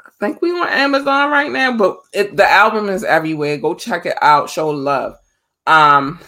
I 0.00 0.10
think 0.20 0.40
we 0.40 0.52
on 0.52 0.68
Amazon 0.68 1.30
right 1.30 1.50
now, 1.50 1.76
but 1.76 1.98
it, 2.12 2.36
the 2.36 2.48
album 2.48 2.88
is 2.88 3.02
everywhere. 3.02 3.58
Go 3.58 3.74
check 3.74 4.06
it 4.06 4.16
out. 4.22 4.48
Show 4.48 4.70
love. 4.70 5.16
Um, 5.66 6.20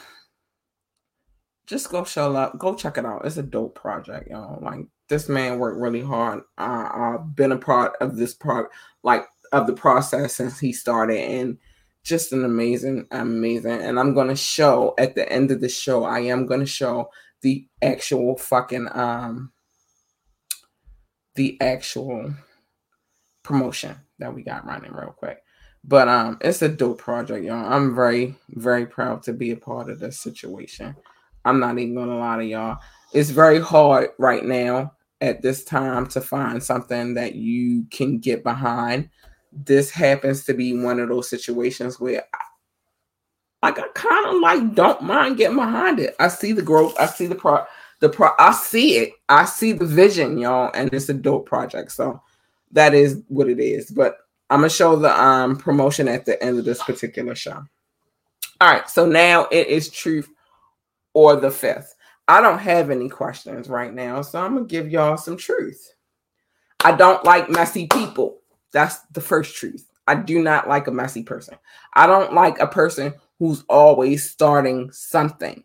just 1.66 1.90
go 1.90 2.05
show 2.05 2.30
love. 2.30 2.59
go 2.59 2.74
check 2.74 2.99
it 2.99 3.07
out. 3.07 3.24
It's 3.24 3.36
a 3.36 3.42
dope 3.42 3.74
project, 3.74 4.30
y'all. 4.30 4.61
Like 4.62 4.86
this 5.09 5.28
man 5.28 5.59
worked 5.59 5.80
really 5.80 6.03
hard. 6.03 6.40
Uh, 6.59 6.88
I've 6.92 7.36
been 7.36 7.53
a 7.53 7.59
part 7.59 7.94
of 8.01 8.16
this 8.16 8.34
part, 8.34 8.70
like 9.03 9.26
of 9.53 9.66
the 9.66 9.72
process 9.72 10.34
since 10.34 10.59
he 10.59 10.72
started, 10.72 11.18
and 11.18 11.59
just 12.03 12.32
an 12.32 12.44
amazing, 12.44 13.07
amazing. 13.11 13.82
And 13.82 13.99
I'm 13.99 14.14
gonna 14.14 14.36
show 14.36 14.94
at 14.99 15.14
the 15.14 15.30
end 15.30 15.51
of 15.51 15.61
the 15.61 15.68
show. 15.68 16.05
I 16.05 16.20
am 16.20 16.47
gonna 16.47 16.66
show 16.66 17.11
the 17.47 17.64
actual 17.80 18.36
fucking 18.36 18.88
um, 18.92 19.53
the 21.36 21.57
actual 21.61 22.34
promotion 23.44 23.94
that 24.18 24.34
we 24.34 24.42
got 24.42 24.66
running 24.66 24.92
real 24.92 25.14
quick. 25.16 25.38
But 25.84 26.09
um, 26.09 26.38
it's 26.40 26.62
a 26.62 26.68
dope 26.68 26.99
project, 26.99 27.44
y'all. 27.44 27.72
I'm 27.72 27.94
very, 27.94 28.34
very 28.49 28.84
proud 28.84 29.22
to 29.22 29.32
be 29.32 29.53
a 29.53 29.57
part 29.57 29.88
of 29.88 30.01
this 30.01 30.18
situation. 30.18 30.97
I'm 31.44 31.61
not 31.61 31.78
even 31.78 31.94
gonna 31.94 32.18
lie 32.18 32.38
to 32.38 32.44
y'all. 32.44 32.78
It's 33.12 33.30
very 33.30 33.61
hard 33.61 34.11
right 34.18 34.44
now 34.44 34.94
at 35.20 35.40
this 35.40 35.62
time 35.62 36.09
to 36.09 36.20
find 36.20 36.61
something 36.61 37.14
that 37.14 37.36
you 37.36 37.86
can 37.92 38.18
get 38.18 38.42
behind. 38.42 39.09
This 39.53 39.92
happens 39.92 40.44
to 40.47 40.53
be 40.53 40.76
one 40.76 40.99
of 40.99 41.11
those 41.11 41.30
situations 41.30 42.01
where 42.01 42.24
like 43.66 43.78
I 43.80 43.88
kind 43.94 44.26
of 44.28 44.40
like 44.40 44.74
don't 44.74 45.02
mind 45.02 45.36
getting 45.36 45.56
behind 45.56 45.98
it. 45.98 46.14
I 46.20 46.28
see 46.28 46.52
the 46.52 46.62
growth, 46.62 46.94
I 46.98 47.06
see 47.06 47.26
the 47.26 47.34
pro 47.34 47.64
the 48.00 48.08
pro 48.08 48.30
I 48.38 48.52
see 48.52 48.98
it, 48.98 49.12
I 49.28 49.44
see 49.44 49.72
the 49.72 49.86
vision, 49.86 50.38
y'all, 50.38 50.70
and 50.74 50.92
it's 50.92 51.08
a 51.08 51.14
dope 51.14 51.46
project. 51.46 51.90
So 51.92 52.22
that 52.72 52.94
is 52.94 53.22
what 53.28 53.48
it 53.48 53.58
is. 53.58 53.90
But 53.90 54.18
I'm 54.50 54.60
gonna 54.60 54.70
show 54.70 54.96
the 54.96 55.20
um 55.20 55.56
promotion 55.56 56.06
at 56.06 56.24
the 56.24 56.40
end 56.42 56.58
of 56.58 56.64
this 56.64 56.82
particular 56.82 57.34
show. 57.34 57.64
All 58.60 58.72
right, 58.72 58.88
so 58.88 59.04
now 59.04 59.48
it 59.50 59.66
is 59.66 59.90
truth 59.90 60.28
or 61.12 61.36
the 61.36 61.50
fifth. 61.50 61.94
I 62.28 62.40
don't 62.40 62.58
have 62.58 62.90
any 62.90 63.08
questions 63.08 63.68
right 63.68 63.92
now, 63.92 64.22
so 64.22 64.40
I'm 64.40 64.54
gonna 64.54 64.66
give 64.66 64.90
y'all 64.90 65.16
some 65.16 65.36
truth. 65.36 65.92
I 66.84 66.92
don't 66.92 67.24
like 67.24 67.50
messy 67.50 67.88
people. 67.88 68.38
That's 68.70 69.00
the 69.12 69.20
first 69.20 69.56
truth. 69.56 69.88
I 70.06 70.14
do 70.14 70.40
not 70.40 70.68
like 70.68 70.86
a 70.86 70.92
messy 70.92 71.24
person. 71.24 71.56
I 71.94 72.06
don't 72.06 72.32
like 72.32 72.60
a 72.60 72.66
person 72.66 73.12
who's 73.39 73.64
always 73.68 74.30
starting 74.30 74.91
something 74.93 75.62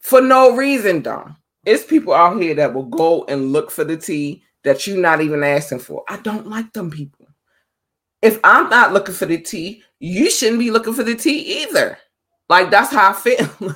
for 0.00 0.20
no 0.20 0.56
reason, 0.56 1.02
Don. 1.02 1.36
It's 1.66 1.84
people 1.84 2.14
out 2.14 2.40
here 2.40 2.54
that 2.54 2.72
will 2.72 2.86
go 2.86 3.24
and 3.28 3.52
look 3.52 3.70
for 3.70 3.84
the 3.84 3.96
tea 3.96 4.42
that 4.64 4.86
you're 4.86 4.96
not 4.96 5.20
even 5.20 5.42
asking 5.42 5.80
for. 5.80 6.04
I 6.08 6.16
don't 6.18 6.46
like 6.46 6.72
them 6.72 6.90
people 6.90 7.28
if 8.22 8.40
I'm 8.42 8.68
not 8.68 8.92
looking 8.92 9.14
for 9.14 9.26
the 9.26 9.38
tea, 9.38 9.82
you 10.00 10.30
shouldn't 10.30 10.58
be 10.58 10.70
looking 10.70 10.94
for 10.94 11.04
the 11.04 11.14
tea 11.14 11.62
either. 11.62 11.98
Like 12.48 12.70
that's 12.70 12.92
how 12.92 13.10
I 13.10 13.12
feel. 13.12 13.48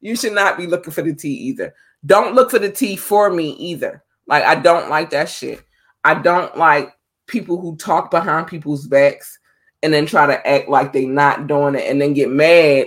you 0.00 0.16
should 0.16 0.34
not 0.34 0.56
be 0.56 0.66
looking 0.66 0.92
for 0.92 1.02
the 1.02 1.14
tea 1.14 1.34
either. 1.34 1.74
Don't 2.04 2.34
look 2.34 2.50
for 2.50 2.58
the 2.58 2.70
tea 2.70 2.96
for 2.96 3.30
me 3.30 3.50
either. 3.52 4.04
Like 4.26 4.44
I 4.44 4.54
don't 4.56 4.90
like 4.90 5.10
that 5.10 5.28
shit. 5.28 5.62
I 6.04 6.14
don't 6.14 6.56
like 6.56 6.92
people 7.26 7.60
who 7.60 7.76
talk 7.76 8.10
behind 8.10 8.46
people's 8.46 8.86
backs 8.86 9.38
and 9.82 9.92
then 9.92 10.06
try 10.06 10.26
to 10.26 10.46
act 10.46 10.68
like 10.68 10.92
they 10.92 11.04
not 11.04 11.46
doing 11.46 11.74
it 11.74 11.90
and 11.90 12.00
then 12.00 12.14
get 12.14 12.30
mad 12.30 12.86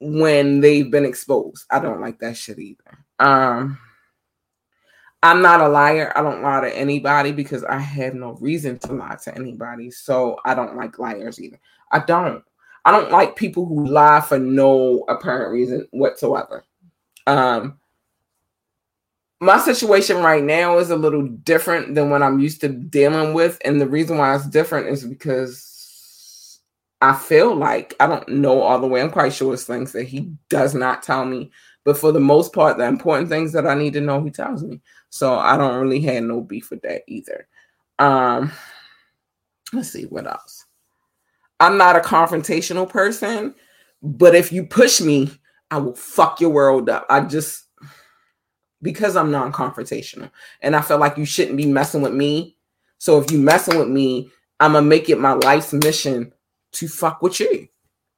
when 0.00 0.60
they've 0.60 0.90
been 0.90 1.04
exposed. 1.04 1.64
I 1.70 1.78
don't 1.78 2.00
like 2.00 2.18
that 2.20 2.36
shit 2.36 2.58
either. 2.58 3.04
Um 3.18 3.78
I'm 5.24 5.40
not 5.40 5.60
a 5.60 5.68
liar. 5.68 6.12
I 6.16 6.22
don't 6.22 6.42
lie 6.42 6.62
to 6.62 6.76
anybody 6.76 7.30
because 7.30 7.62
I 7.62 7.78
have 7.78 8.14
no 8.14 8.32
reason 8.40 8.78
to 8.80 8.92
lie 8.92 9.16
to 9.22 9.34
anybody. 9.36 9.90
So 9.92 10.36
I 10.44 10.54
don't 10.54 10.76
like 10.76 10.98
liars 10.98 11.40
either. 11.40 11.60
I 11.92 12.00
don't. 12.00 12.42
I 12.84 12.90
don't 12.90 13.12
like 13.12 13.36
people 13.36 13.64
who 13.64 13.86
lie 13.86 14.20
for 14.20 14.40
no 14.40 15.04
apparent 15.08 15.52
reason 15.52 15.86
whatsoever. 15.92 16.64
Um 17.26 17.78
my 19.40 19.58
situation 19.58 20.18
right 20.18 20.42
now 20.42 20.78
is 20.78 20.90
a 20.90 20.96
little 20.96 21.26
different 21.26 21.96
than 21.96 22.10
what 22.10 22.22
I'm 22.22 22.38
used 22.38 22.60
to 22.60 22.68
dealing 22.68 23.34
with. 23.34 23.58
And 23.64 23.80
the 23.80 23.88
reason 23.88 24.16
why 24.16 24.36
it's 24.36 24.46
different 24.46 24.86
is 24.86 25.04
because 25.04 25.71
I 27.02 27.14
feel 27.14 27.56
like 27.56 27.94
I 27.98 28.06
don't 28.06 28.28
know 28.28 28.62
all 28.62 28.78
the 28.78 28.86
way. 28.86 29.02
I'm 29.02 29.10
quite 29.10 29.32
sure 29.32 29.52
it's 29.52 29.64
things 29.64 29.90
that 29.90 30.04
he 30.04 30.32
does 30.48 30.72
not 30.72 31.02
tell 31.02 31.24
me. 31.24 31.50
But 31.84 31.98
for 31.98 32.12
the 32.12 32.20
most 32.20 32.52
part, 32.52 32.78
the 32.78 32.84
important 32.84 33.28
things 33.28 33.50
that 33.52 33.66
I 33.66 33.74
need 33.74 33.94
to 33.94 34.00
know, 34.00 34.22
he 34.22 34.30
tells 34.30 34.62
me. 34.62 34.80
So 35.10 35.34
I 35.34 35.56
don't 35.56 35.80
really 35.82 36.00
have 36.02 36.22
no 36.22 36.40
beef 36.40 36.70
with 36.70 36.80
that 36.82 37.02
either. 37.08 37.48
Um, 37.98 38.52
let's 39.72 39.90
see 39.90 40.04
what 40.04 40.28
else. 40.28 40.64
I'm 41.58 41.76
not 41.76 41.96
a 41.96 42.00
confrontational 42.00 42.88
person, 42.88 43.56
but 44.00 44.36
if 44.36 44.52
you 44.52 44.64
push 44.64 45.00
me, 45.00 45.32
I 45.72 45.78
will 45.78 45.96
fuck 45.96 46.40
your 46.40 46.50
world 46.50 46.88
up. 46.88 47.04
I 47.10 47.22
just 47.22 47.64
because 48.80 49.16
I'm 49.16 49.32
non-confrontational 49.32 50.30
and 50.60 50.76
I 50.76 50.82
feel 50.82 50.98
like 50.98 51.16
you 51.16 51.24
shouldn't 51.24 51.56
be 51.56 51.66
messing 51.66 52.02
with 52.02 52.14
me. 52.14 52.56
So 52.98 53.20
if 53.20 53.32
you 53.32 53.38
messing 53.38 53.76
with 53.76 53.88
me, 53.88 54.30
I'm 54.60 54.74
gonna 54.74 54.86
make 54.86 55.08
it 55.08 55.18
my 55.18 55.32
life's 55.32 55.72
mission 55.72 56.31
to 56.72 56.88
fuck 56.88 57.22
with 57.22 57.40
you. 57.40 57.68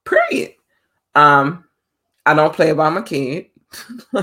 Period. 0.05 0.55
Um, 1.15 1.65
I 2.27 2.35
don't 2.35 2.55
play 2.55 2.71
about 2.71 2.93
my 2.93 3.03
kid. 3.03 3.47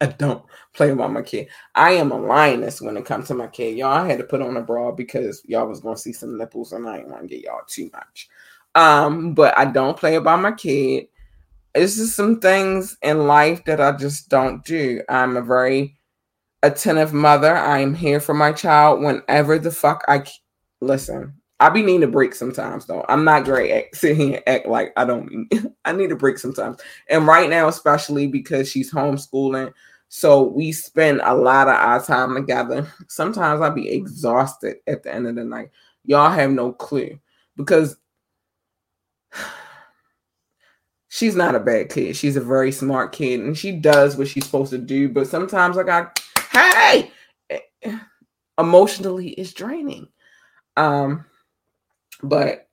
I 0.00 0.06
don't 0.06 0.44
play 0.74 0.90
about 0.90 1.12
my 1.12 1.22
kid. 1.22 1.48
I 1.74 1.92
am 1.92 2.10
a 2.10 2.18
lioness 2.18 2.80
when 2.80 2.96
it 2.96 3.04
comes 3.04 3.28
to 3.28 3.34
my 3.34 3.46
kid. 3.46 3.76
Y'all, 3.76 3.92
I 3.92 4.08
had 4.08 4.18
to 4.18 4.24
put 4.24 4.42
on 4.42 4.56
a 4.56 4.62
bra 4.62 4.92
because 4.92 5.42
y'all 5.46 5.68
was 5.68 5.80
gonna 5.80 5.96
see 5.96 6.12
some 6.12 6.36
nipples 6.36 6.72
and 6.72 6.88
I 6.88 6.98
didn't 6.98 7.12
want 7.12 7.22
to 7.22 7.28
get 7.28 7.44
y'all 7.44 7.60
too 7.66 7.90
much. 7.92 8.28
Um, 8.74 9.34
but 9.34 9.56
I 9.56 9.66
don't 9.66 9.96
play 9.96 10.16
about 10.16 10.40
my 10.40 10.52
kid. 10.52 11.08
It's 11.74 11.96
just 11.96 12.16
some 12.16 12.40
things 12.40 12.96
in 13.02 13.26
life 13.26 13.64
that 13.64 13.80
I 13.80 13.92
just 13.92 14.28
don't 14.28 14.64
do. 14.64 15.02
I'm 15.08 15.36
a 15.36 15.42
very 15.42 15.96
attentive 16.62 17.12
mother. 17.12 17.54
I 17.56 17.80
am 17.80 17.94
here 17.94 18.20
for 18.20 18.34
my 18.34 18.52
child 18.52 19.00
whenever 19.00 19.58
the 19.58 19.70
fuck 19.70 20.04
I 20.08 20.24
listen. 20.80 21.34
I 21.60 21.70
be 21.70 21.82
needing 21.82 22.02
a 22.02 22.08
break 22.08 22.34
sometimes 22.34 22.86
though. 22.86 23.04
I'm 23.08 23.24
not 23.24 23.44
great 23.44 23.70
at 23.70 23.94
sitting 23.94 24.28
here 24.28 24.42
and 24.46 24.56
act 24.56 24.66
like 24.66 24.92
I 24.96 25.04
don't. 25.04 25.48
I 25.84 25.92
need 25.92 26.12
a 26.12 26.16
break 26.16 26.38
sometimes, 26.38 26.80
and 27.08 27.26
right 27.26 27.48
now 27.48 27.68
especially 27.68 28.26
because 28.26 28.68
she's 28.70 28.92
homeschooling, 28.92 29.72
so 30.08 30.44
we 30.44 30.70
spend 30.70 31.20
a 31.24 31.34
lot 31.34 31.68
of 31.68 31.74
our 31.74 32.00
time 32.00 32.34
together. 32.34 32.86
Sometimes 33.08 33.60
I'll 33.60 33.72
be 33.72 33.90
exhausted 33.90 34.76
at 34.86 35.02
the 35.02 35.12
end 35.12 35.26
of 35.26 35.34
the 35.34 35.44
night. 35.44 35.70
Y'all 36.04 36.30
have 36.30 36.50
no 36.50 36.72
clue 36.72 37.18
because 37.56 37.96
she's 41.08 41.34
not 41.34 41.56
a 41.56 41.60
bad 41.60 41.90
kid. 41.90 42.16
She's 42.16 42.36
a 42.36 42.40
very 42.40 42.70
smart 42.70 43.10
kid 43.10 43.40
and 43.40 43.58
she 43.58 43.72
does 43.72 44.16
what 44.16 44.28
she's 44.28 44.44
supposed 44.44 44.70
to 44.70 44.78
do. 44.78 45.08
But 45.08 45.26
sometimes 45.26 45.76
I 45.76 45.82
got, 45.82 46.20
hey, 46.52 47.10
emotionally 48.58 49.30
it's 49.30 49.52
draining. 49.52 50.06
Um, 50.76 51.24
but 52.22 52.68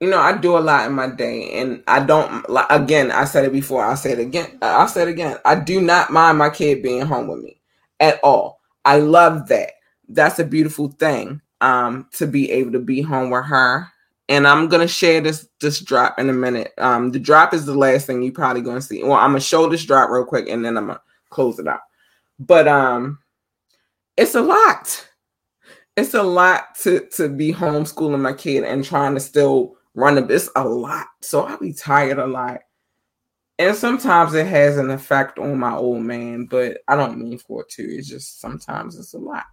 you 0.00 0.08
know, 0.08 0.18
I 0.18 0.36
do 0.36 0.56
a 0.56 0.60
lot 0.60 0.86
in 0.86 0.94
my 0.94 1.08
day, 1.08 1.50
and 1.60 1.82
I 1.86 2.00
don't. 2.00 2.44
Again, 2.70 3.10
I 3.10 3.24
said 3.24 3.44
it 3.44 3.52
before. 3.52 3.84
I 3.84 3.94
said 3.94 4.18
it 4.18 4.22
again. 4.22 4.58
I 4.62 4.86
said 4.86 5.08
it 5.08 5.10
again. 5.10 5.36
I 5.44 5.56
do 5.56 5.80
not 5.80 6.10
mind 6.10 6.38
my 6.38 6.48
kid 6.48 6.82
being 6.82 7.02
home 7.02 7.28
with 7.28 7.40
me 7.40 7.60
at 8.00 8.18
all. 8.24 8.60
I 8.86 8.98
love 8.98 9.48
that. 9.48 9.72
That's 10.08 10.38
a 10.38 10.44
beautiful 10.44 10.88
thing. 10.92 11.42
Um, 11.60 12.08
to 12.12 12.26
be 12.26 12.50
able 12.50 12.72
to 12.72 12.78
be 12.78 13.02
home 13.02 13.28
with 13.28 13.44
her, 13.44 13.86
and 14.30 14.46
I'm 14.46 14.68
gonna 14.68 14.88
share 14.88 15.20
this 15.20 15.46
this 15.60 15.80
drop 15.80 16.18
in 16.18 16.30
a 16.30 16.32
minute. 16.32 16.72
Um, 16.78 17.12
the 17.12 17.18
drop 17.18 17.52
is 17.52 17.66
the 17.66 17.74
last 17.74 18.06
thing 18.06 18.22
you 18.22 18.32
probably 18.32 18.62
gonna 18.62 18.80
see. 18.80 19.02
Well, 19.02 19.12
I'm 19.12 19.32
gonna 19.32 19.40
show 19.40 19.68
this 19.68 19.84
drop 19.84 20.08
real 20.08 20.24
quick, 20.24 20.48
and 20.48 20.64
then 20.64 20.78
I'm 20.78 20.86
gonna 20.86 21.02
close 21.28 21.58
it 21.58 21.68
out. 21.68 21.80
But 22.38 22.66
um, 22.66 23.18
it's 24.16 24.34
a 24.34 24.40
lot. 24.40 25.06
It's 26.00 26.14
a 26.14 26.22
lot 26.22 26.76
to 26.76 27.06
to 27.16 27.28
be 27.28 27.52
homeschooling 27.52 28.20
my 28.20 28.32
kid 28.32 28.64
and 28.64 28.82
trying 28.82 29.12
to 29.12 29.20
still 29.20 29.76
run 29.94 30.16
a 30.16 30.22
business 30.22 30.50
a 30.56 30.66
lot. 30.66 31.06
So 31.20 31.42
I'll 31.42 31.58
be 31.58 31.74
tired 31.74 32.18
a 32.18 32.26
lot. 32.26 32.60
And 33.58 33.76
sometimes 33.76 34.32
it 34.32 34.46
has 34.46 34.78
an 34.78 34.90
effect 34.90 35.38
on 35.38 35.58
my 35.58 35.74
old 35.74 36.02
man, 36.02 36.46
but 36.46 36.78
I 36.88 36.96
don't 36.96 37.18
mean 37.18 37.36
for 37.36 37.60
it 37.60 37.68
to. 37.72 37.82
It's 37.82 38.08
just 38.08 38.40
sometimes 38.40 38.98
it's 38.98 39.12
a 39.12 39.18
lot. 39.18 39.44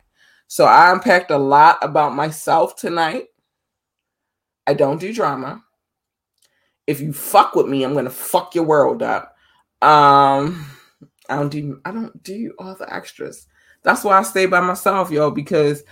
So 0.47 0.63
I 0.63 0.93
unpacked 0.93 1.31
a 1.31 1.37
lot 1.37 1.79
about 1.81 2.15
myself 2.15 2.77
tonight. 2.77 3.25
I 4.65 4.73
don't 4.73 5.01
do 5.01 5.13
drama. 5.13 5.61
If 6.87 7.01
you 7.01 7.11
fuck 7.11 7.55
with 7.55 7.67
me, 7.67 7.83
I'm 7.83 7.93
gonna 7.93 8.09
fuck 8.09 8.55
your 8.55 8.63
world 8.63 9.03
up. 9.03 9.35
Um, 9.81 10.65
I 11.29 11.35
don't 11.35 11.49
do 11.49 11.81
I 11.83 11.91
don't 11.91 12.23
do 12.23 12.53
all 12.57 12.75
the 12.75 12.93
extras. 12.93 13.47
That's 13.83 14.05
why 14.05 14.17
I 14.17 14.23
stay 14.23 14.45
by 14.45 14.61
myself, 14.61 15.11
y'all, 15.11 15.31
because 15.31 15.83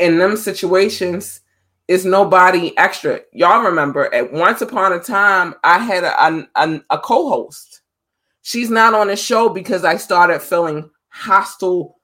in 0.00 0.18
them 0.18 0.36
situations, 0.36 1.40
is 1.86 2.04
nobody 2.04 2.76
extra. 2.78 3.20
Y'all 3.32 3.64
remember 3.64 4.12
at 4.14 4.32
once 4.32 4.62
upon 4.62 4.92
a 4.92 5.00
time, 5.00 5.54
I 5.62 5.78
had 5.78 6.04
a, 6.04 6.48
a, 6.56 6.80
a 6.90 6.98
co 6.98 7.28
host. 7.28 7.82
She's 8.42 8.70
not 8.70 8.94
on 8.94 9.08
the 9.08 9.16
show 9.16 9.48
because 9.48 9.84
I 9.84 9.96
started 9.96 10.40
feeling 10.40 10.90
hostile 11.08 11.98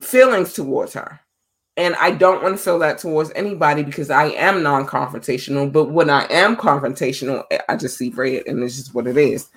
feelings 0.00 0.52
towards 0.52 0.92
her. 0.94 1.20
And 1.76 1.94
I 1.96 2.10
don't 2.10 2.42
want 2.42 2.56
to 2.56 2.62
feel 2.62 2.80
that 2.80 2.98
towards 2.98 3.30
anybody 3.36 3.84
because 3.84 4.10
I 4.10 4.26
am 4.30 4.62
non 4.64 4.84
confrontational. 4.86 5.72
But 5.72 5.90
when 5.90 6.10
I 6.10 6.26
am 6.30 6.56
confrontational, 6.56 7.44
I 7.68 7.76
just 7.76 7.96
see 7.96 8.10
red 8.10 8.42
and 8.46 8.62
it's 8.62 8.76
just 8.76 8.94
what 8.94 9.06
it 9.06 9.16
is. 9.16 9.48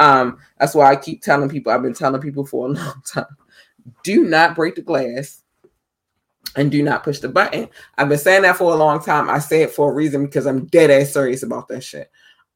Um, 0.00 0.38
that's 0.58 0.74
why 0.74 0.90
I 0.90 0.96
keep 0.96 1.22
telling 1.22 1.48
people, 1.48 1.72
I've 1.72 1.82
been 1.82 1.94
telling 1.94 2.20
people 2.20 2.44
for 2.44 2.66
a 2.66 2.70
long 2.72 3.02
time 3.06 3.26
do 4.02 4.24
not 4.24 4.54
break 4.54 4.74
the 4.74 4.82
glass 4.82 5.42
and 6.56 6.70
do 6.70 6.82
not 6.82 7.04
push 7.04 7.18
the 7.20 7.28
button. 7.28 7.68
I've 7.96 8.08
been 8.08 8.18
saying 8.18 8.42
that 8.42 8.56
for 8.56 8.72
a 8.72 8.76
long 8.76 9.02
time. 9.02 9.28
I 9.28 9.38
say 9.38 9.62
it 9.62 9.70
for 9.70 9.90
a 9.90 9.94
reason 9.94 10.24
because 10.24 10.46
I'm 10.46 10.66
dead 10.66 10.90
ass 10.90 11.12
serious 11.12 11.42
about 11.42 11.68
that 11.68 11.82
shit. 11.82 12.10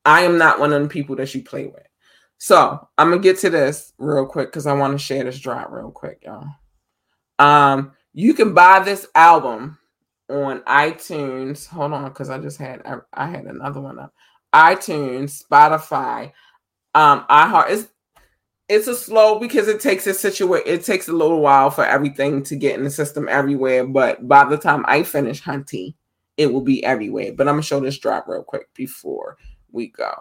I 0.05 0.23
am 0.23 0.39
not 0.39 0.59
one 0.59 0.73
of 0.73 0.83
the 0.83 0.89
people 0.89 1.17
that 1.17 1.35
you 1.35 1.43
play 1.43 1.67
with. 1.67 1.87
So 2.39 2.89
I'm 2.99 3.11
gonna 3.11 3.23
get 3.23 3.39
to 3.41 3.51
this 3.51 3.93
real 3.99 4.27
quick 4.27 4.49
because 4.49 4.67
I 4.67 4.73
want 4.73 4.93
to 4.93 4.99
share 4.99 5.23
this 5.23 5.39
drop 5.39 5.71
real 5.71 5.93
quick, 5.93 6.25
y'all. 6.25 6.49
Um, 7.39 7.93
you 8.13 8.35
can 8.35 8.53
buy 8.53 8.81
this 8.81 9.07
album 9.15 9.79
on 10.29 10.61
iTunes. 10.63 11.69
Hold 11.69 11.93
on, 11.93 12.09
because 12.09 12.31
I 12.31 12.39
just 12.39 12.59
had 12.59 12.83
I, 12.85 12.97
I, 13.13 13.29
had 13.29 13.45
another 13.45 13.81
one 13.81 13.99
up. 13.99 14.13
iTunes, 14.53 15.43
Spotify, 15.45 16.33
um, 16.95 17.25
iHeart. 17.31 17.71
It's 17.71 17.89
it's 18.73 18.87
a 18.87 18.97
slow 18.97 19.39
because 19.39 19.69
it 19.69 19.81
takes 19.81 20.07
a 20.07 20.15
situation 20.15 20.67
it 20.67 20.85
takes 20.85 21.09
a 21.09 21.13
little 21.13 21.41
while 21.41 21.71
for 21.71 21.85
everything 21.85 22.43
to 22.43 22.57
get 22.57 22.77
in 22.77 22.85
the 22.85 22.91
system 22.91 23.29
everywhere 23.29 23.87
but 23.87 24.27
by 24.27 24.45
the 24.45 24.57
time 24.57 24.85
i 24.89 25.03
finish 25.03 25.41
hunting 25.41 25.95
it 26.37 26.53
will 26.53 26.63
be 26.63 26.85
everywhere. 26.85 27.33
But 27.33 27.49
i'm 27.49 27.55
gonna 27.55 27.63
show 27.63 27.81
this 27.81 27.99
drop 27.99 28.27
real 28.29 28.43
quick 28.43 28.73
before 28.75 29.37
we 29.71 29.89
go. 29.89 30.13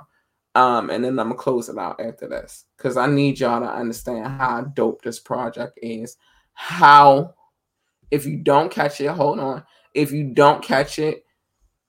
Um 0.55 0.89
and 0.89 1.03
then 1.03 1.19
i'm 1.19 1.29
gonna 1.29 1.35
close 1.35 1.69
it 1.69 1.77
out 1.77 1.99
after 2.01 2.27
this 2.27 2.65
because 2.77 2.97
i 2.97 3.07
need 3.07 3.39
y'all 3.39 3.61
to 3.61 3.67
understand 3.71 4.27
how 4.27 4.61
dope 4.61 5.01
this 5.01 5.19
project 5.19 5.79
is. 5.81 6.17
How 6.53 7.33
if 8.09 8.25
you 8.25 8.37
don't 8.37 8.71
catch 8.71 8.99
it 9.01 9.11
hold 9.11 9.39
on. 9.39 9.63
If 9.93 10.11
you 10.11 10.33
don't 10.33 10.63
catch 10.63 10.99
it 10.99 11.23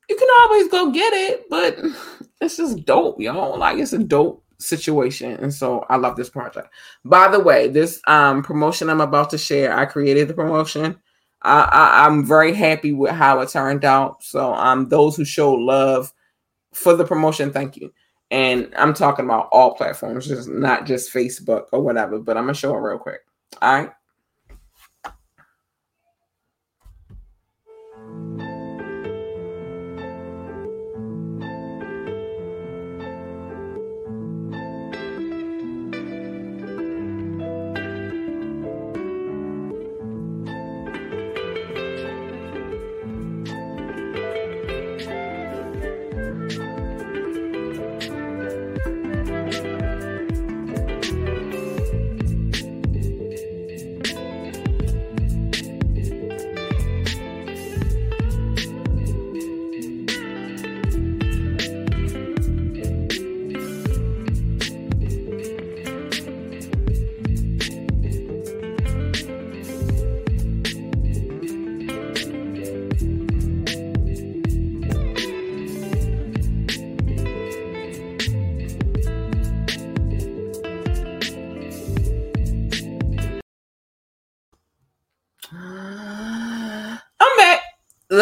you 0.09 0.17
can 0.17 0.29
always 0.41 0.69
go 0.69 0.91
get 0.91 1.13
it 1.13 1.45
but 1.51 1.79
it's 2.41 2.57
just 2.57 2.85
dope 2.85 3.21
y'all. 3.21 3.59
Like 3.59 3.79
it's 3.79 3.93
a 3.93 3.99
dope 3.99 4.42
situation 4.63 5.33
and 5.33 5.53
so 5.53 5.85
i 5.89 5.97
love 5.97 6.17
this 6.17 6.31
project. 6.31 6.69
By 7.05 7.29
the 7.29 7.41
way 7.41 7.69
this 7.69 8.01
um 8.07 8.43
promotion 8.43 8.89
i'm 8.89 9.01
about 9.01 9.31
to 9.31 9.39
share 9.39 9.77
i 9.77 9.85
created 9.87 10.29
the 10.29 10.35
promotion. 10.35 10.99
I, 11.43 12.05
i'm 12.07 12.25
very 12.25 12.55
happy 12.55 12.93
with 12.93 13.11
how 13.11 13.41
it 13.41 13.49
turned 13.49 13.85
out. 13.85 14.23
So 14.23 14.55
um 14.55 14.89
those 14.89 15.17
who 15.17 15.25
show 15.25 15.53
love 15.53 16.13
for 16.73 16.95
the 16.95 17.05
promotion 17.05 17.53
thank 17.53 17.77
you. 17.77 17.93
And 18.31 18.73
i'm 18.77 18.95
talking 18.95 19.25
about 19.25 19.49
all 19.53 19.75
platforms 19.75 20.27
just 20.27 20.49
not 20.49 20.87
just 20.87 21.13
facebook 21.13 21.67
or 21.73 21.81
whatever 21.83 22.19
but 22.19 22.37
i'm 22.37 22.45
gonna 22.45 22.55
show 22.55 22.75
it 22.75 22.81
real 22.81 22.99
quick. 22.99 23.21
All 23.61 23.75
right 23.75 23.93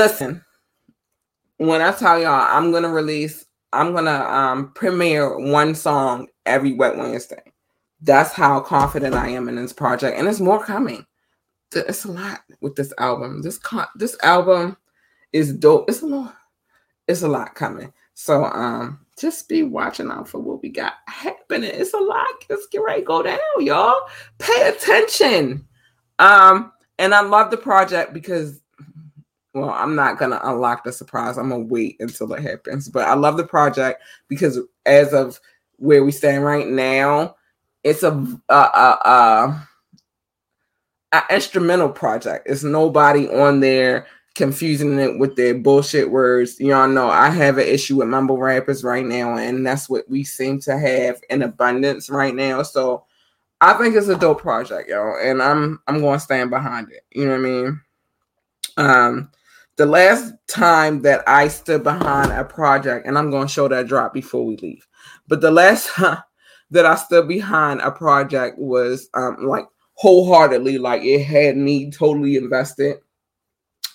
listen, 0.01 0.42
when 1.59 1.82
I 1.82 1.92
tell 1.92 2.18
y'all 2.18 2.32
I'm 2.32 2.72
gonna 2.72 2.88
release, 2.88 3.44
I'm 3.72 3.92
gonna 3.92 4.24
um 4.24 4.72
premiere 4.72 5.38
one 5.38 5.74
song 5.74 6.28
every 6.46 6.72
wet 6.72 6.96
Wednesday. 6.96 7.42
That's 8.01 8.32
how 8.32 8.61
confident 8.61 9.14
I 9.14 9.28
am 9.28 9.46
in 9.51 9.57
this 9.57 9.74
project, 9.74 10.16
and 10.16 10.26
there's 10.26 10.40
more 10.40 10.64
coming. 10.64 11.05
It's 11.74 12.07
a 12.07 12.11
lot 12.11 12.40
with 12.62 12.76
this 12.76 12.94
album. 12.96 13.42
This 13.42 13.59
con- 13.59 13.88
this 13.94 14.16
album 14.22 14.78
is 15.34 15.53
dope. 15.53 15.90
It's 15.90 16.01
a 16.01 16.07
lot. 16.07 16.34
It's 17.07 17.22
a 17.22 17.28
lot 17.28 17.55
coming. 17.55 17.92
So 18.14 18.44
um, 18.44 19.05
just 19.18 19.51
be 19.51 19.64
watching 19.64 20.11
out 20.11 20.28
for 20.28 20.38
what 20.38 20.62
we 20.62 20.70
got 20.70 20.94
happening. 21.09 21.70
It's 21.74 21.92
a 21.92 21.98
lot. 21.98 22.26
Let's 22.48 22.66
get 22.68 22.82
ready 22.82 23.03
to 23.03 23.07
go 23.07 23.22
down, 23.22 23.38
y'all. 23.59 24.01
Pay 24.38 24.68
attention. 24.68 25.66
Um, 26.18 26.72
and 26.98 27.14
I 27.14 27.20
love 27.20 27.51
the 27.51 27.57
project 27.59 28.14
because 28.14 28.61
well, 29.55 29.70
I'm 29.70 29.94
not 29.94 30.18
gonna 30.18 30.40
unlock 30.44 30.84
the 30.84 30.92
surprise. 30.92 31.36
I'm 31.36 31.51
gonna 31.51 31.64
wait 31.64 31.96
until 32.01 32.32
it 32.32 32.42
happens. 32.42 32.88
But 32.88 33.09
I 33.09 33.14
love 33.14 33.36
the 33.36 33.46
project 33.46 34.03
because 34.28 34.59
as 34.86 35.12
of 35.12 35.40
where 35.76 36.05
we 36.05 36.12
stand 36.12 36.44
right 36.44 36.68
now, 36.68 37.36
it's 37.82 38.03
a 38.03 38.12
a, 38.48 38.55
a, 38.55 39.66
a 41.12 41.22
instrumental 41.30 41.88
project. 41.88 42.46
It's 42.48 42.62
nobody 42.62 43.28
on 43.28 43.61
there 43.61 44.07
confusing 44.36 44.98
it 44.98 45.18
with 45.18 45.34
their 45.34 45.55
bullshit 45.55 46.11
words. 46.11 46.61
Y'all 46.61 46.88
know 46.88 47.11
I 47.11 47.30
have 47.30 47.59
an 47.59 47.66
issue 47.66 47.96
with 47.96 48.09
mumble 48.09 48.38
rappers 48.38 48.84
right 48.84 49.05
now, 49.05 49.36
and 49.36 49.66
that's 49.66 49.88
what 49.88 50.09
we 50.09 50.22
seem 50.22 50.61
to 50.61 50.78
have 50.78 51.20
in 51.28 51.42
abundance 51.42 52.09
right 52.09 52.34
now. 52.34 52.62
So 52.62 53.05
I 53.61 53.74
think 53.74 53.96
it's 53.96 54.09
a 54.09 54.16
dope 54.16 54.40
project, 54.40 54.88
y'all, 54.88 55.18
and 55.20 55.42
I'm 55.42 55.80
I'm 55.88 56.01
to 56.01 56.20
stand 56.20 56.51
behind 56.51 56.92
it. 56.92 57.05
You 57.11 57.26
know 57.26 57.32
what 57.32 57.38
I 57.38 57.42
mean? 57.42 57.80
Um, 58.76 59.30
the 59.81 59.87
last 59.87 60.35
time 60.47 61.01
that 61.01 61.26
I 61.26 61.49
stood 61.49 61.83
behind 61.85 62.33
a 62.33 62.45
project, 62.45 63.07
and 63.07 63.16
I'm 63.16 63.31
going 63.31 63.47
to 63.47 63.53
show 63.53 63.66
that 63.66 63.87
drop 63.87 64.12
before 64.12 64.45
we 64.45 64.59
leave. 64.59 64.87
But 65.26 65.41
the 65.41 65.51
last 65.51 65.89
that 66.70 66.85
I 66.85 66.97
stood 66.97 67.26
behind 67.26 67.81
a 67.81 67.91
project 67.91 68.59
was 68.59 69.09
um 69.14 69.47
like 69.47 69.64
wholeheartedly, 69.95 70.76
like 70.76 71.03
it 71.03 71.24
had 71.24 71.57
me 71.57 71.91
totally 71.91 72.37
invested. 72.37 72.99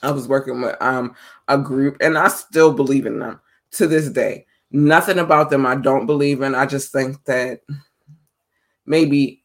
I 0.01 0.09
was 0.09 0.27
working 0.27 0.59
with 0.59 0.75
um 0.81 1.13
a 1.49 1.59
group, 1.59 1.97
and 2.01 2.17
I 2.17 2.29
still 2.29 2.73
believe 2.73 3.05
in 3.05 3.19
them 3.19 3.39
to 3.73 3.85
this 3.85 4.09
day. 4.09 4.47
Nothing 4.71 5.19
about 5.19 5.51
them 5.51 5.67
I 5.67 5.75
don't 5.75 6.07
believe 6.07 6.41
in. 6.41 6.55
I 6.55 6.65
just 6.65 6.91
think 6.91 7.23
that 7.25 7.59
maybe 8.87 9.43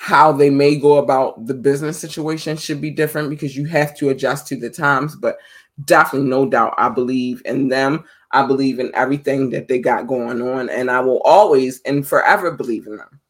how 0.00 0.32
they 0.32 0.48
may 0.48 0.76
go 0.76 0.96
about 0.96 1.44
the 1.44 1.52
business 1.52 1.98
situation 1.98 2.56
should 2.56 2.80
be 2.80 2.90
different 2.90 3.28
because 3.28 3.54
you 3.54 3.66
have 3.66 3.94
to 3.94 4.08
adjust 4.08 4.46
to 4.46 4.56
the 4.56 4.70
times. 4.70 5.14
But 5.14 5.36
definitely, 5.84 6.28
no 6.28 6.48
doubt, 6.48 6.74
I 6.78 6.88
believe 6.88 7.42
in 7.44 7.68
them. 7.68 8.04
I 8.32 8.46
believe 8.46 8.78
in 8.78 8.94
everything 8.94 9.50
that 9.50 9.68
they 9.68 9.78
got 9.78 10.06
going 10.06 10.40
on, 10.40 10.68
and 10.70 10.90
I 10.90 11.00
will 11.00 11.20
always 11.22 11.80
and 11.82 12.06
forever 12.06 12.52
believe 12.52 12.86
in 12.86 12.96
them. 12.96 13.20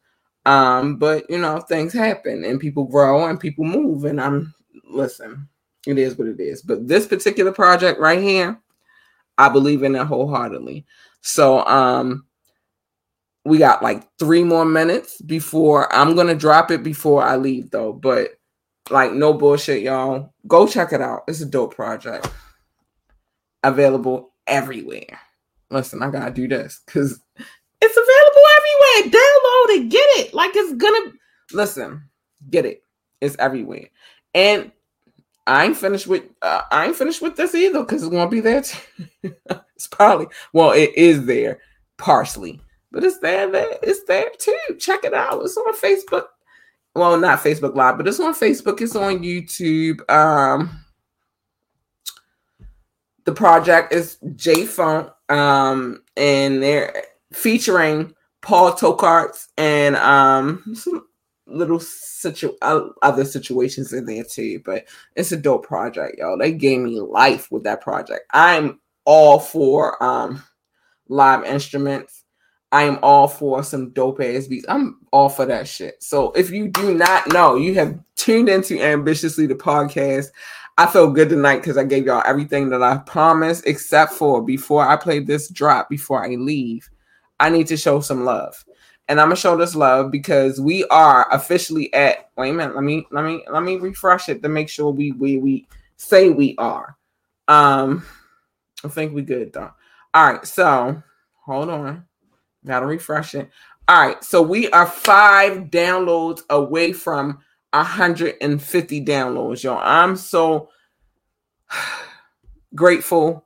Um, 0.45 0.97
but 0.97 1.29
you 1.29 1.37
know, 1.37 1.59
things 1.59 1.93
happen 1.93 2.43
and 2.43 2.59
people 2.59 2.85
grow 2.85 3.27
and 3.27 3.39
people 3.39 3.65
move, 3.65 4.05
and 4.05 4.19
I'm 4.19 4.53
listen, 4.85 5.47
it 5.87 5.97
is 5.97 6.17
what 6.17 6.27
it 6.27 6.39
is. 6.39 6.61
But 6.61 6.87
this 6.87 7.07
particular 7.07 7.51
project 7.51 7.99
right 7.99 8.21
here, 8.21 8.59
I 9.37 9.49
believe 9.49 9.83
in 9.83 9.95
it 9.95 10.05
wholeheartedly. 10.05 10.85
So 11.21 11.65
um 11.65 12.25
we 13.43 13.57
got 13.57 13.81
like 13.81 14.07
three 14.19 14.43
more 14.43 14.65
minutes 14.65 15.21
before 15.21 15.91
I'm 15.93 16.15
gonna 16.15 16.35
drop 16.35 16.69
it 16.71 16.83
before 16.83 17.23
I 17.23 17.37
leave 17.37 17.71
though. 17.71 17.93
But 17.93 18.39
like 18.89 19.13
no 19.13 19.33
bullshit, 19.33 19.83
y'all. 19.83 20.33
Go 20.47 20.67
check 20.67 20.93
it 20.93 21.01
out. 21.01 21.23
It's 21.27 21.41
a 21.41 21.45
dope 21.45 21.75
project. 21.75 22.29
Available 23.63 24.33
everywhere. 24.47 25.19
Listen, 25.69 26.01
I 26.01 26.09
gotta 26.09 26.31
do 26.31 26.47
this 26.47 26.81
because 26.85 27.19
it's 27.37 27.97
available 27.97 28.43
everywhere. 28.57 29.21
Download 29.21 29.85
it, 29.85 29.89
get 29.89 30.05
it. 30.19 30.33
Like 30.33 30.51
it's 30.55 30.73
gonna 30.73 31.13
listen, 31.53 32.09
get 32.49 32.65
it. 32.65 32.83
It's 33.21 33.35
everywhere. 33.39 33.89
And 34.33 34.71
I 35.47 35.65
ain't 35.65 35.77
finished 35.77 36.07
with 36.07 36.23
uh, 36.41 36.63
I 36.71 36.87
ain't 36.87 36.95
finished 36.95 37.21
with 37.21 37.35
this 37.35 37.55
either 37.55 37.79
because 37.81 38.03
it's 38.03 38.11
gonna 38.11 38.29
be 38.29 38.41
there. 38.41 38.63
It's 39.75 39.87
probably 39.87 40.27
well, 40.53 40.73
it 40.73 40.95
is 40.95 41.25
there 41.25 41.59
partially 41.97 42.61
but 42.91 43.03
it's 43.03 43.19
there, 43.19 43.49
there. 43.49 43.77
It's 43.81 44.03
there 44.03 44.29
too. 44.37 44.57
Check 44.77 45.03
it 45.03 45.13
out. 45.13 45.41
It's 45.43 45.57
on 45.57 45.73
Facebook. 45.73 46.25
Well, 46.95 47.17
not 47.17 47.39
Facebook 47.39 47.75
Live, 47.75 47.97
but 47.97 48.07
it's 48.07 48.19
on 48.19 48.33
Facebook. 48.33 48.81
It's 48.81 48.95
on 48.95 49.19
YouTube. 49.19 50.09
Um, 50.09 50.83
the 53.23 53.31
project 53.31 53.93
is 53.93 54.17
J 54.35 54.65
Funk, 54.65 55.09
um, 55.29 56.03
and 56.17 56.61
they're 56.61 57.03
featuring 57.31 58.13
Paul 58.41 58.73
Tokarts 58.73 59.47
and 59.57 59.95
um 59.97 60.63
some 60.75 61.05
little 61.47 61.79
situ 61.79 62.53
other 62.61 63.25
situations 63.25 63.93
in 63.93 64.05
there 64.05 64.23
too. 64.23 64.61
But 64.65 64.85
it's 65.15 65.31
a 65.31 65.37
dope 65.37 65.65
project, 65.65 66.17
y'all. 66.17 66.37
They 66.37 66.51
gave 66.51 66.81
me 66.81 66.99
life 66.99 67.51
with 67.51 67.63
that 67.63 67.81
project. 67.81 68.21
I'm 68.31 68.79
all 69.05 69.39
for 69.39 70.01
um 70.03 70.43
live 71.07 71.45
instruments 71.45 72.20
I 72.71 72.83
am 72.83 72.99
all 73.03 73.27
for 73.27 73.63
some 73.63 73.89
dope 73.89 74.21
ass 74.21 74.47
beats. 74.47 74.65
I'm 74.69 74.99
all 75.11 75.29
for 75.29 75.45
that 75.45 75.67
shit. 75.67 76.01
So 76.01 76.31
if 76.31 76.51
you 76.51 76.69
do 76.69 76.93
not 76.93 77.27
know, 77.33 77.55
you 77.55 77.73
have 77.75 77.99
tuned 78.15 78.47
into 78.47 78.79
Ambitiously 78.79 79.45
the 79.45 79.55
podcast. 79.55 80.27
I 80.77 80.87
feel 80.87 81.11
good 81.11 81.29
tonight 81.29 81.57
because 81.57 81.77
I 81.77 81.83
gave 81.83 82.05
y'all 82.05 82.23
everything 82.25 82.69
that 82.69 82.81
I 82.81 82.97
promised, 82.97 83.67
except 83.67 84.13
for 84.13 84.41
before 84.41 84.87
I 84.87 84.95
play 84.95 85.19
this 85.19 85.49
drop, 85.49 85.89
before 85.89 86.23
I 86.23 86.29
leave, 86.35 86.89
I 87.39 87.49
need 87.49 87.67
to 87.67 87.77
show 87.77 87.99
some 87.99 88.23
love. 88.23 88.63
And 89.09 89.19
I'm 89.19 89.27
gonna 89.27 89.35
show 89.35 89.57
this 89.57 89.75
love 89.75 90.09
because 90.09 90.61
we 90.61 90.85
are 90.85 91.27
officially 91.33 91.93
at 91.93 92.29
wait 92.37 92.51
a 92.51 92.53
minute, 92.53 92.75
let 92.75 92.85
me 92.85 93.05
let 93.11 93.25
me 93.25 93.43
let 93.51 93.63
me 93.63 93.75
refresh 93.75 94.29
it 94.29 94.41
to 94.41 94.47
make 94.47 94.69
sure 94.69 94.91
we 94.91 95.11
we 95.11 95.37
we 95.37 95.67
say 95.97 96.29
we 96.29 96.55
are. 96.57 96.95
Um 97.49 98.05
I 98.85 98.87
think 98.87 99.13
we 99.13 99.23
good 99.23 99.51
though. 99.51 99.71
All 100.13 100.31
right, 100.31 100.45
so 100.47 101.03
hold 101.43 101.69
on. 101.69 102.05
Gotta 102.65 102.85
refresh 102.85 103.35
it. 103.35 103.49
All 103.87 103.99
right, 103.99 104.23
so 104.23 104.41
we 104.41 104.69
are 104.69 104.85
five 104.85 105.69
downloads 105.69 106.41
away 106.49 106.93
from 106.93 107.39
150 107.73 109.05
downloads, 109.05 109.63
y'all. 109.63 109.81
I'm 109.81 110.15
so 110.15 110.69
grateful, 112.75 113.45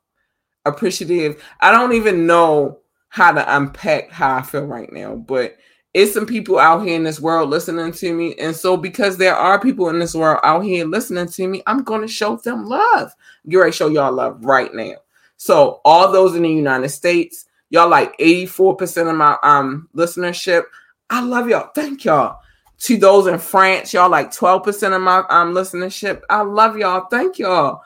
appreciative. 0.66 1.44
I 1.62 1.72
don't 1.72 1.94
even 1.94 2.28
know 2.28 2.80
how 3.10 3.32
to 3.32 3.56
unpack 3.56 4.12
how 4.12 4.36
I 4.36 4.42
feel 4.42 4.66
right 4.66 4.92
now, 4.92 5.16
but 5.16 5.58
it's 5.94 6.14
some 6.14 6.26
people 6.26 6.60
out 6.60 6.86
here 6.86 6.98
in 6.98 7.04
this 7.04 7.22
world 7.22 7.50
listening 7.50 7.94
to 7.94 8.14
me. 8.14 8.36
And 8.36 8.54
so, 8.54 8.76
because 8.76 9.16
there 9.16 9.36
are 9.36 9.58
people 9.62 9.88
in 9.88 9.98
this 9.98 10.14
world 10.14 10.42
out 10.44 10.66
here 10.66 10.86
listening 10.86 11.28
to 11.30 11.48
me, 11.48 11.64
I'm 11.66 11.84
going 11.84 12.02
to 12.02 12.08
show 12.08 12.36
them 12.36 12.66
love. 12.66 13.14
To 13.50 13.72
show 13.72 13.88
y'all 13.88 14.12
love 14.12 14.44
right 14.44 14.74
now. 14.74 14.96
So, 15.38 15.80
all 15.86 16.12
those 16.12 16.36
in 16.36 16.44
the 16.44 16.50
United 16.50 16.90
States, 16.90 17.46
Y'all 17.70 17.90
like 17.90 18.18
84% 18.18 19.10
of 19.10 19.16
my 19.16 19.38
um 19.44 19.90
listenership. 19.96 20.64
I 21.10 21.22
love 21.22 21.50
y'all. 21.50 21.72
Thank 21.74 22.06
y'all. 22.06 22.40
To 22.80 22.98
those 22.98 23.28
in 23.28 23.40
France, 23.40 23.94
y'all 23.94 24.10
like 24.10 24.32
12% 24.32 24.96
of 24.96 25.02
my 25.02 25.20
um 25.30 25.54
listenership. 25.54 26.22
I 26.30 26.42
love 26.42 26.78
y'all. 26.78 27.08
Thank 27.10 27.40
y'all. 27.40 27.82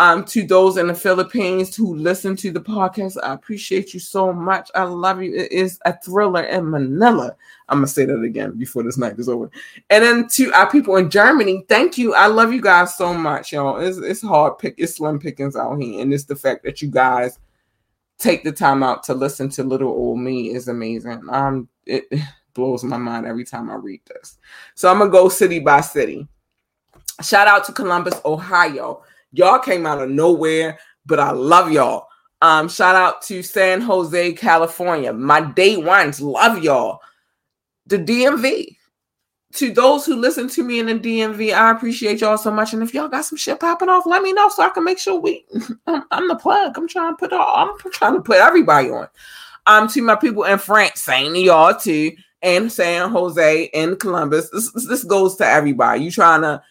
Um, 0.00 0.24
to 0.24 0.44
those 0.44 0.76
in 0.76 0.88
the 0.88 0.94
Philippines 0.94 1.76
who 1.76 1.94
listen 1.94 2.34
to 2.36 2.50
the 2.50 2.60
podcast, 2.60 3.16
I 3.22 3.32
appreciate 3.32 3.94
you 3.94 4.00
so 4.00 4.32
much. 4.32 4.68
I 4.74 4.82
love 4.82 5.22
you. 5.22 5.32
It 5.32 5.52
is 5.52 5.78
a 5.84 5.96
thriller 5.96 6.42
in 6.42 6.68
Manila. 6.68 7.36
I'm 7.68 7.78
gonna 7.78 7.86
say 7.86 8.04
that 8.04 8.20
again 8.20 8.58
before 8.58 8.82
this 8.82 8.98
night 8.98 9.18
is 9.20 9.28
over. 9.28 9.48
And 9.90 10.02
then 10.04 10.28
to 10.32 10.52
our 10.52 10.68
people 10.68 10.96
in 10.96 11.10
Germany, 11.10 11.64
thank 11.68 11.96
you. 11.96 12.12
I 12.12 12.26
love 12.26 12.52
you 12.52 12.60
guys 12.60 12.96
so 12.96 13.14
much, 13.14 13.52
y'all. 13.52 13.78
It's, 13.78 13.98
it's 13.98 14.20
hard 14.20 14.58
pick, 14.58 14.74
it's 14.78 14.96
slim 14.96 15.20
pickings 15.20 15.54
out 15.54 15.76
here, 15.76 16.02
and 16.02 16.12
it's 16.12 16.24
the 16.24 16.36
fact 16.36 16.64
that 16.64 16.82
you 16.82 16.90
guys 16.90 17.38
take 18.18 18.44
the 18.44 18.52
time 18.52 18.82
out 18.82 19.02
to 19.04 19.14
listen 19.14 19.48
to 19.50 19.64
little 19.64 19.88
old 19.90 20.18
me 20.18 20.50
is 20.50 20.68
amazing. 20.68 21.22
Um, 21.28 21.68
it 21.86 22.04
blows 22.54 22.84
my 22.84 22.96
mind 22.96 23.26
every 23.26 23.44
time 23.44 23.70
I 23.70 23.74
read 23.74 24.00
this. 24.06 24.38
So 24.74 24.90
I'm 24.90 24.98
gonna 24.98 25.10
go 25.10 25.28
city 25.28 25.58
by 25.58 25.80
city. 25.80 26.26
Shout 27.22 27.46
out 27.46 27.64
to 27.64 27.72
Columbus, 27.72 28.20
Ohio. 28.24 29.02
Y'all 29.32 29.58
came 29.58 29.86
out 29.86 30.02
of 30.02 30.10
nowhere, 30.10 30.78
but 31.06 31.18
I 31.18 31.30
love 31.30 31.70
y'all. 31.70 32.08
Um, 32.42 32.68
shout 32.68 32.94
out 32.94 33.22
to 33.22 33.42
San 33.42 33.80
Jose, 33.80 34.32
California. 34.34 35.12
My 35.12 35.40
day 35.40 35.76
ones 35.76 36.20
love 36.20 36.62
y'all. 36.62 37.00
The 37.86 37.98
DMV 37.98 38.76
to 39.54 39.72
those 39.72 40.04
who 40.04 40.16
listen 40.16 40.48
to 40.48 40.64
me 40.64 40.80
in 40.80 40.86
the 40.86 40.94
DMV, 40.94 41.54
I 41.54 41.70
appreciate 41.70 42.20
y'all 42.20 42.36
so 42.36 42.50
much. 42.50 42.72
And 42.72 42.82
if 42.82 42.92
y'all 42.92 43.08
got 43.08 43.24
some 43.24 43.38
shit 43.38 43.60
popping 43.60 43.88
off, 43.88 44.04
let 44.04 44.22
me 44.22 44.32
know 44.32 44.48
so 44.48 44.64
I 44.64 44.70
can 44.70 44.84
make 44.84 44.98
sure 44.98 45.20
we. 45.20 45.46
I'm, 45.86 46.02
I'm 46.10 46.28
the 46.28 46.36
plug. 46.36 46.76
I'm 46.76 46.88
trying 46.88 47.12
to 47.12 47.16
put 47.16 47.32
all. 47.32 47.70
I'm 47.84 47.90
trying 47.92 48.14
to 48.14 48.20
put 48.20 48.38
everybody 48.38 48.90
on. 48.90 49.08
Um, 49.66 49.88
to 49.88 50.02
my 50.02 50.16
people 50.16 50.44
in 50.44 50.58
France, 50.58 51.00
saying 51.00 51.32
to 51.32 51.40
y'all 51.40 51.74
too, 51.74 52.12
and 52.42 52.70
San 52.70 53.10
Jose 53.10 53.70
and 53.72 53.98
Columbus. 53.98 54.50
This, 54.50 54.70
this 54.86 55.04
goes 55.04 55.36
to 55.36 55.46
everybody. 55.46 56.02
You 56.02 56.10
trying 56.10 56.42
to 56.42 56.62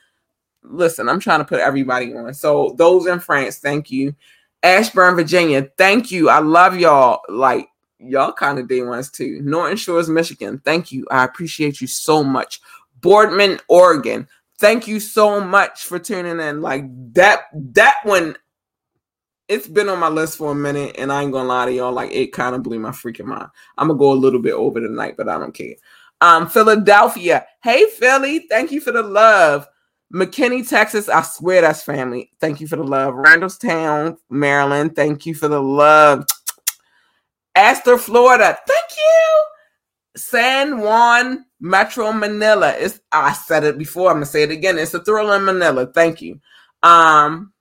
listen? 0.62 1.10
I'm 1.10 1.20
trying 1.20 1.40
to 1.40 1.46
put 1.46 1.62
everybody 1.62 2.14
on. 2.14 2.34
So 2.34 2.76
those 2.78 3.08
in 3.08 3.20
France, 3.20 3.58
thank 3.58 3.90
you. 3.90 4.14
Ashburn, 4.62 5.16
Virginia, 5.16 5.70
thank 5.78 6.12
you. 6.12 6.30
I 6.30 6.40
love 6.40 6.78
y'all. 6.78 7.22
Like 7.28 7.68
y'all 8.06 8.34
kind 8.34 8.60
of 8.60 8.68
day 8.68 8.82
ones 8.82 9.10
too. 9.10 9.41
Norton 9.43 9.78
Shores, 9.78 10.10
Michigan. 10.10 10.62
Thank 10.64 10.91
you. 10.91 11.06
I 11.12 11.24
appreciate 11.24 11.82
you 11.82 11.88
so 11.88 12.24
much. 12.24 12.62
Boardman, 13.01 13.60
Oregon. 13.68 14.28
Thank 14.60 14.88
you 14.88 14.99
so 14.99 15.41
much 15.41 15.84
for 15.84 15.99
tuning 15.99 16.39
in. 16.39 16.62
Like 16.62 16.86
that, 17.14 17.43
that 17.74 17.95
one, 18.04 18.36
it's 19.47 19.68
been 19.68 19.89
on 19.89 19.99
my 19.99 20.08
list 20.08 20.38
for 20.38 20.51
a 20.51 20.56
minute, 20.56 20.95
and 20.97 21.12
I 21.12 21.22
ain't 21.22 21.34
gonna 21.34 21.49
lie 21.49 21.66
to 21.66 21.74
y'all, 21.74 21.91
like 21.91 22.12
it 22.12 22.34
kind 22.34 22.56
of 22.56 22.64
blew 22.64 22.80
my 22.80 22.91
freaking 22.91 23.26
mind. 23.26 23.47
I'm 23.78 23.88
gonna 23.88 23.99
go 23.99 24.12
a 24.12 24.16
little 24.16 24.41
bit 24.41 24.54
over 24.54 24.80
tonight, 24.80 25.16
but 25.18 25.28
I 25.28 25.38
don't 25.38 25.54
care. 25.54 25.76
Um, 26.22 26.47
Philadelphia. 26.47 27.45
Hey 27.62 27.86
Philly, 27.97 28.45
thank 28.49 28.72
you 28.72 28.80
for 28.80 28.91
the 28.91 29.04
love. 29.04 29.68
McKinney, 30.14 30.68
Texas. 30.68 31.10
I 31.10 31.24
swear 31.24 31.62
that's 31.62 31.82
family. 31.82 32.32
Thank 32.39 32.62
you 32.62 32.68
for 32.68 32.76
the 32.76 32.84
love. 32.84 33.16
Randallstown, 33.16 34.18
Maryland. 34.30 34.95
Thank 34.95 35.26
you 35.26 35.34
for 35.34 35.47
the 35.47 35.62
love. 35.62 36.26
Astor, 37.56 37.97
Florida. 37.97 38.58
Thank 38.68 38.86
you. 38.97 39.43
San 40.16 40.80
Juan, 40.80 41.45
Metro 41.60 42.12
Manila. 42.12 42.74
It's 42.78 42.99
I 43.12 43.34
said 43.34 43.64
it 43.64 43.78
before. 43.78 44.10
I'm 44.10 44.18
gonna 44.18 44.26
say 44.26 44.43
it 44.43 44.51
again. 44.51 44.78
It's 44.78 44.93
a 44.93 45.04
thrill 45.04 45.32
in 45.34 45.45
Manila. 45.45 45.88
Thank 45.88 46.22
you. 46.22 46.39
Um 46.84 47.54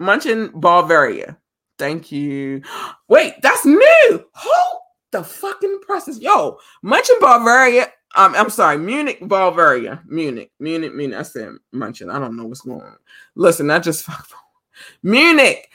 Munchin 0.00 0.52
Bavaria. 0.52 1.36
Thank 1.78 2.12
you. 2.12 2.62
Wait, 3.08 3.34
that's 3.42 3.64
new. 3.64 4.24
Hold 4.34 4.80
the 5.12 5.24
fucking 5.24 5.80
process. 5.82 6.18
Yo, 6.18 6.58
Munchin 6.84 7.20
Bavaria. 7.20 7.92
Um, 8.16 8.34
I'm 8.36 8.50
sorry, 8.50 8.78
Munich, 8.78 9.18
Bavaria. 9.22 10.00
Munich, 10.06 10.52
Munich, 10.60 10.94
Munich. 10.94 11.18
I 11.18 11.22
said 11.22 11.50
Munchin. 11.74 12.12
I 12.14 12.20
don't 12.20 12.36
know 12.36 12.44
what's 12.44 12.60
going 12.60 12.80
on. 12.80 12.96
Listen, 13.34 13.70
I 13.70 13.80
just 13.80 14.04
fuck 14.04 14.28
Munich. 15.02 15.68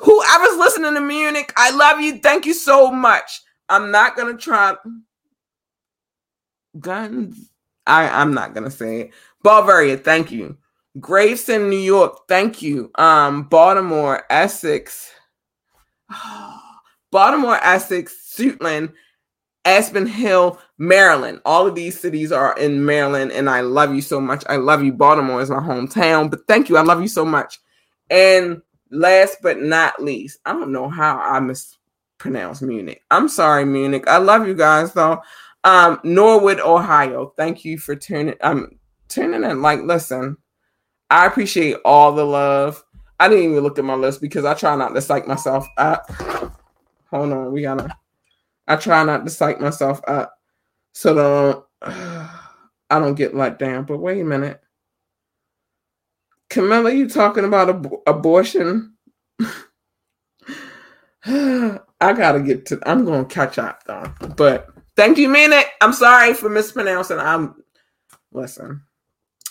Whoever's 0.00 0.58
listening 0.58 0.94
to 0.94 1.00
Munich, 1.00 1.52
I 1.56 1.70
love 1.70 2.00
you. 2.00 2.18
Thank 2.18 2.44
you 2.46 2.54
so 2.54 2.90
much. 2.90 3.40
I'm 3.68 3.90
not 3.90 4.16
gonna 4.16 4.36
try 4.36 4.74
guns. 6.78 7.50
I, 7.86 8.08
I'm 8.08 8.34
not 8.34 8.54
gonna 8.54 8.70
say 8.70 9.00
it. 9.00 9.10
Bavaria, 9.42 9.96
thank 9.96 10.30
you. 10.30 10.56
Gravesend, 11.00 11.70
New 11.70 11.78
York, 11.78 12.28
thank 12.28 12.60
you. 12.60 12.90
Um, 12.96 13.44
Baltimore, 13.44 14.24
Essex, 14.30 15.10
Baltimore, 17.10 17.58
Essex, 17.62 18.34
Suitland, 18.36 18.92
Aspen 19.64 20.06
Hill, 20.06 20.58
Maryland. 20.78 21.40
All 21.44 21.66
of 21.66 21.74
these 21.74 21.98
cities 21.98 22.32
are 22.32 22.56
in 22.58 22.84
Maryland, 22.84 23.32
and 23.32 23.48
I 23.48 23.60
love 23.60 23.94
you 23.94 24.02
so 24.02 24.20
much. 24.20 24.44
I 24.48 24.56
love 24.56 24.82
you. 24.82 24.92
Baltimore 24.92 25.40
is 25.40 25.50
my 25.50 25.60
hometown, 25.60 26.30
but 26.30 26.46
thank 26.48 26.68
you. 26.68 26.76
I 26.76 26.82
love 26.82 27.00
you 27.00 27.08
so 27.08 27.24
much. 27.24 27.58
And 28.10 28.62
last 28.90 29.38
but 29.42 29.60
not 29.60 30.02
least, 30.02 30.38
I 30.44 30.52
don't 30.52 30.72
know 30.72 30.88
how 30.88 31.18
I 31.18 31.40
mispronounce 31.40 32.62
Munich. 32.62 33.02
I'm 33.10 33.28
sorry, 33.28 33.64
Munich. 33.64 34.04
I 34.06 34.18
love 34.18 34.46
you 34.46 34.54
guys 34.54 34.92
though. 34.92 35.20
Um, 35.64 36.00
Norwood, 36.04 36.60
Ohio. 36.60 37.32
Thank 37.36 37.64
you 37.64 37.78
for 37.78 37.96
tuning. 37.96 38.36
Um, 38.40 38.78
tuning 39.08 39.44
in. 39.44 39.62
Like, 39.62 39.82
listen, 39.82 40.36
I 41.10 41.26
appreciate 41.26 41.76
all 41.84 42.12
the 42.12 42.24
love. 42.24 42.82
I 43.20 43.28
didn't 43.28 43.50
even 43.50 43.62
look 43.62 43.78
at 43.78 43.84
my 43.84 43.94
list 43.94 44.20
because 44.20 44.44
I 44.44 44.54
try 44.54 44.76
not 44.76 44.94
to 44.94 45.00
psych 45.00 45.26
myself 45.26 45.66
up. 45.76 46.10
Hold 47.10 47.32
on, 47.32 47.52
we 47.52 47.62
gotta. 47.62 47.94
I 48.66 48.76
try 48.76 49.02
not 49.02 49.24
to 49.24 49.30
psych 49.30 49.60
myself 49.60 50.00
up 50.06 50.38
so 50.98 51.14
don't 51.14 51.64
I 52.90 52.98
don't 52.98 53.14
get 53.14 53.34
let 53.36 53.58
down. 53.58 53.84
But 53.84 53.98
wait 53.98 54.20
a 54.20 54.24
minute, 54.24 54.60
Camilla, 56.50 56.92
you 56.92 57.08
talking 57.08 57.44
about 57.44 57.68
ab- 57.68 57.92
abortion? 58.06 58.94
I 61.24 61.78
gotta 62.00 62.40
get 62.40 62.66
to. 62.66 62.80
I'm 62.86 63.04
gonna 63.04 63.24
catch 63.24 63.58
up 63.58 63.84
though. 63.84 64.12
But 64.36 64.68
thank 64.96 65.18
you, 65.18 65.28
Munich. 65.28 65.66
I'm 65.80 65.92
sorry 65.92 66.34
for 66.34 66.48
mispronouncing. 66.48 67.18
I'm 67.18 67.62
listen 68.32 68.82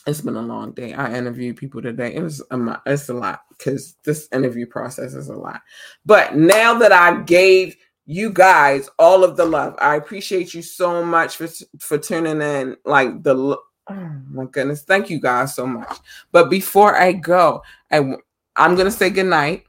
it's 0.07 0.21
been 0.21 0.37
a 0.37 0.41
long 0.41 0.71
day. 0.71 0.93
I 0.93 1.13
interviewed 1.13 1.57
people 1.57 1.81
today. 1.81 2.15
It 2.15 2.23
was 2.23 2.41
a, 2.49 2.81
it's 2.85 3.09
a 3.09 3.13
lot 3.13 3.41
because 3.49 3.95
this 4.05 4.29
interview 4.31 4.65
process 4.65 5.13
is 5.13 5.27
a 5.27 5.35
lot. 5.35 5.61
But 6.05 6.35
now 6.35 6.79
that 6.79 6.93
I 6.93 7.21
gave 7.23 7.75
you 8.05 8.31
guys 8.31 8.89
all 8.97 9.25
of 9.25 9.35
the 9.35 9.45
love, 9.45 9.75
I 9.79 9.97
appreciate 9.97 10.53
you 10.53 10.61
so 10.61 11.03
much 11.03 11.35
for 11.35 11.47
for 11.79 11.97
tuning 11.97 12.41
in. 12.41 12.77
Like 12.85 13.21
the 13.21 13.57
oh 13.89 14.11
my 14.29 14.45
goodness, 14.45 14.83
thank 14.83 15.09
you 15.09 15.19
guys 15.19 15.55
so 15.55 15.65
much. 15.65 15.97
But 16.31 16.49
before 16.49 16.95
I 16.95 17.13
go, 17.13 17.63
I 17.91 18.15
I'm 18.55 18.75
gonna 18.75 18.91
say 18.91 19.09
goodnight. 19.09 19.63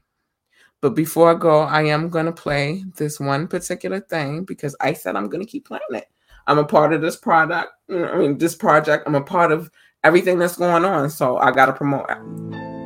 But 0.80 0.94
before 0.94 1.30
I 1.30 1.34
go, 1.34 1.60
I 1.60 1.82
am 1.82 2.08
gonna 2.08 2.32
play 2.32 2.84
this 2.96 3.18
one 3.18 3.48
particular 3.48 4.00
thing 4.00 4.44
because 4.44 4.76
I 4.80 4.92
said 4.92 5.16
I'm 5.16 5.28
gonna 5.28 5.44
keep 5.44 5.66
playing 5.66 5.82
it. 5.90 6.06
I'm 6.46 6.58
a 6.58 6.64
part 6.64 6.92
of 6.94 7.02
this 7.02 7.16
product. 7.16 7.72
I 7.90 8.16
mean, 8.16 8.38
this 8.38 8.54
project. 8.54 9.06
I'm 9.06 9.14
a 9.14 9.22
part 9.22 9.52
of 9.52 9.70
everything 10.02 10.38
that's 10.38 10.56
going 10.56 10.84
on. 10.84 11.10
So 11.10 11.36
I 11.36 11.50
got 11.50 11.66
to 11.66 11.72
promote 11.74 12.06
it. 12.08 12.77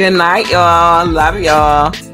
Good 0.00 0.14
night, 0.14 0.48
y'all. 0.48 1.06
Love 1.06 1.40
y'all. 1.40 2.09